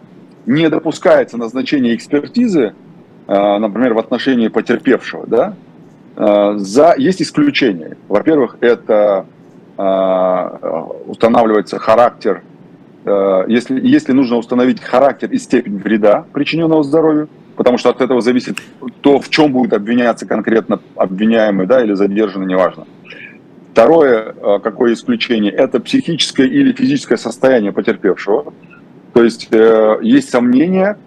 не 0.45 0.69
допускается 0.69 1.37
назначение 1.37 1.95
экспертизы, 1.95 2.73
а, 3.27 3.59
например, 3.59 3.93
в 3.93 3.99
отношении 3.99 4.47
потерпевшего, 4.47 5.25
да, 5.27 5.53
а, 6.15 6.57
за, 6.57 6.95
есть 6.97 7.21
исключения. 7.21 7.97
Во-первых, 8.07 8.57
это 8.61 9.25
устанавливается 11.07 11.79
характер 11.79 12.41
если, 13.47 13.79
если 13.79 14.11
нужно 14.11 14.35
установить 14.35 14.81
характер 14.81 15.31
и 15.31 15.37
степень 15.37 15.77
вреда, 15.77 16.25
причиненного 16.33 16.83
здоровью, 16.83 17.29
потому 17.59 17.77
что 17.77 17.89
от 17.89 17.99
этого 17.99 18.21
зависит 18.21 18.57
то, 19.01 19.19
в 19.19 19.27
чем 19.27 19.51
будет 19.51 19.73
обвиняться 19.73 20.25
конкретно 20.25 20.79
обвиняемый 20.95 21.67
да, 21.67 21.83
или 21.83 21.93
задержанный, 21.93 22.45
неважно. 22.45 22.87
Второе, 23.73 24.33
э, 24.33 24.59
какое 24.63 24.93
исключение, 24.93 25.51
это 25.51 25.81
психическое 25.81 26.47
или 26.47 26.71
физическое 26.71 27.17
состояние 27.17 27.73
потерпевшего. 27.73 28.53
То 29.11 29.25
есть 29.25 29.49
э, 29.51 29.97
есть 30.01 30.29
сомнения 30.29 30.97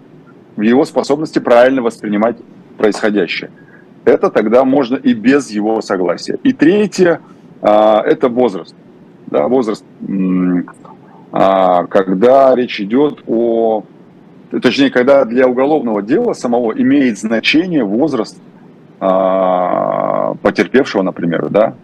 в 0.57 0.61
его 0.61 0.85
способности 0.85 1.39
правильно 1.39 1.81
воспринимать 1.81 2.37
происходящее. 2.77 3.51
Это 4.05 4.29
тогда 4.29 4.65
можно 4.65 4.97
и 4.97 5.15
без 5.15 5.51
его 5.51 5.81
согласия. 5.81 6.39
И 6.43 6.53
третье, 6.53 7.23
это 7.63 8.29
возраст. 8.29 8.75
Да, 9.29 9.49
возраст 9.49 9.85
а, 11.33 11.87
когда 11.87 12.55
речь 12.55 12.79
идет 12.79 13.23
о, 13.27 13.85
точнее, 14.61 14.91
когда 14.91 15.25
для 15.25 15.47
уголовного 15.47 16.03
дела 16.03 16.33
самого 16.35 16.73
имеет 16.73 17.19
значение 17.19 17.85
возраст 17.85 18.37
а, 19.01 20.35
потерпевшего, 20.43 21.03
например, 21.03 21.49
да, 21.49 21.75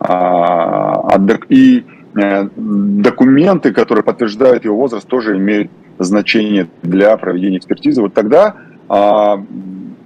а, 0.00 1.18
и 1.48 1.84
э, 2.14 2.48
документы, 2.56 3.72
которые 3.72 4.04
подтверждают 4.04 4.64
его 4.64 4.76
возраст, 4.76 5.06
тоже 5.06 5.36
имеют 5.36 5.70
значение 5.98 6.68
для 6.82 7.16
проведения 7.16 7.58
экспертизы. 7.58 8.02
Вот 8.02 8.14
тогда 8.14 8.54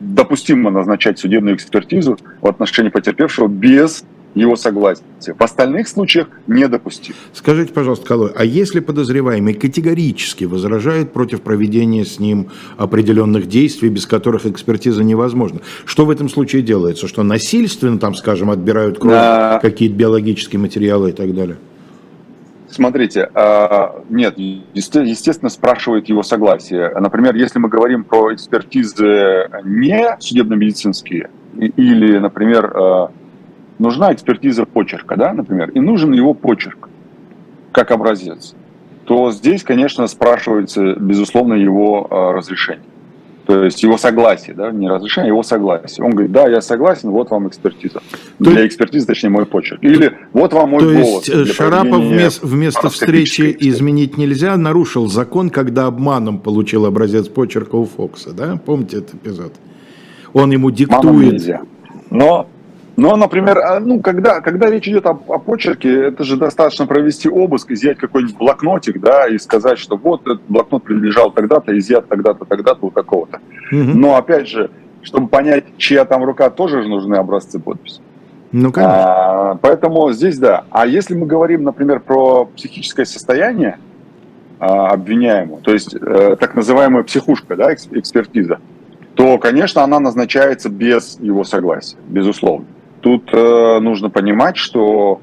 допустимо 0.01 0.71
назначать 0.71 1.19
судебную 1.19 1.55
экспертизу 1.57 2.19
в 2.41 2.49
отношении 2.49 2.89
потерпевшего 2.91 3.47
без 3.47 4.05
его 4.35 4.57
согласия. 4.57 5.03
В 5.39 5.43
остальных 5.43 5.89
случаях 5.89 6.29
недопустимо. 6.47 7.17
Скажите, 7.33 7.73
пожалуйста, 7.73 8.07
Калой, 8.07 8.31
а 8.35 8.45
если 8.45 8.81
подозреваемый 8.81 9.55
категорически 9.55 10.45
возражает 10.45 11.13
против 11.13 11.43
проведения 11.43 12.05
с 12.05 12.19
ним 12.19 12.49
определенных 12.77 13.47
действий, 13.47 13.89
без 13.89 14.07
которых 14.07 14.47
экспертиза 14.47 15.05
невозможна, 15.05 15.61
что 15.85 16.07
в 16.07 16.11
этом 16.11 16.29
случае 16.29 16.63
делается? 16.63 17.09
Что 17.09 17.23
насильственно, 17.23 17.99
там, 17.99 18.15
скажем, 18.15 18.51
отбирают 18.51 18.99
кровь, 18.99 19.13
да. 19.13 19.59
какие-то 19.61 19.95
биологические 19.95 20.61
материалы 20.61 21.11
и 21.11 21.13
так 21.13 21.35
далее? 21.35 21.59
Смотрите, 22.73 23.29
а, 23.35 24.03
нет, 24.09 24.39
естественно, 24.39 25.51
спрашивает 25.51 26.09
его 26.09 26.23
согласие. 26.23 26.91
Например, 26.99 27.35
если 27.35 27.59
мы 27.59 27.69
говорим 27.69 28.03
про 28.03 28.33
экспертизы 28.33 29.51
не 29.65 30.17
судебно-медицинские, 30.19 31.29
или, 31.55 32.17
например, 32.17 32.73
а, 32.75 33.11
нужна 33.83 34.13
экспертиза 34.13 34.65
почерка, 34.65 35.17
да, 35.17 35.33
например, 35.35 35.71
и 35.71 35.81
нужен 35.81 36.13
его 36.13 36.33
почерк 36.33 36.89
как 37.73 37.91
образец, 37.91 38.55
то 39.05 39.31
здесь, 39.33 39.63
конечно, 39.63 40.07
спрашивается, 40.07 40.95
безусловно, 40.95 41.55
его 41.55 42.07
э, 42.09 42.37
разрешение. 42.37 42.85
То 43.47 43.65
есть 43.65 43.83
его 43.83 43.99
согласие, 43.99 44.55
да, 44.55 44.71
не 44.71 44.89
разрешение, 44.89 45.31
а 45.31 45.33
его 45.33 45.43
согласие. 45.43 46.07
Он 46.07 46.13
говорит, 46.13 46.31
да, 46.31 46.49
я 46.49 46.61
согласен, 46.61 47.11
вот 47.11 47.31
вам 47.31 47.49
экспертиза. 47.49 48.01
То 48.39 48.51
для 48.51 48.65
экспертизы, 48.67 49.05
точнее, 49.05 49.31
мой 49.31 49.47
почерк. 49.47 49.83
Или 49.83 50.17
вот 50.33 50.53
вам 50.53 50.71
мой 50.71 50.81
то 50.81 50.93
голос. 50.93 51.25
То 51.25 51.41
есть 51.41 51.55
Шарапов 51.55 52.05
вместо, 52.05 52.47
вместо 52.47 52.89
встречи 52.89 53.55
изменить 53.59 54.17
нельзя, 54.17 54.57
нарушил 54.57 55.09
закон, 55.09 55.51
когда 55.51 55.87
обманом 55.87 56.39
получил 56.39 56.87
образец 56.87 57.27
почерка 57.27 57.75
у 57.75 57.85
Фокса, 57.85 58.33
да? 58.33 58.61
Помните 58.65 58.99
этот 58.99 59.15
эпизод? 59.15 59.55
Он 60.33 60.53
ему 60.53 60.71
диктует. 60.71 61.33
Нельзя. 61.33 61.63
Но 62.11 62.47
но, 62.97 63.17
например, 63.17 63.59
а, 63.59 63.81
ну, 63.81 64.01
когда, 64.01 64.41
когда 64.41 64.71
речь 64.71 64.87
идет 64.87 65.07
о, 65.07 65.19
о 65.29 65.39
почерке, 65.39 66.09
это 66.09 66.25
же 66.25 66.37
достаточно 66.37 66.87
провести 66.87 67.29
обыск, 67.29 67.71
изъять 67.71 67.99
какой-нибудь 67.99 68.37
блокнотик, 68.37 69.01
да, 69.01 69.27
и 69.27 69.39
сказать, 69.39 69.79
что 69.79 69.97
вот 69.97 70.23
этот 70.23 70.43
блокнот 70.49 70.83
принадлежал 70.85 71.31
тогда-то, 71.31 71.77
изъят 71.79 72.09
тогда-то, 72.09 72.45
тогда-то, 72.45 72.87
у 72.87 72.91
такого-то. 72.91 73.41
Угу. 73.71 73.99
Но, 73.99 74.17
опять 74.17 74.49
же, 74.49 74.71
чтобы 75.03 75.29
понять, 75.29 75.65
чья 75.79 76.05
там 76.05 76.23
рука, 76.25 76.51
тоже 76.51 76.83
же 76.83 76.89
нужны 76.89 77.17
образцы 77.17 77.59
подписи. 77.59 78.01
Ну, 78.53 78.71
конечно. 78.71 79.51
А, 79.53 79.55
поэтому 79.55 80.13
здесь 80.13 80.39
да. 80.39 80.65
А 80.71 80.87
если 80.87 81.15
мы 81.15 81.27
говорим, 81.27 81.63
например, 81.63 82.01
про 82.01 82.45
психическое 82.45 83.07
состояние 83.07 83.79
а, 84.61 84.89
обвиняемого, 84.89 85.63
то 85.63 85.73
есть 85.73 85.95
э, 85.95 86.37
так 86.39 86.55
называемая 86.55 87.03
психушка, 87.03 87.57
да, 87.57 87.73
экспертиза, 87.73 88.59
то, 89.15 89.39
конечно, 89.39 89.83
она 89.83 89.99
назначается 90.01 90.69
без 90.69 91.19
его 91.19 91.45
согласия, 91.45 91.97
безусловно. 92.09 92.67
Тут 93.03 93.31
э, 93.33 93.79
нужно 93.81 94.11
понимать, 94.11 94.57
что 94.57 95.21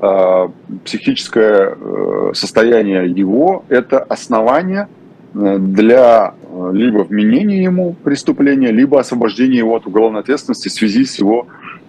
э, 0.00 0.48
психическое 0.84 1.74
э, 1.74 2.30
состояние 2.34 3.10
его– 3.10 3.64
это 3.70 4.00
основание 4.00 4.88
э, 5.34 5.56
для 5.58 6.34
э, 6.42 6.70
либо 6.74 6.98
вменения 6.98 7.62
ему 7.62 7.96
преступления, 8.04 8.70
либо 8.70 9.00
освобождения 9.00 9.56
его 9.58 9.76
от 9.76 9.86
уголовной 9.86 10.20
ответственности 10.20 10.68
в 10.68 10.72
связи 10.72 11.06
с 11.06 11.18
его 11.18 11.46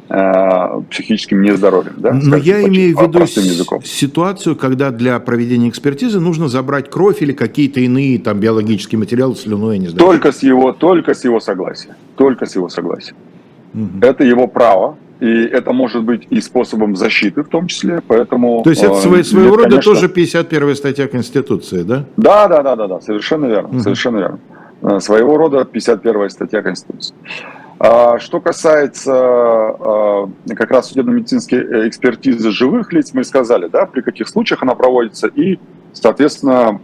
э, 0.08 0.82
психическим 0.90 1.42
нездоровьем. 1.42 1.96
Да, 1.98 2.14
Но 2.14 2.38
я 2.38 2.66
имею 2.66 2.98
в 2.98 3.02
виду 3.02 3.28
ситуацию, 3.84 4.56
когда 4.56 4.92
для 4.92 5.20
проведения 5.20 5.68
экспертизы 5.68 6.22
нужно 6.22 6.48
забрать 6.48 6.90
кровь 6.90 7.22
или 7.22 7.34
какие-то 7.34 7.82
иные 7.82 8.18
там 8.18 8.40
биологические 8.40 8.98
материалы, 8.98 9.36
слюну, 9.36 9.74
я 9.74 9.78
не 9.78 9.90
знаю. 9.90 10.00
Только 10.00 10.32
с 10.32 10.42
его, 10.42 10.72
только 10.72 11.14
с 11.14 11.26
его 11.26 11.42
согласия. 11.42 11.98
Только 12.16 12.46
с 12.46 12.56
его 12.56 12.70
согласия. 12.70 13.14
Угу. 13.74 14.06
Это 14.06 14.24
его 14.24 14.48
право, 14.48 14.98
и 15.20 15.44
это 15.46 15.74
может 15.74 16.04
быть 16.04 16.28
и 16.30 16.42
способом 16.42 16.96
защиты 16.96 17.44
в 17.44 17.48
том 17.48 17.68
числе, 17.68 18.02
поэтому... 18.06 18.62
То 18.64 18.72
есть 18.72 18.84
это 18.84 18.94
э, 18.94 19.24
своего 19.24 19.50
нет, 19.50 19.58
рода 19.58 19.70
конечно... 19.70 19.94
тоже 19.94 20.10
51 20.10 20.76
статья 20.76 21.08
Конституции, 21.08 21.84
да? 21.84 22.06
Да, 22.18 22.48
да, 22.48 22.64
да, 22.64 22.76
да, 22.76 22.88
да, 22.88 23.02
совершенно 23.02 23.46
верно, 23.46 23.70
угу. 23.70 23.80
совершенно 23.80 24.18
верно. 24.18 24.40
Э, 24.82 25.00
своего 25.00 25.38
рода 25.38 25.64
51 25.66 26.30
статья 26.30 26.62
Конституции. 26.62 27.16
А, 27.80 28.18
что 28.20 28.40
касается 28.40 29.14
а, 29.14 30.30
как 30.56 30.72
раз 30.72 30.90
судебно-медицинской 30.90 31.88
экспертизы 31.90 32.52
живых 32.52 32.94
лиц, 32.94 33.12
мы 33.14 33.24
сказали, 33.24 33.68
да, 33.68 33.86
при 33.86 34.02
каких 34.02 34.30
случаях 34.30 34.64
она 34.64 34.74
проводится 34.76 35.28
и, 35.28 35.60
соответственно, 35.92 36.80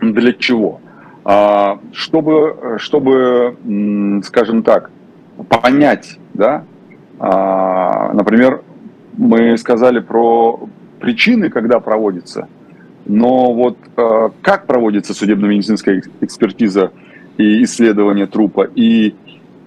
для 0.00 0.32
чего. 0.32 0.80
А, 1.24 1.80
чтобы, 1.92 2.76
чтобы 2.78 3.56
скажем 4.24 4.62
так, 4.62 4.90
понять, 5.48 6.18
да, 6.34 6.64
например, 7.18 8.62
мы 9.16 9.56
сказали 9.58 10.00
про 10.00 10.68
причины, 11.00 11.50
когда 11.50 11.80
проводится, 11.80 12.48
но 13.04 13.52
вот 13.52 13.76
а, 13.96 14.30
как 14.40 14.66
проводится 14.66 15.14
судебно-медицинская 15.14 16.02
экспертиза 16.20 16.92
и 17.36 17.64
исследование 17.64 18.26
трупа, 18.26 18.68
и 18.74 19.14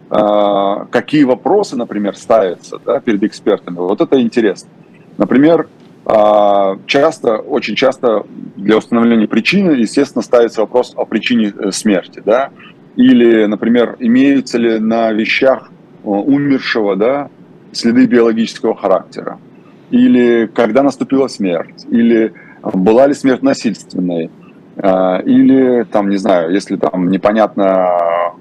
а, 0.10 0.86
какие 0.86 1.26
вопросы, 1.26 1.76
например, 1.76 2.16
ставятся 2.16 2.80
да, 2.86 3.00
перед 3.00 3.24
экспертами, 3.24 3.76
вот 3.76 4.02
это 4.02 4.20
интересно. 4.22 4.70
Например, 5.18 5.68
часто, 6.86 7.38
очень 7.38 7.76
часто 7.76 8.26
для 8.58 8.78
установления 8.78 9.28
причины, 9.28 9.72
естественно, 9.72 10.22
ставится 10.22 10.62
вопрос 10.62 10.94
о 10.96 11.06
причине 11.06 11.52
э, 11.58 11.72
смерти, 11.72 12.22
да, 12.24 12.52
или, 12.96 13.46
например, 13.46 13.96
имеются 14.00 14.60
ли 14.60 14.78
на 14.78 15.12
вещах 15.12 15.72
э, 16.04 16.08
умершего, 16.08 16.96
да, 16.96 17.30
следы 17.76 18.06
биологического 18.06 18.76
характера, 18.76 19.40
или 19.92 20.50
когда 20.54 20.84
наступила 20.84 21.28
смерть, 21.28 21.86
или 21.90 22.34
была 22.62 23.08
ли 23.08 23.14
смерть 23.14 23.44
насильственной, 23.44 24.32
а, 24.78 25.20
или 25.20 25.84
там, 25.84 26.10
не 26.10 26.18
знаю, 26.18 26.54
если 26.54 26.76
там 26.76 27.10
непонятно 27.10 27.90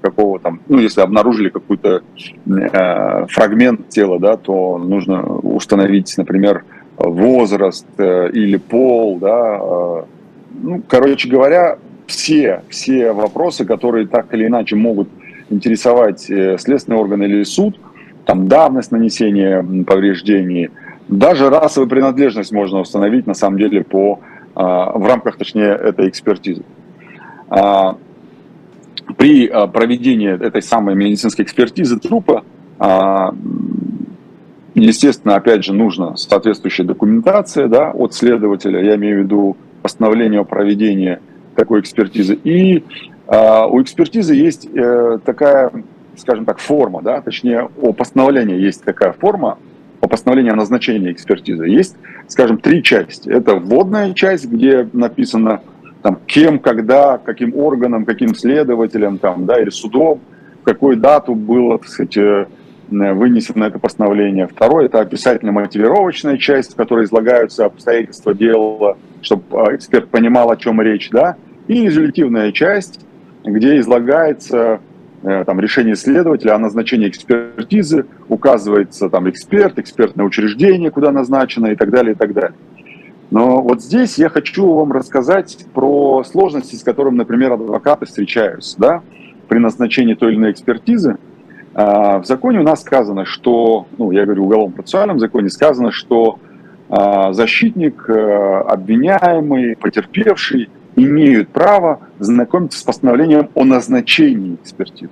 какого 0.01 0.39
там, 0.39 0.59
ну, 0.67 0.79
если 0.79 1.01
обнаружили 1.01 1.49
какой-то 1.49 2.03
э, 2.45 3.25
фрагмент 3.27 3.89
тела, 3.89 4.19
да, 4.19 4.37
то 4.37 4.77
нужно 4.77 5.23
установить, 5.23 6.13
например, 6.17 6.63
возраст 6.97 7.87
э, 7.97 8.29
или 8.31 8.57
пол, 8.57 9.17
да, 9.19 9.59
э, 9.61 10.03
ну, 10.61 10.81
короче 10.87 11.29
говоря, 11.29 11.77
все, 12.07 12.61
все 12.69 13.11
вопросы, 13.13 13.65
которые 13.65 14.07
так 14.07 14.33
или 14.33 14.47
иначе 14.47 14.75
могут 14.75 15.09
интересовать 15.49 16.29
э, 16.29 16.57
следственный 16.59 16.99
орган 16.99 17.23
или 17.23 17.43
суд, 17.43 17.79
там 18.25 18.47
давность 18.47 18.91
нанесения 18.91 19.65
повреждений, 19.85 20.71
даже 21.07 21.49
расовую 21.49 21.89
принадлежность 21.89 22.51
можно 22.51 22.79
установить 22.79 23.27
на 23.27 23.35
самом 23.35 23.59
деле 23.59 23.83
по, 23.83 24.19
а, 24.55 24.97
в 24.97 25.05
рамках, 25.05 25.37
точнее, 25.37 25.67
этой 25.67 26.09
экспертизы. 26.09 26.63
А, 27.49 27.97
при 29.17 29.47
а, 29.47 29.67
проведении 29.67 30.29
этой 30.29 30.63
самой 30.63 30.95
медицинской 30.95 31.45
экспертизы 31.45 31.99
трупа, 31.99 32.43
естественно, 34.73 35.35
опять 35.35 35.63
же, 35.63 35.71
нужна 35.73 36.17
соответствующая 36.17 36.83
документация 36.83 37.69
да, 37.69 37.91
от 37.91 38.13
следователя, 38.13 38.81
я 38.83 38.95
имею 38.95 39.19
в 39.19 39.23
виду 39.23 39.57
постановление 39.81 40.41
о 40.41 40.43
проведении 40.43 41.19
такой 41.55 41.79
экспертизы. 41.79 42.37
И 42.43 42.83
у 43.27 43.81
экспертизы 43.81 44.35
есть 44.35 44.67
э, 44.75 45.19
такая, 45.23 45.71
скажем 46.17 46.45
так, 46.45 46.59
форма, 46.59 47.01
да, 47.01 47.21
точнее, 47.21 47.69
о 47.81 47.93
постановлении 47.93 48.57
есть 48.57 48.83
такая 48.83 49.13
форма, 49.13 49.57
по 49.99 50.07
постановлению 50.07 50.53
о 50.53 50.57
назначении 50.57 51.11
экспертизы. 51.11 51.65
Есть, 51.65 51.95
скажем, 52.27 52.57
три 52.57 52.83
части. 52.83 53.29
Это 53.29 53.55
вводная 53.55 54.13
часть, 54.13 54.45
где 54.45 54.87
написано 54.93 55.61
там, 56.03 56.19
кем, 56.27 56.59
когда, 56.59 57.17
каким 57.17 57.55
органом, 57.55 58.05
каким 58.05 58.35
следователем 58.35 59.17
там, 59.17 59.47
да, 59.47 59.59
или 59.59 59.71
судом, 59.71 60.21
в 60.61 60.63
какую 60.63 60.97
дату 60.97 61.33
было 61.33 61.79
так 61.79 61.87
сказать, 61.87 62.17
э, 62.17 62.45
вынесено 62.89 63.63
это 63.63 63.79
постановление. 63.79 64.47
Второе– 64.47 64.85
это 64.87 65.01
описательно-мотивировочная 65.01 66.37
часть, 66.37 66.73
в 66.73 66.75
которой 66.75 67.05
излагаются 67.05 67.65
обстоятельства 67.65 68.35
дела, 68.35 68.97
чтобы 69.21 69.43
э, 69.71 69.75
эксперт 69.75 70.09
понимал, 70.09 70.51
о 70.51 70.57
чем 70.57 70.81
речь. 70.81 71.09
Да? 71.09 71.35
И 71.67 71.85
резолютивная 71.85 72.51
часть, 72.51 72.99
где 73.43 73.79
излагается 73.79 74.57
э, 74.57 74.77
там, 75.45 75.59
решение 75.59 75.95
следователя 75.95 76.55
о 76.55 76.59
назначении 76.59 77.07
экспертизы, 77.07 78.05
указывается 78.29 79.09
там 79.09 79.29
эксперт, 79.29 79.79
экспертное 79.79 80.25
учреждение, 80.25 80.91
куда 80.91 81.11
назначено 81.11 81.67
и 81.67 81.75
так 81.75 81.89
далее, 81.89 82.13
и 82.13 82.15
так 82.15 82.33
далее. 82.33 82.53
Но 83.31 83.61
вот 83.61 83.81
здесь 83.81 84.17
я 84.17 84.29
хочу 84.29 84.71
вам 84.71 84.91
рассказать 84.91 85.65
про 85.73 86.23
сложности, 86.23 86.75
с 86.75 86.83
которыми, 86.83 87.17
например, 87.17 87.53
адвокаты 87.53 88.05
встречаются 88.05 88.79
да, 88.79 89.01
при 89.47 89.57
назначении 89.57 90.13
той 90.13 90.31
или 90.31 90.39
иной 90.39 90.51
экспертизы. 90.51 91.17
А, 91.73 92.19
в 92.19 92.25
законе 92.25 92.59
у 92.59 92.63
нас 92.63 92.81
сказано, 92.81 93.25
что, 93.25 93.87
ну, 93.97 94.11
я 94.11 94.25
говорю, 94.25 94.43
в 94.43 94.45
уголовном 94.45 94.73
процессуальном 94.73 95.19
законе 95.19 95.49
сказано, 95.49 95.91
что 95.91 96.39
а, 96.87 97.33
защитник, 97.33 98.07
э, 98.07 98.61
обвиняемый, 98.67 99.75
потерпевший 99.75 100.69
имеют 100.95 101.49
право 101.49 102.01
знакомиться 102.19 102.79
с 102.79 102.83
постановлением 102.83 103.49
о 103.53 103.63
назначении 103.63 104.55
экспертизы. 104.55 105.11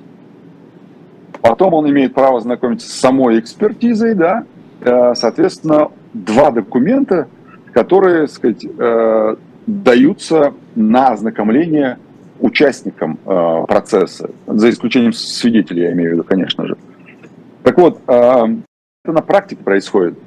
Потом 1.41 1.73
он 1.73 1.89
имеет 1.89 2.13
право 2.13 2.39
знакомиться 2.39 2.87
с 2.87 2.93
самой 2.93 3.39
экспертизой, 3.39 4.15
да, 4.15 4.45
э, 4.81 5.13
соответственно, 5.15 5.89
два 6.13 6.51
документа– 6.51 7.27
которые, 7.73 8.27
сказать, 8.27 8.63
э, 8.63 9.35
даются 9.65 10.53
на 10.75 11.09
ознакомление 11.09 11.97
участникам 12.39 13.19
э, 13.25 13.65
процесса, 13.67 14.29
за 14.47 14.69
исключением 14.69 15.13
свидетелей, 15.13 15.83
я 15.83 15.91
имею 15.93 16.11
в 16.11 16.13
виду, 16.13 16.23
конечно 16.23 16.67
же. 16.67 16.77
Так 17.63 17.77
вот, 17.77 18.01
это 18.05 18.61
на 19.05 19.21
практике 19.21 19.63
происходит. 19.63 20.19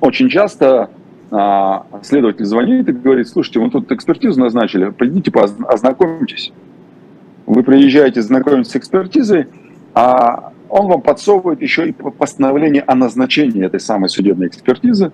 Очень 0.00 0.30
часто 0.30 0.88
следователь 2.02 2.44
звонит 2.44 2.88
и 2.88 2.92
говорит, 2.92 3.28
слушайте, 3.28 3.60
вы 3.60 3.70
тут 3.70 3.90
экспертизу 3.92 4.40
назначили, 4.40 4.90
придите, 4.90 5.30
ознакомьтесь. 5.68 6.52
Вы 7.46 7.62
приезжаете 7.62 8.22
знакомиться 8.22 8.72
с 8.72 8.76
экспертизой, 8.76 9.46
а 9.94 10.52
он 10.68 10.88
вам 10.88 11.02
подсовывает 11.02 11.62
еще 11.62 11.88
и 11.88 11.92
постановление 11.92 12.82
о 12.82 12.94
назначении 12.94 13.64
этой 13.64 13.80
самой 13.80 14.08
судебной 14.08 14.48
экспертизы, 14.48 15.12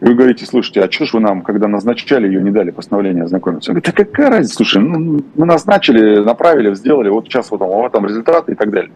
вы 0.00 0.14
говорите, 0.14 0.46
слушайте, 0.46 0.80
а 0.80 0.90
что 0.90 1.06
ж 1.06 1.14
вы 1.14 1.20
нам, 1.20 1.42
когда 1.42 1.66
назначали 1.66 2.28
ее, 2.28 2.40
не 2.40 2.52
дали 2.52 2.70
постановление 2.70 3.24
ознакомиться? 3.24 3.72
Он 3.72 3.74
говорит, 3.74 3.88
а 3.88 4.04
какая 4.04 4.30
разница, 4.30 4.54
слушай, 4.54 4.80
ну, 4.80 5.24
мы 5.34 5.46
назначили, 5.46 6.22
направили, 6.22 6.72
сделали, 6.74 7.08
вот 7.08 7.24
сейчас 7.24 7.50
вот, 7.50 7.60
вот 7.60 7.90
там 7.90 8.06
результаты 8.06 8.52
и 8.52 8.54
так 8.54 8.70
далее. 8.70 8.92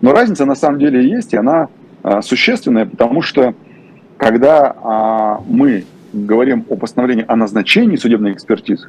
Но 0.00 0.12
разница 0.12 0.44
на 0.44 0.54
самом 0.54 0.78
деле 0.78 1.04
есть, 1.08 1.32
и 1.34 1.36
она 1.36 1.68
а, 2.04 2.22
существенная, 2.22 2.86
потому 2.86 3.20
что 3.20 3.54
когда 4.16 4.76
а, 4.80 5.40
мы 5.48 5.84
говорим 6.14 6.64
о 6.68 6.76
постановлении 6.76 7.24
о 7.26 7.36
назначении 7.36 7.96
судебной 7.96 8.32
экспертизы, 8.32 8.88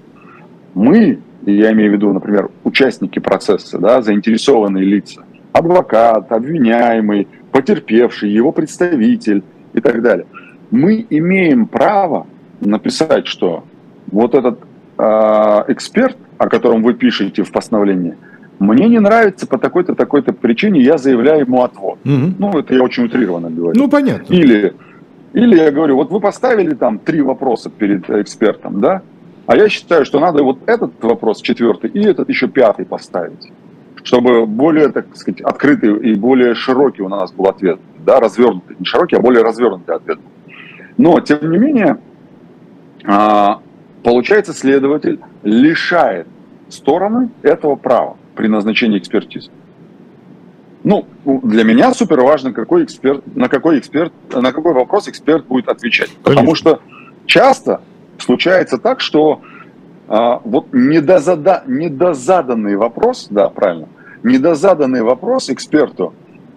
мы, 0.73 1.19
я 1.45 1.71
имею 1.71 1.91
в 1.91 1.93
виду, 1.93 2.13
например, 2.13 2.49
участники 2.63 3.19
процесса, 3.19 3.79
да, 3.79 4.01
заинтересованные 4.01 4.83
лица, 4.83 5.23
адвокат, 5.53 6.31
обвиняемый, 6.31 7.27
потерпевший, 7.51 8.29
его 8.29 8.51
представитель 8.51 9.43
и 9.73 9.81
так 9.81 10.01
далее– 10.01 10.25
мы 10.71 11.05
имеем 11.09 11.67
право 11.67 12.27
написать, 12.59 13.27
что 13.27 13.63
вот 14.11 14.35
этот 14.35 14.59
э, 14.97 15.03
эксперт, 15.69 16.17
о 16.37 16.49
котором 16.49 16.83
вы 16.83 16.93
пишете 16.93 17.43
в 17.43 17.51
постановлении, 17.51 18.15
мне 18.59 18.87
не 18.87 18.99
нравится 18.99 19.47
по 19.47 19.57
такой-то, 19.57 19.95
такой-то 19.95 20.33
причине, 20.33 20.81
я 20.81 20.97
заявляю 20.97 21.41
ему 21.41 21.63
отвод. 21.63 21.99
Угу. 22.05 22.33
Ну, 22.39 22.59
это 22.59 22.73
я 22.73 22.83
очень 22.83 23.05
утрированно 23.05 23.49
говорю. 23.49 23.77
Ну, 23.77 23.89
понятно. 23.89 24.33
Или, 24.33 24.73
или 25.35 25.57
я 25.57 25.69
говорю, 25.69 25.97
вот 25.97 26.11
вы 26.11 26.21
поставили 26.21 26.73
там 26.73 26.97
три 26.97 27.21
вопроса 27.21 27.69
перед 27.69 28.09
экспертом, 28.09 28.79
да, 28.79 29.01
а 29.45 29.57
я 29.57 29.67
считаю, 29.67 30.05
что 30.05 30.21
надо 30.21 30.43
вот 30.43 30.59
этот 30.65 31.03
вопрос 31.03 31.41
четвертый 31.41 31.89
и 31.89 32.01
этот 32.03 32.29
еще 32.29 32.47
пятый 32.47 32.85
поставить, 32.85 33.51
чтобы 34.01 34.45
более, 34.45 34.87
так 34.89 35.13
сказать, 35.15 35.41
открытый 35.41 35.97
и 36.09 36.15
более 36.15 36.55
широкий 36.55 37.01
у 37.01 37.09
нас 37.09 37.33
был 37.33 37.47
ответ, 37.47 37.79
да, 38.05 38.21
развернутый, 38.21 38.77
не 38.79 38.85
широкий, 38.85 39.17
а 39.17 39.19
более 39.19 39.43
развернутый 39.43 39.95
ответ. 39.95 40.19
Но, 40.97 41.19
тем 41.19 41.51
не 41.51 41.57
менее, 41.57 41.97
а, 43.05 43.59
получается, 44.03 44.53
следователь 44.53 45.19
лишает 45.43 46.27
стороны 46.69 47.29
этого 47.41 47.75
права 47.75 48.15
при 48.35 48.47
назначении 48.47 48.97
экспертизы. 48.97 49.51
Ну, 50.85 51.07
для 51.25 51.63
меня 51.63 51.91
супер 51.95 52.21
важно, 52.21 52.53
какой 52.53 52.83
эксперт, 52.83 53.23
на 53.35 53.49
какой 53.49 53.79
эксперт, 53.79 54.13
на 54.31 54.53
какой 54.53 54.73
вопрос 54.73 55.07
эксперт 55.07 55.47
будет 55.47 55.67
отвечать. 55.67 56.09
Конечно. 56.09 56.23
Потому 56.23 56.53
что 56.53 56.79
часто 57.25 57.81
случается 58.19 58.77
так, 58.77 59.01
что 59.01 59.41
а, 60.07 60.39
вот 60.43 60.67
недозада, 60.73 61.63
недозаданный 61.65 62.75
вопрос, 62.75 63.27
да, 63.31 63.49
правильно, 63.49 63.87
недозаданный 64.21 65.01
вопрос 65.01 65.49
эксперту 65.49 66.13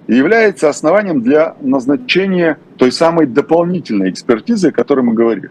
является 0.09 0.69
основанием 0.69 1.23
для 1.23 1.57
назначения 1.63 2.59
той 2.77 2.93
самой 2.93 3.25
дополнительной 3.25 4.11
экспертизы, 4.11 4.69
о 4.69 4.73
которой 4.73 5.01
мы 5.01 5.15
говорили. 5.15 5.51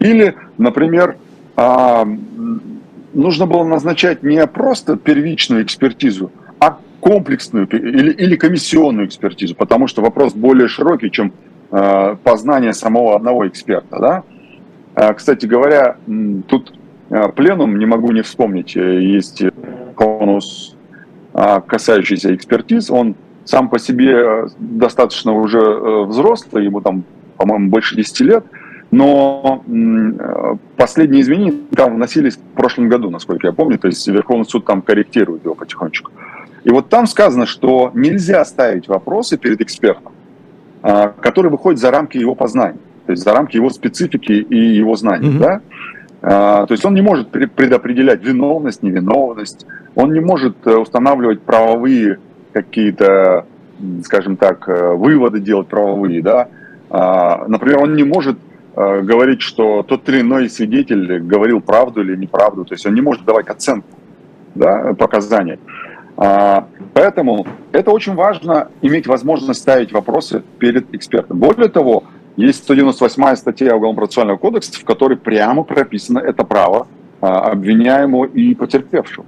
Или, 0.00 0.34
например, 0.58 1.16
а, 1.54 2.04
нужно 3.14 3.46
было 3.46 3.62
назначать 3.62 4.24
не 4.24 4.44
просто 4.48 4.96
первичную 4.96 5.62
экспертизу, 5.62 6.32
комплексную 7.06 7.68
или, 7.68 8.10
или 8.10 8.34
комиссионную 8.34 9.06
экспертизу, 9.06 9.54
потому 9.54 9.86
что 9.86 10.02
вопрос 10.02 10.34
более 10.34 10.66
широкий, 10.66 11.08
чем 11.08 11.32
а, 11.70 12.16
познание 12.16 12.72
самого 12.72 13.14
одного 13.14 13.46
эксперта. 13.46 13.98
Да? 14.00 14.22
А, 14.96 15.14
кстати 15.14 15.46
говоря, 15.46 15.98
тут 16.48 16.74
пленум, 17.36 17.78
не 17.78 17.86
могу 17.86 18.10
не 18.10 18.22
вспомнить, 18.22 18.76
э, 18.76 19.00
есть 19.00 19.44
конус, 19.94 20.74
касающийся 21.32 22.34
экспертиз, 22.34 22.90
он 22.90 23.14
сам 23.46 23.68
по 23.68 23.78
себе 23.78 24.12
э, 24.12 24.46
достаточно 24.58 25.32
уже 25.32 25.60
э, 25.60 26.04
взрослый, 26.04 26.64
ему 26.64 26.80
там, 26.80 27.04
по-моему, 27.36 27.70
больше 27.70 27.94
10 27.94 28.20
лет, 28.20 28.44
но 28.90 29.62
э, 29.66 30.56
последние 30.76 31.22
изменения 31.22 31.54
там 31.74 31.94
вносились 31.94 32.36
в 32.36 32.56
прошлом 32.56 32.88
году, 32.88 33.10
насколько 33.10 33.46
я 33.46 33.52
помню, 33.52 33.78
то 33.78 33.86
есть 33.86 34.06
Верховный 34.08 34.44
суд 34.44 34.64
там 34.64 34.82
корректирует 34.82 35.44
его 35.44 35.54
потихонечку. 35.54 36.10
И 36.66 36.70
вот 36.70 36.88
там 36.88 37.06
сказано, 37.06 37.46
что 37.46 37.92
нельзя 37.94 38.44
ставить 38.44 38.88
вопросы 38.88 39.38
перед 39.38 39.60
экспертом, 39.60 40.12
который 40.82 41.48
выходит 41.48 41.80
за 41.80 41.92
рамки 41.92 42.18
его 42.18 42.34
познания, 42.34 42.78
то 43.06 43.12
есть 43.12 43.22
за 43.22 43.32
рамки 43.32 43.56
его 43.56 43.70
специфики 43.70 44.32
и 44.32 44.56
его 44.56 44.96
знаний, 44.96 45.28
mm-hmm. 45.28 45.60
да? 46.20 46.66
То 46.66 46.72
есть 46.72 46.84
он 46.84 46.94
не 46.94 47.02
может 47.02 47.30
предопределять 47.30 48.24
виновность, 48.24 48.82
невиновность, 48.82 49.64
он 49.94 50.12
не 50.12 50.18
может 50.18 50.66
устанавливать 50.66 51.40
правовые 51.42 52.18
какие-то, 52.56 53.44
скажем 54.04 54.36
так, 54.36 54.66
э, 54.66 54.94
выводы 54.94 55.40
делать 55.40 55.68
правовые, 55.68 56.22
да. 56.22 56.48
А, 56.88 57.44
например, 57.48 57.82
он 57.82 57.94
не 57.96 58.04
может 58.04 58.38
э, 58.74 59.02
говорить, 59.02 59.42
что 59.42 59.82
тот 59.82 60.08
или 60.08 60.22
иной 60.22 60.48
свидетель 60.48 61.20
говорил 61.20 61.60
правду 61.60 62.00
или 62.00 62.16
неправду, 62.16 62.64
то 62.64 62.72
есть 62.72 62.86
он 62.86 62.94
не 62.94 63.02
может 63.02 63.26
давать 63.26 63.48
оценку, 63.48 63.88
да, 64.54 64.94
показания. 64.94 65.58
А, 66.16 66.68
поэтому 66.94 67.46
это 67.72 67.90
очень 67.90 68.14
важно 68.14 68.68
иметь 68.82 69.06
возможность 69.06 69.60
ставить 69.60 69.92
вопросы 69.92 70.42
перед 70.58 70.94
экспертом. 70.94 71.38
Более 71.38 71.68
того, 71.68 72.04
есть 72.36 72.64
198 72.64 73.36
статья 73.36 73.76
Уголовно-процессуального 73.76 74.38
кодекса, 74.38 74.72
в 74.78 74.84
которой 74.84 75.16
прямо 75.16 75.62
прописано 75.62 76.18
это 76.18 76.44
право 76.44 76.86
а, 77.20 77.50
обвиняемого 77.50 78.24
и 78.24 78.54
потерпевшего. 78.54 79.26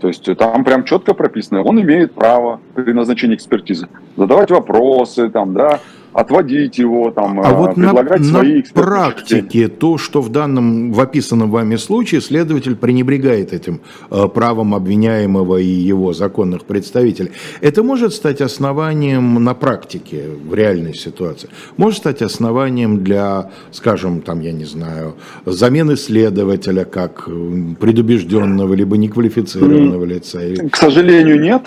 То 0.00 0.08
есть 0.08 0.24
там 0.36 0.64
прям 0.64 0.84
четко 0.84 1.14
прописано, 1.14 1.62
он 1.62 1.80
имеет 1.80 2.12
право 2.12 2.60
при 2.74 2.92
назначении 2.92 3.36
экспертизы 3.36 3.88
задавать 4.16 4.50
вопросы, 4.50 5.30
там, 5.30 5.54
да, 5.54 5.78
отводить 6.12 6.78
его, 6.78 7.10
там, 7.10 7.40
а 7.40 7.54
вот 7.54 7.74
предлагать 7.74 8.20
на, 8.20 8.26
свои 8.26 8.62
на 8.74 8.82
практике 8.82 9.68
то, 9.68 9.98
что 9.98 10.20
в 10.20 10.28
данном, 10.28 10.92
в 10.92 11.00
описанном 11.00 11.50
вами 11.50 11.76
случае 11.76 12.20
следователь 12.20 12.76
пренебрегает 12.76 13.52
этим 13.52 13.80
э, 14.10 14.28
правом 14.28 14.74
обвиняемого 14.74 15.56
и 15.58 15.66
его 15.66 16.12
законных 16.12 16.64
представителей, 16.64 17.32
это 17.60 17.82
может 17.82 18.12
стать 18.12 18.40
основанием 18.40 19.42
на 19.42 19.54
практике 19.54 20.24
в 20.44 20.54
реальной 20.54 20.94
ситуации? 20.94 21.48
Может 21.76 21.98
стать 21.98 22.22
основанием 22.22 23.02
для, 23.02 23.50
скажем, 23.70 24.20
там, 24.20 24.40
я 24.40 24.52
не 24.52 24.64
знаю, 24.64 25.14
замены 25.46 25.96
следователя 25.96 26.84
как 26.84 27.28
предубежденного 27.80 28.74
либо 28.74 28.96
неквалифицированного 28.96 30.04
лица? 30.04 30.40
К 30.70 30.76
сожалению, 30.76 31.40
нет. 31.40 31.62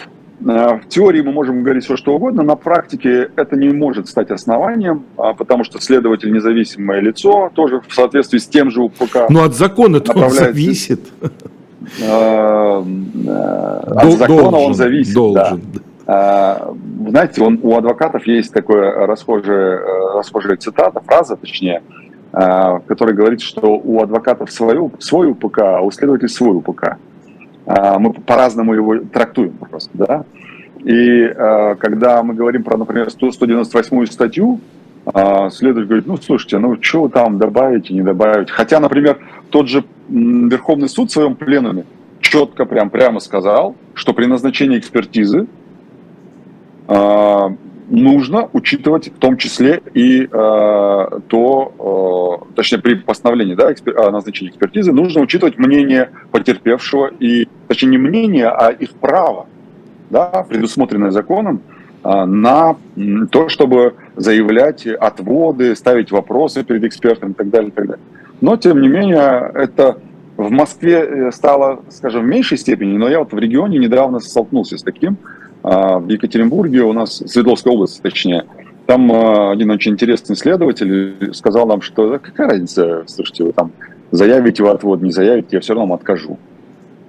Э, 0.46 0.78
в 0.78 0.88
теории 0.90 1.22
мы 1.22 1.32
можем 1.32 1.64
говорить 1.64 1.86
все, 1.86 1.98
что 1.98 2.14
угодно, 2.14 2.44
на 2.44 2.56
практике 2.56 3.32
это 3.36 3.56
не 3.56 3.70
может 3.70 4.08
стать 4.08 4.30
основанием, 4.30 5.04
а, 5.18 5.34
потому 5.34 5.64
что 5.64 5.82
следователь 5.82 6.32
независимое 6.32 7.00
лицо, 7.00 7.50
тоже 7.54 7.82
в 7.88 7.94
соответствии 7.94 8.38
с 8.38 8.48
тем 8.48 8.70
же 8.70 8.82
УПК. 8.82 9.28
Ну 9.30 9.44
от 9.44 9.56
закона 9.56 10.02
он 10.14 10.30
зависит. 10.30 11.00
Э, 12.00 12.84
э, 13.28 13.80
от 13.88 14.12
закона 14.14 14.58
он 14.58 14.74
зависит, 14.76 15.14
должен. 15.14 15.62
Знаете, 16.06 17.42
он, 17.42 17.60
у 17.64 17.76
адвокатов 17.76 18.28
есть 18.28 18.54
такая 18.54 19.08
расхожая, 19.08 19.82
расхожая 20.14 20.58
цитата, 20.58 21.00
фраза 21.00 21.36
точнее, 21.36 21.82
в 22.32 22.84
которой 22.86 23.16
говорит, 23.16 23.42
что 23.42 23.82
у 23.84 24.04
адвокатов 24.04 24.52
свой, 24.52 24.78
свой 25.00 25.32
УПК, 25.32 25.60
а 25.62 25.82
у 25.82 25.90
следователя 25.90 26.28
свой 26.28 26.58
УПК. 26.58 26.98
А, 27.66 28.00
мы 28.00 28.14
по-разному 28.14 28.74
его 28.74 29.00
трактуем 29.00 29.54
просто, 29.54 29.90
да. 29.94 30.26
И 30.84 31.24
а, 31.24 31.76
когда 31.76 32.22
мы 32.24 32.34
говорим 32.34 32.64
про, 32.64 32.78
например, 32.78 33.10
198 33.10 34.06
статью, 34.08 34.60
а, 35.06 35.50
следователь 35.50 35.88
говорит, 35.88 36.08
ну, 36.08 36.18
слушайте, 36.18 36.58
ну, 36.58 36.78
что 36.82 37.08
там 37.10 37.38
добавить 37.38 37.90
и 37.90 37.94
не 37.94 38.02
добавить. 38.02 38.50
Хотя, 38.50 38.80
например, 38.80 39.20
тот 39.50 39.68
же 39.68 39.84
Верховный 40.08 40.90
суд 40.90 41.10
в 41.10 41.14
своем 41.14 41.36
пленуме 41.36 41.86
четко 42.22 42.66
прям 42.66 42.90
прямо 42.90 43.20
сказал, 43.20 43.76
что 43.94 44.14
при 44.14 44.26
назначении 44.26 44.78
экспертизы 44.78 45.48
нужно 47.90 48.50
учитывать 48.54 49.08
в 49.08 49.20
том 49.20 49.38
числе 49.38 49.82
и 49.94 50.24
э, 50.24 50.28
то, 50.30 52.44
э, 52.50 52.54
точнее 52.56 52.80
при 52.80 52.96
постановлении 52.96 53.56
да, 53.56 53.72
экспер, 53.72 54.00
о 54.00 54.20
экспертизы, 54.20 54.92
нужно 54.92 55.22
учитывать 55.22 55.58
мнение 55.58 56.10
потерпевшего 56.32 57.12
и, 57.20 57.48
точнее 57.68 57.90
не 57.90 57.98
мнение, 57.98 58.48
а 58.48 58.70
их 58.70 58.92
право, 58.92 59.48
да, 60.10 60.46
предусмотренное 60.48 61.12
законом, 61.12 61.62
э, 62.04 62.26
на 62.26 62.76
то, 63.32 63.50
чтобы 63.50 63.96
заявлять 64.16 64.88
отводы, 64.88 65.76
ставить 65.76 66.12
вопросы 66.12 66.64
перед 66.64 66.84
экспертом 66.84 67.32
и 67.32 67.34
так 67.34 67.50
далее, 67.50 67.70
и 67.70 67.72
так 67.72 67.88
далее. 67.88 68.04
Но, 68.42 68.58
тем 68.58 68.82
не 68.82 68.88
менее, 68.88 69.52
это 69.54 69.98
в 70.38 70.52
Москве 70.52 71.00
э, 71.00 71.32
стало, 71.32 71.82
скажем, 71.90 72.24
в 72.24 72.28
меньшей 72.28 72.58
степени, 72.58 72.98
но 72.98 73.10
я 73.10 73.20
вот 73.20 73.32
в 73.32 73.38
регионе 73.38 73.78
недавно 73.78 74.20
столкнулся 74.20 74.78
с 74.78 74.82
таким, 74.82 75.18
в 75.66 76.08
Екатеринбурге 76.10 76.84
у 76.84 76.94
нас, 76.94 77.24
Свердловская 77.26 77.74
область 77.74 78.02
точнее, 78.02 78.46
там 78.86 79.12
а, 79.12 79.52
один 79.52 79.72
очень 79.72 79.94
интересный 79.94 80.36
исследователь 80.36 81.34
сказал 81.34 81.66
нам, 81.66 81.82
что 81.82 82.20
какая 82.20 82.50
разница, 82.50 83.04
слушайте, 83.08 83.46
вы 83.46 83.52
там 83.52 83.72
заявите 84.12 84.62
в 84.62 84.68
отвод, 84.68 85.02
не 85.02 85.12
заявите, 85.12 85.48
я 85.52 85.60
все 85.62 85.74
равно 85.74 85.88
вам 85.88 85.94
откажу. 85.94 86.38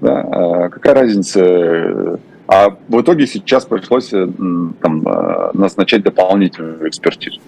Да? 0.00 0.20
А 0.20 0.68
какая 0.70 0.94
разница? 0.94 2.18
А 2.48 2.70
в 2.88 3.00
итоге 3.00 3.26
сейчас 3.26 3.66
пришлось 3.66 4.12
э, 4.12 4.26
там, 4.80 5.02
назначать 5.52 6.02
дополнительную 6.02 6.88
экспертизу. 6.88 7.40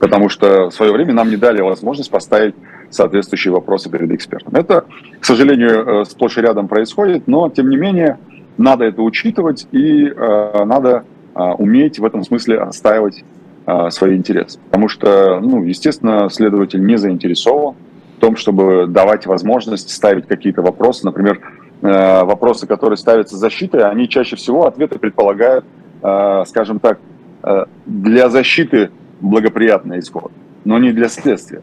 Потому 0.00 0.28
что 0.28 0.68
в 0.68 0.74
свое 0.74 0.92
время 0.92 1.14
нам 1.14 1.30
не 1.30 1.36
дали 1.36 1.62
возможность 1.62 2.10
поставить 2.10 2.56
соответствующие 2.90 3.52
вопросы 3.52 3.88
перед 3.88 4.10
экспертом. 4.10 4.54
Это, 4.54 4.84
к 5.20 5.24
сожалению, 5.24 6.02
э, 6.02 6.04
сплошь 6.04 6.36
и 6.38 6.40
рядом 6.40 6.68
происходит, 6.68 7.26
но 7.26 7.48
тем 7.48 7.70
не 7.70 7.76
менее 7.76 8.18
надо 8.58 8.84
это 8.84 9.02
учитывать 9.02 9.66
и 9.72 10.06
э, 10.06 10.64
надо 10.64 11.04
э, 11.34 11.40
уметь 11.58 11.98
в 11.98 12.04
этом 12.04 12.24
смысле 12.24 12.60
отстаивать 12.60 13.24
э, 13.66 13.90
свои 13.90 14.16
интересы. 14.16 14.58
Потому 14.66 14.88
что, 14.88 15.40
ну, 15.40 15.62
естественно, 15.64 16.28
следователь 16.30 16.84
не 16.84 16.96
заинтересован 16.96 17.74
в 18.16 18.20
том, 18.20 18.36
чтобы 18.36 18.86
давать 18.86 19.26
возможность 19.26 19.90
ставить 19.90 20.26
какие-то 20.26 20.62
вопросы. 20.62 21.04
Например, 21.04 21.40
э, 21.82 22.24
вопросы, 22.24 22.66
которые 22.66 22.96
ставятся 22.96 23.36
защитой, 23.36 23.82
они 23.88 24.08
чаще 24.08 24.36
всего 24.36 24.66
ответы 24.66 24.98
предполагают, 24.98 25.64
э, 26.02 26.44
скажем 26.46 26.78
так, 26.78 26.98
э, 27.42 27.64
для 27.86 28.28
защиты 28.28 28.90
благоприятный 29.20 30.00
исход, 30.00 30.32
но 30.64 30.78
не 30.78 30.92
для 30.92 31.08
следствия. 31.08 31.62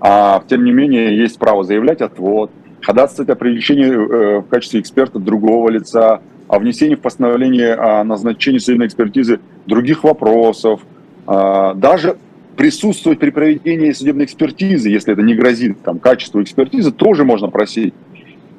А 0.00 0.42
тем 0.48 0.64
не 0.64 0.72
менее 0.72 1.16
есть 1.16 1.38
право 1.38 1.64
заявлять 1.64 2.00
отвод, 2.00 2.50
ходатайствовать 2.82 3.30
о 3.30 3.36
привлечении 3.36 3.86
э, 3.86 4.40
в 4.40 4.48
качестве 4.48 4.80
эксперта 4.80 5.18
другого 5.18 5.70
лица, 5.70 6.20
о 6.48 6.58
внесении 6.58 6.96
в 6.96 7.00
постановление 7.00 7.74
о 7.74 8.04
назначении 8.04 8.58
судебной 8.58 8.88
экспертизы 8.88 9.40
других 9.66 10.04
вопросов, 10.04 10.82
а, 11.26 11.72
даже 11.74 12.18
присутствовать 12.56 13.18
при 13.18 13.30
проведении 13.30 13.92
судебной 13.92 14.26
экспертизы, 14.26 14.90
если 14.90 15.14
это 15.14 15.22
не 15.22 15.34
грозит 15.34 15.80
там, 15.82 15.98
качеству 15.98 16.42
экспертизы, 16.42 16.92
тоже 16.92 17.24
можно 17.24 17.48
просить. 17.48 17.94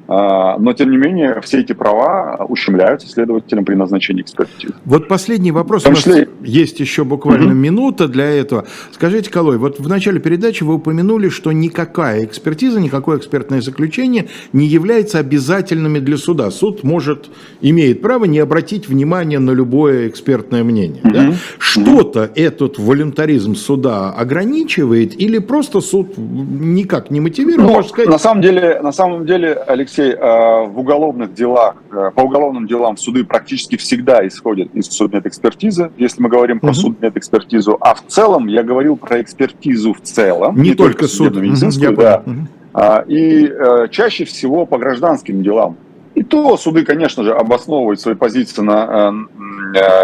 А, 0.06 0.58
но, 0.58 0.72
тем 0.72 0.90
не 0.90 0.96
менее, 0.96 1.40
все 1.42 1.60
эти 1.60 1.72
права 1.72 2.44
ущемляются 2.48 3.08
следователям 3.08 3.64
при 3.64 3.74
назначении 3.74 4.22
экспертизы. 4.22 4.74
Вот 4.84 5.08
последний 5.08 5.52
вопрос. 5.52 5.86
У 5.86 5.90
нас 5.90 5.98
числе... 5.98 6.28
есть 6.42 6.80
еще 6.80 7.04
буквально 7.04 7.48
угу. 7.48 7.54
минута 7.54 8.08
для 8.08 8.26
этого. 8.26 8.66
Скажите, 8.92 9.30
Колой, 9.30 9.56
вот 9.58 9.80
в 9.80 9.88
начале 9.88 10.20
передачи 10.20 10.62
вы 10.62 10.74
упомянули, 10.74 11.28
что 11.28 11.52
никакая 11.52 12.24
экспертиза, 12.24 12.80
никакое 12.80 13.18
экспертное 13.18 13.62
заключение 13.62 14.28
не 14.52 14.66
является 14.66 15.18
обязательными 15.18 16.00
для 16.00 16.18
суда. 16.18 16.50
Суд 16.50 16.84
может, 16.84 17.30
имеет 17.62 18.02
право 18.02 18.26
не 18.26 18.40
обратить 18.40 18.88
внимание 18.88 19.38
на 19.38 19.52
любое 19.52 20.08
экспертное 20.08 20.64
мнение. 20.64 21.00
Угу. 21.02 21.12
Да? 21.12 21.32
Что-то 21.58 22.30
этот 22.34 22.78
волюнтаризм 22.78 23.54
суда 23.54 24.10
ограничивает 24.10 25.18
или 25.18 25.38
просто 25.38 25.80
суд 25.80 26.18
никак 26.18 27.10
не 27.10 27.20
мотивирует? 27.20 27.70
Ну, 27.70 27.82
сказать... 27.82 28.10
На 28.10 28.18
самом 28.18 28.42
деле, 28.42 28.80
на 28.82 28.92
самом 28.92 29.24
деле, 29.24 29.54
Алексей, 29.54 29.93
Алексей, 29.96 30.12
э, 30.12 30.66
в 30.66 30.78
уголовных 30.78 31.34
делах, 31.34 31.76
э, 31.92 32.10
по 32.14 32.22
уголовным 32.22 32.66
делам 32.66 32.96
суды 32.96 33.24
практически 33.24 33.76
всегда 33.76 34.26
исходят 34.26 34.74
из 34.74 34.86
судмедэкспертизы, 34.86 35.92
если 35.96 36.20
мы 36.20 36.28
говорим 36.28 36.58
про 36.58 36.70
угу. 36.70 36.74
судмедэкспертизу, 36.74 37.76
а 37.80 37.94
в 37.94 38.04
целом 38.06 38.48
я 38.48 38.62
говорил 38.62 38.96
про 38.96 39.20
экспертизу 39.20 39.94
в 39.94 40.00
целом, 40.00 40.56
не, 40.56 40.70
не 40.70 40.74
только, 40.74 40.98
только 40.98 41.08
судебно-медицинскую, 41.08 41.92
угу, 41.92 42.00
да. 42.00 42.22
Угу. 42.26 43.12
И 43.12 43.46
э, 43.46 43.88
чаще 43.90 44.24
всего 44.24 44.66
по 44.66 44.78
гражданским 44.78 45.42
делам. 45.42 45.76
И 46.16 46.24
то 46.24 46.56
суды, 46.56 46.84
конечно 46.84 47.22
же, 47.22 47.32
обосновывают 47.32 48.00
свои 48.00 48.14
позиции 48.14 48.62
на 48.62 49.12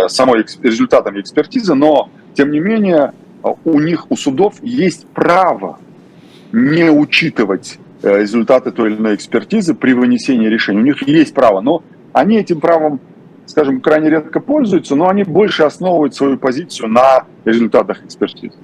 самой 0.09 0.45
результатами 0.61 1.21
экспертизы, 1.21 1.75
но, 1.75 2.11
тем 2.35 2.51
не 2.51 2.59
менее, 2.59 3.13
у 3.65 3.81
них, 3.81 4.11
у 4.11 4.17
судов 4.17 4.55
есть 4.61 5.07
право 5.15 5.79
не 6.53 6.91
учитывать 6.91 7.79
результаты 8.03 8.71
той 8.71 8.91
или 8.91 8.97
иной 8.99 9.15
экспертизы 9.15 9.75
при 9.75 9.93
вынесении 9.93 10.49
решения. 10.49 10.81
У 10.81 10.85
них 10.85 11.07
есть 11.07 11.35
право, 11.35 11.61
но 11.61 11.83
они 12.13 12.37
этим 12.37 12.61
правом, 12.61 13.01
скажем, 13.47 13.81
крайне 13.81 14.11
редко 14.11 14.41
пользуются, 14.41 14.97
но 14.97 15.09
они 15.09 15.25
больше 15.25 15.63
основывают 15.65 16.15
свою 16.15 16.39
позицию 16.39 16.89
на 16.89 17.25
результатах 17.45 18.05
экспертизы. 18.05 18.57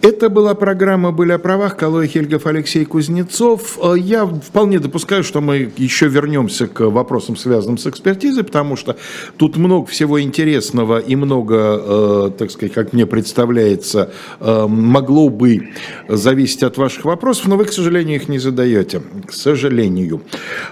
Это 0.00 0.30
была 0.30 0.54
программа 0.54 1.12
«Были 1.12 1.32
о 1.32 1.38
правах». 1.38 1.76
Калой 1.76 2.06
Хельгов, 2.06 2.46
Алексей 2.46 2.84
Кузнецов. 2.84 3.78
Э, 3.82 3.94
я 3.98 4.24
вполне 4.24 4.78
допускаю, 4.78 5.22
что 5.22 5.40
мы 5.40 5.70
еще 5.76 6.08
вернемся 6.08 6.66
к 6.66 6.88
вопросам, 6.88 7.36
связанным 7.36 7.76
с 7.76 7.86
экспертизой, 7.86 8.44
потому 8.44 8.76
что 8.76 8.96
тут 9.36 9.56
много 9.56 9.86
всего 9.86 10.20
интересного 10.22 10.98
и 10.98 11.16
много, 11.16 11.56
э, 11.56 12.30
так 12.38 12.50
сказать, 12.50 12.72
как 12.72 12.92
мне 12.92 13.06
представляется, 13.06 14.10
э, 14.40 14.66
могло 14.66 15.28
бы 15.28 15.68
зависеть 16.08 16.62
от 16.62 16.78
ваших 16.78 17.04
вопросов, 17.04 17.48
но 17.48 17.56
вы, 17.56 17.66
к 17.66 17.72
сожалению, 17.72 18.16
их 18.16 18.28
не 18.28 18.38
задаете. 18.38 19.02
К 19.26 19.32
сожалению. 19.32 20.22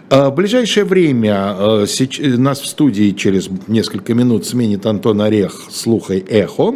В 0.09 0.31
ближайшее 0.31 0.85
время 0.85 1.87
нас 2.39 2.61
в 2.61 2.67
студии 2.67 3.11
через 3.11 3.49
несколько 3.67 4.15
минут 4.15 4.47
сменит 4.47 4.87
Антон 4.87 5.21
Орех 5.21 5.65
«Слухай 5.71 6.21
эхо». 6.21 6.75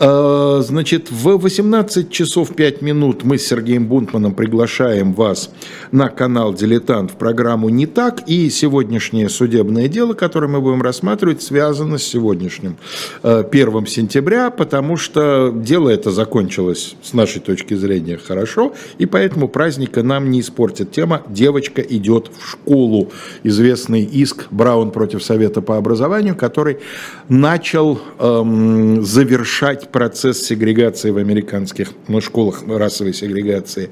Значит, 0.00 1.10
в 1.10 1.43
18 1.44 2.08
часов 2.08 2.54
5 2.56 2.80
минут 2.80 3.22
мы 3.22 3.36
с 3.36 3.46
Сергеем 3.46 3.86
Бунтманом 3.86 4.32
приглашаем 4.32 5.12
вас 5.12 5.50
на 5.92 6.08
канал 6.08 6.54
«Дилетант» 6.54 7.10
в 7.10 7.16
программу 7.16 7.68
«Не 7.68 7.84
так». 7.84 8.26
И 8.26 8.48
сегодняшнее 8.48 9.28
судебное 9.28 9.88
дело, 9.88 10.14
которое 10.14 10.48
мы 10.48 10.62
будем 10.62 10.80
рассматривать, 10.80 11.42
связано 11.42 11.98
с 11.98 12.02
сегодняшним 12.02 12.78
1 13.22 13.44
э, 13.52 13.86
сентября, 13.86 14.48
потому 14.48 14.96
что 14.96 15.52
дело 15.54 15.90
это 15.90 16.10
закончилось 16.10 16.96
с 17.02 17.12
нашей 17.12 17.42
точки 17.42 17.74
зрения 17.74 18.16
хорошо, 18.16 18.72
и 18.96 19.04
поэтому 19.04 19.48
праздника 19.48 20.02
нам 20.02 20.30
не 20.30 20.40
испортит. 20.40 20.92
Тема 20.92 21.24
«Девочка 21.28 21.82
идет 21.82 22.30
в 22.38 22.52
школу». 22.52 23.12
Известный 23.42 24.02
иск 24.02 24.46
Браун 24.50 24.92
против 24.92 25.22
Совета 25.22 25.60
по 25.60 25.76
образованию, 25.76 26.36
который 26.36 26.78
начал 27.28 28.00
эм, 28.18 29.04
завершать 29.04 29.92
процесс 29.92 30.42
сегрегации 30.42 31.10
в 31.10 31.18
американских 31.34 31.92
ну, 32.08 32.20
школах 32.20 32.62
расовой 32.66 33.12
сегрегации. 33.12 33.90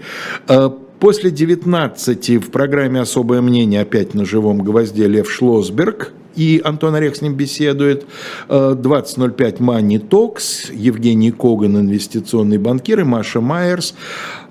Э, 0.49 0.71
после 1.01 1.31
19 1.31 2.45
в 2.45 2.51
программе 2.51 3.01
«Особое 3.01 3.41
мнение» 3.41 3.81
опять 3.81 4.15
на 4.15 4.25
живом 4.25 4.59
гвозде 4.59 5.09
Лев 5.09 5.31
Шлосберг– 5.31 6.13
и 6.37 6.61
Антон 6.65 6.95
Орех 6.95 7.17
с 7.17 7.23
ним 7.23 7.35
беседует. 7.35 8.07
20.05 8.49 9.37
э, 9.39 9.51
Money 9.59 10.09
Talks, 10.09 10.73
Евгений 10.73 11.31
Коган, 11.31 11.79
инвестиционный 11.79 12.59
банкир, 12.59 13.01
и 13.01 13.05
Маша 13.05 13.41
Майерс 13.41 13.95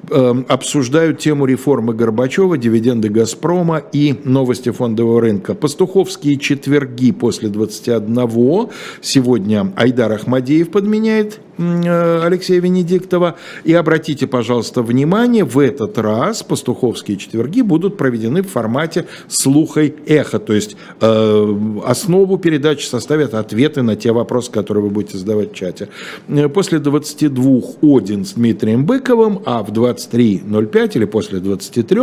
э, 0.09 0.43
обсуждают 0.47 1.19
тему 1.19 1.45
реформы 1.45 1.93
Горбачева, 1.93 2.57
дивиденды 2.57 3.09
«Газпрома» 3.09 3.81
и 3.91 4.15
новости 4.23 4.71
фондового 4.71 5.21
рынка. 5.21 5.53
Пастуховские 5.53 6.37
четверги 6.37 7.11
после 7.11 7.49
21. 7.49 8.69
Сегодня 9.01 9.73
Айдар 9.75 10.11
Ахмадеев 10.11 10.69
подменяет 10.69 11.39
Алексея 11.61 12.59
Венедиктова. 12.59 13.35
И 13.63 13.73
обратите, 13.73 14.27
пожалуйста, 14.27 14.81
внимание, 14.81 15.43
в 15.43 15.59
этот 15.59 15.97
раз 15.97 16.43
пастуховские 16.43 17.17
четверги 17.17 17.61
будут 17.61 17.97
проведены 17.97 18.41
в 18.41 18.49
формате 18.49 19.05
слуха 19.27 19.81
и 19.81 19.93
эхо. 20.07 20.39
То 20.39 20.53
есть 20.53 20.75
э, 20.99 21.55
основу 21.85 22.37
передачи 22.37 22.85
составят 22.85 23.33
ответы 23.33 23.81
на 23.81 23.95
те 23.95 24.11
вопросы, 24.11 24.51
которые 24.51 24.83
вы 24.83 24.89
будете 24.89 25.17
задавать 25.17 25.51
в 25.51 25.55
чате. 25.55 25.89
Э, 26.27 26.49
после 26.49 26.79
22 26.79 27.61
Один 27.81 28.25
с 28.25 28.33
Дмитрием 28.33 28.85
Быковым, 28.85 29.41
а 29.45 29.63
в 29.63 29.71
23.05 29.71 30.91
или 30.95 31.05
после 31.05 31.39
23 31.39 31.99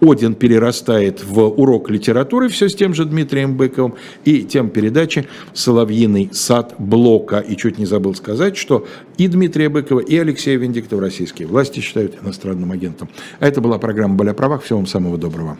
Один 0.00 0.34
перерастает 0.34 1.24
в 1.24 1.40
урок 1.40 1.90
литературы, 1.90 2.48
все 2.48 2.68
с 2.68 2.74
тем 2.74 2.94
же 2.94 3.04
Дмитрием 3.04 3.56
Быковым, 3.56 3.94
и 4.24 4.42
тем 4.42 4.70
передачи 4.70 5.26
«Соловьиный 5.52 6.30
сад 6.32 6.74
блока». 6.78 7.38
И 7.38 7.56
чуть 7.56 7.78
не 7.78 7.86
забыл 7.86 8.14
сказать, 8.14 8.56
что 8.56 8.86
и 9.18 9.28
Дмитрия 9.28 9.68
Быкова, 9.68 10.00
и 10.00 10.16
Алексея 10.16 10.58
Венедиктова 10.58 11.02
российские 11.02 11.48
власти 11.48 11.80
считают 11.80 12.18
иностранным 12.22 12.72
агентом. 12.72 13.08
А 13.40 13.46
это 13.46 13.60
была 13.60 13.78
программа 13.78 14.14
«Боль 14.14 14.30
о 14.30 14.34
правах». 14.34 14.62
Всего 14.62 14.78
вам 14.78 14.86
самого 14.86 15.18
доброго. 15.18 15.58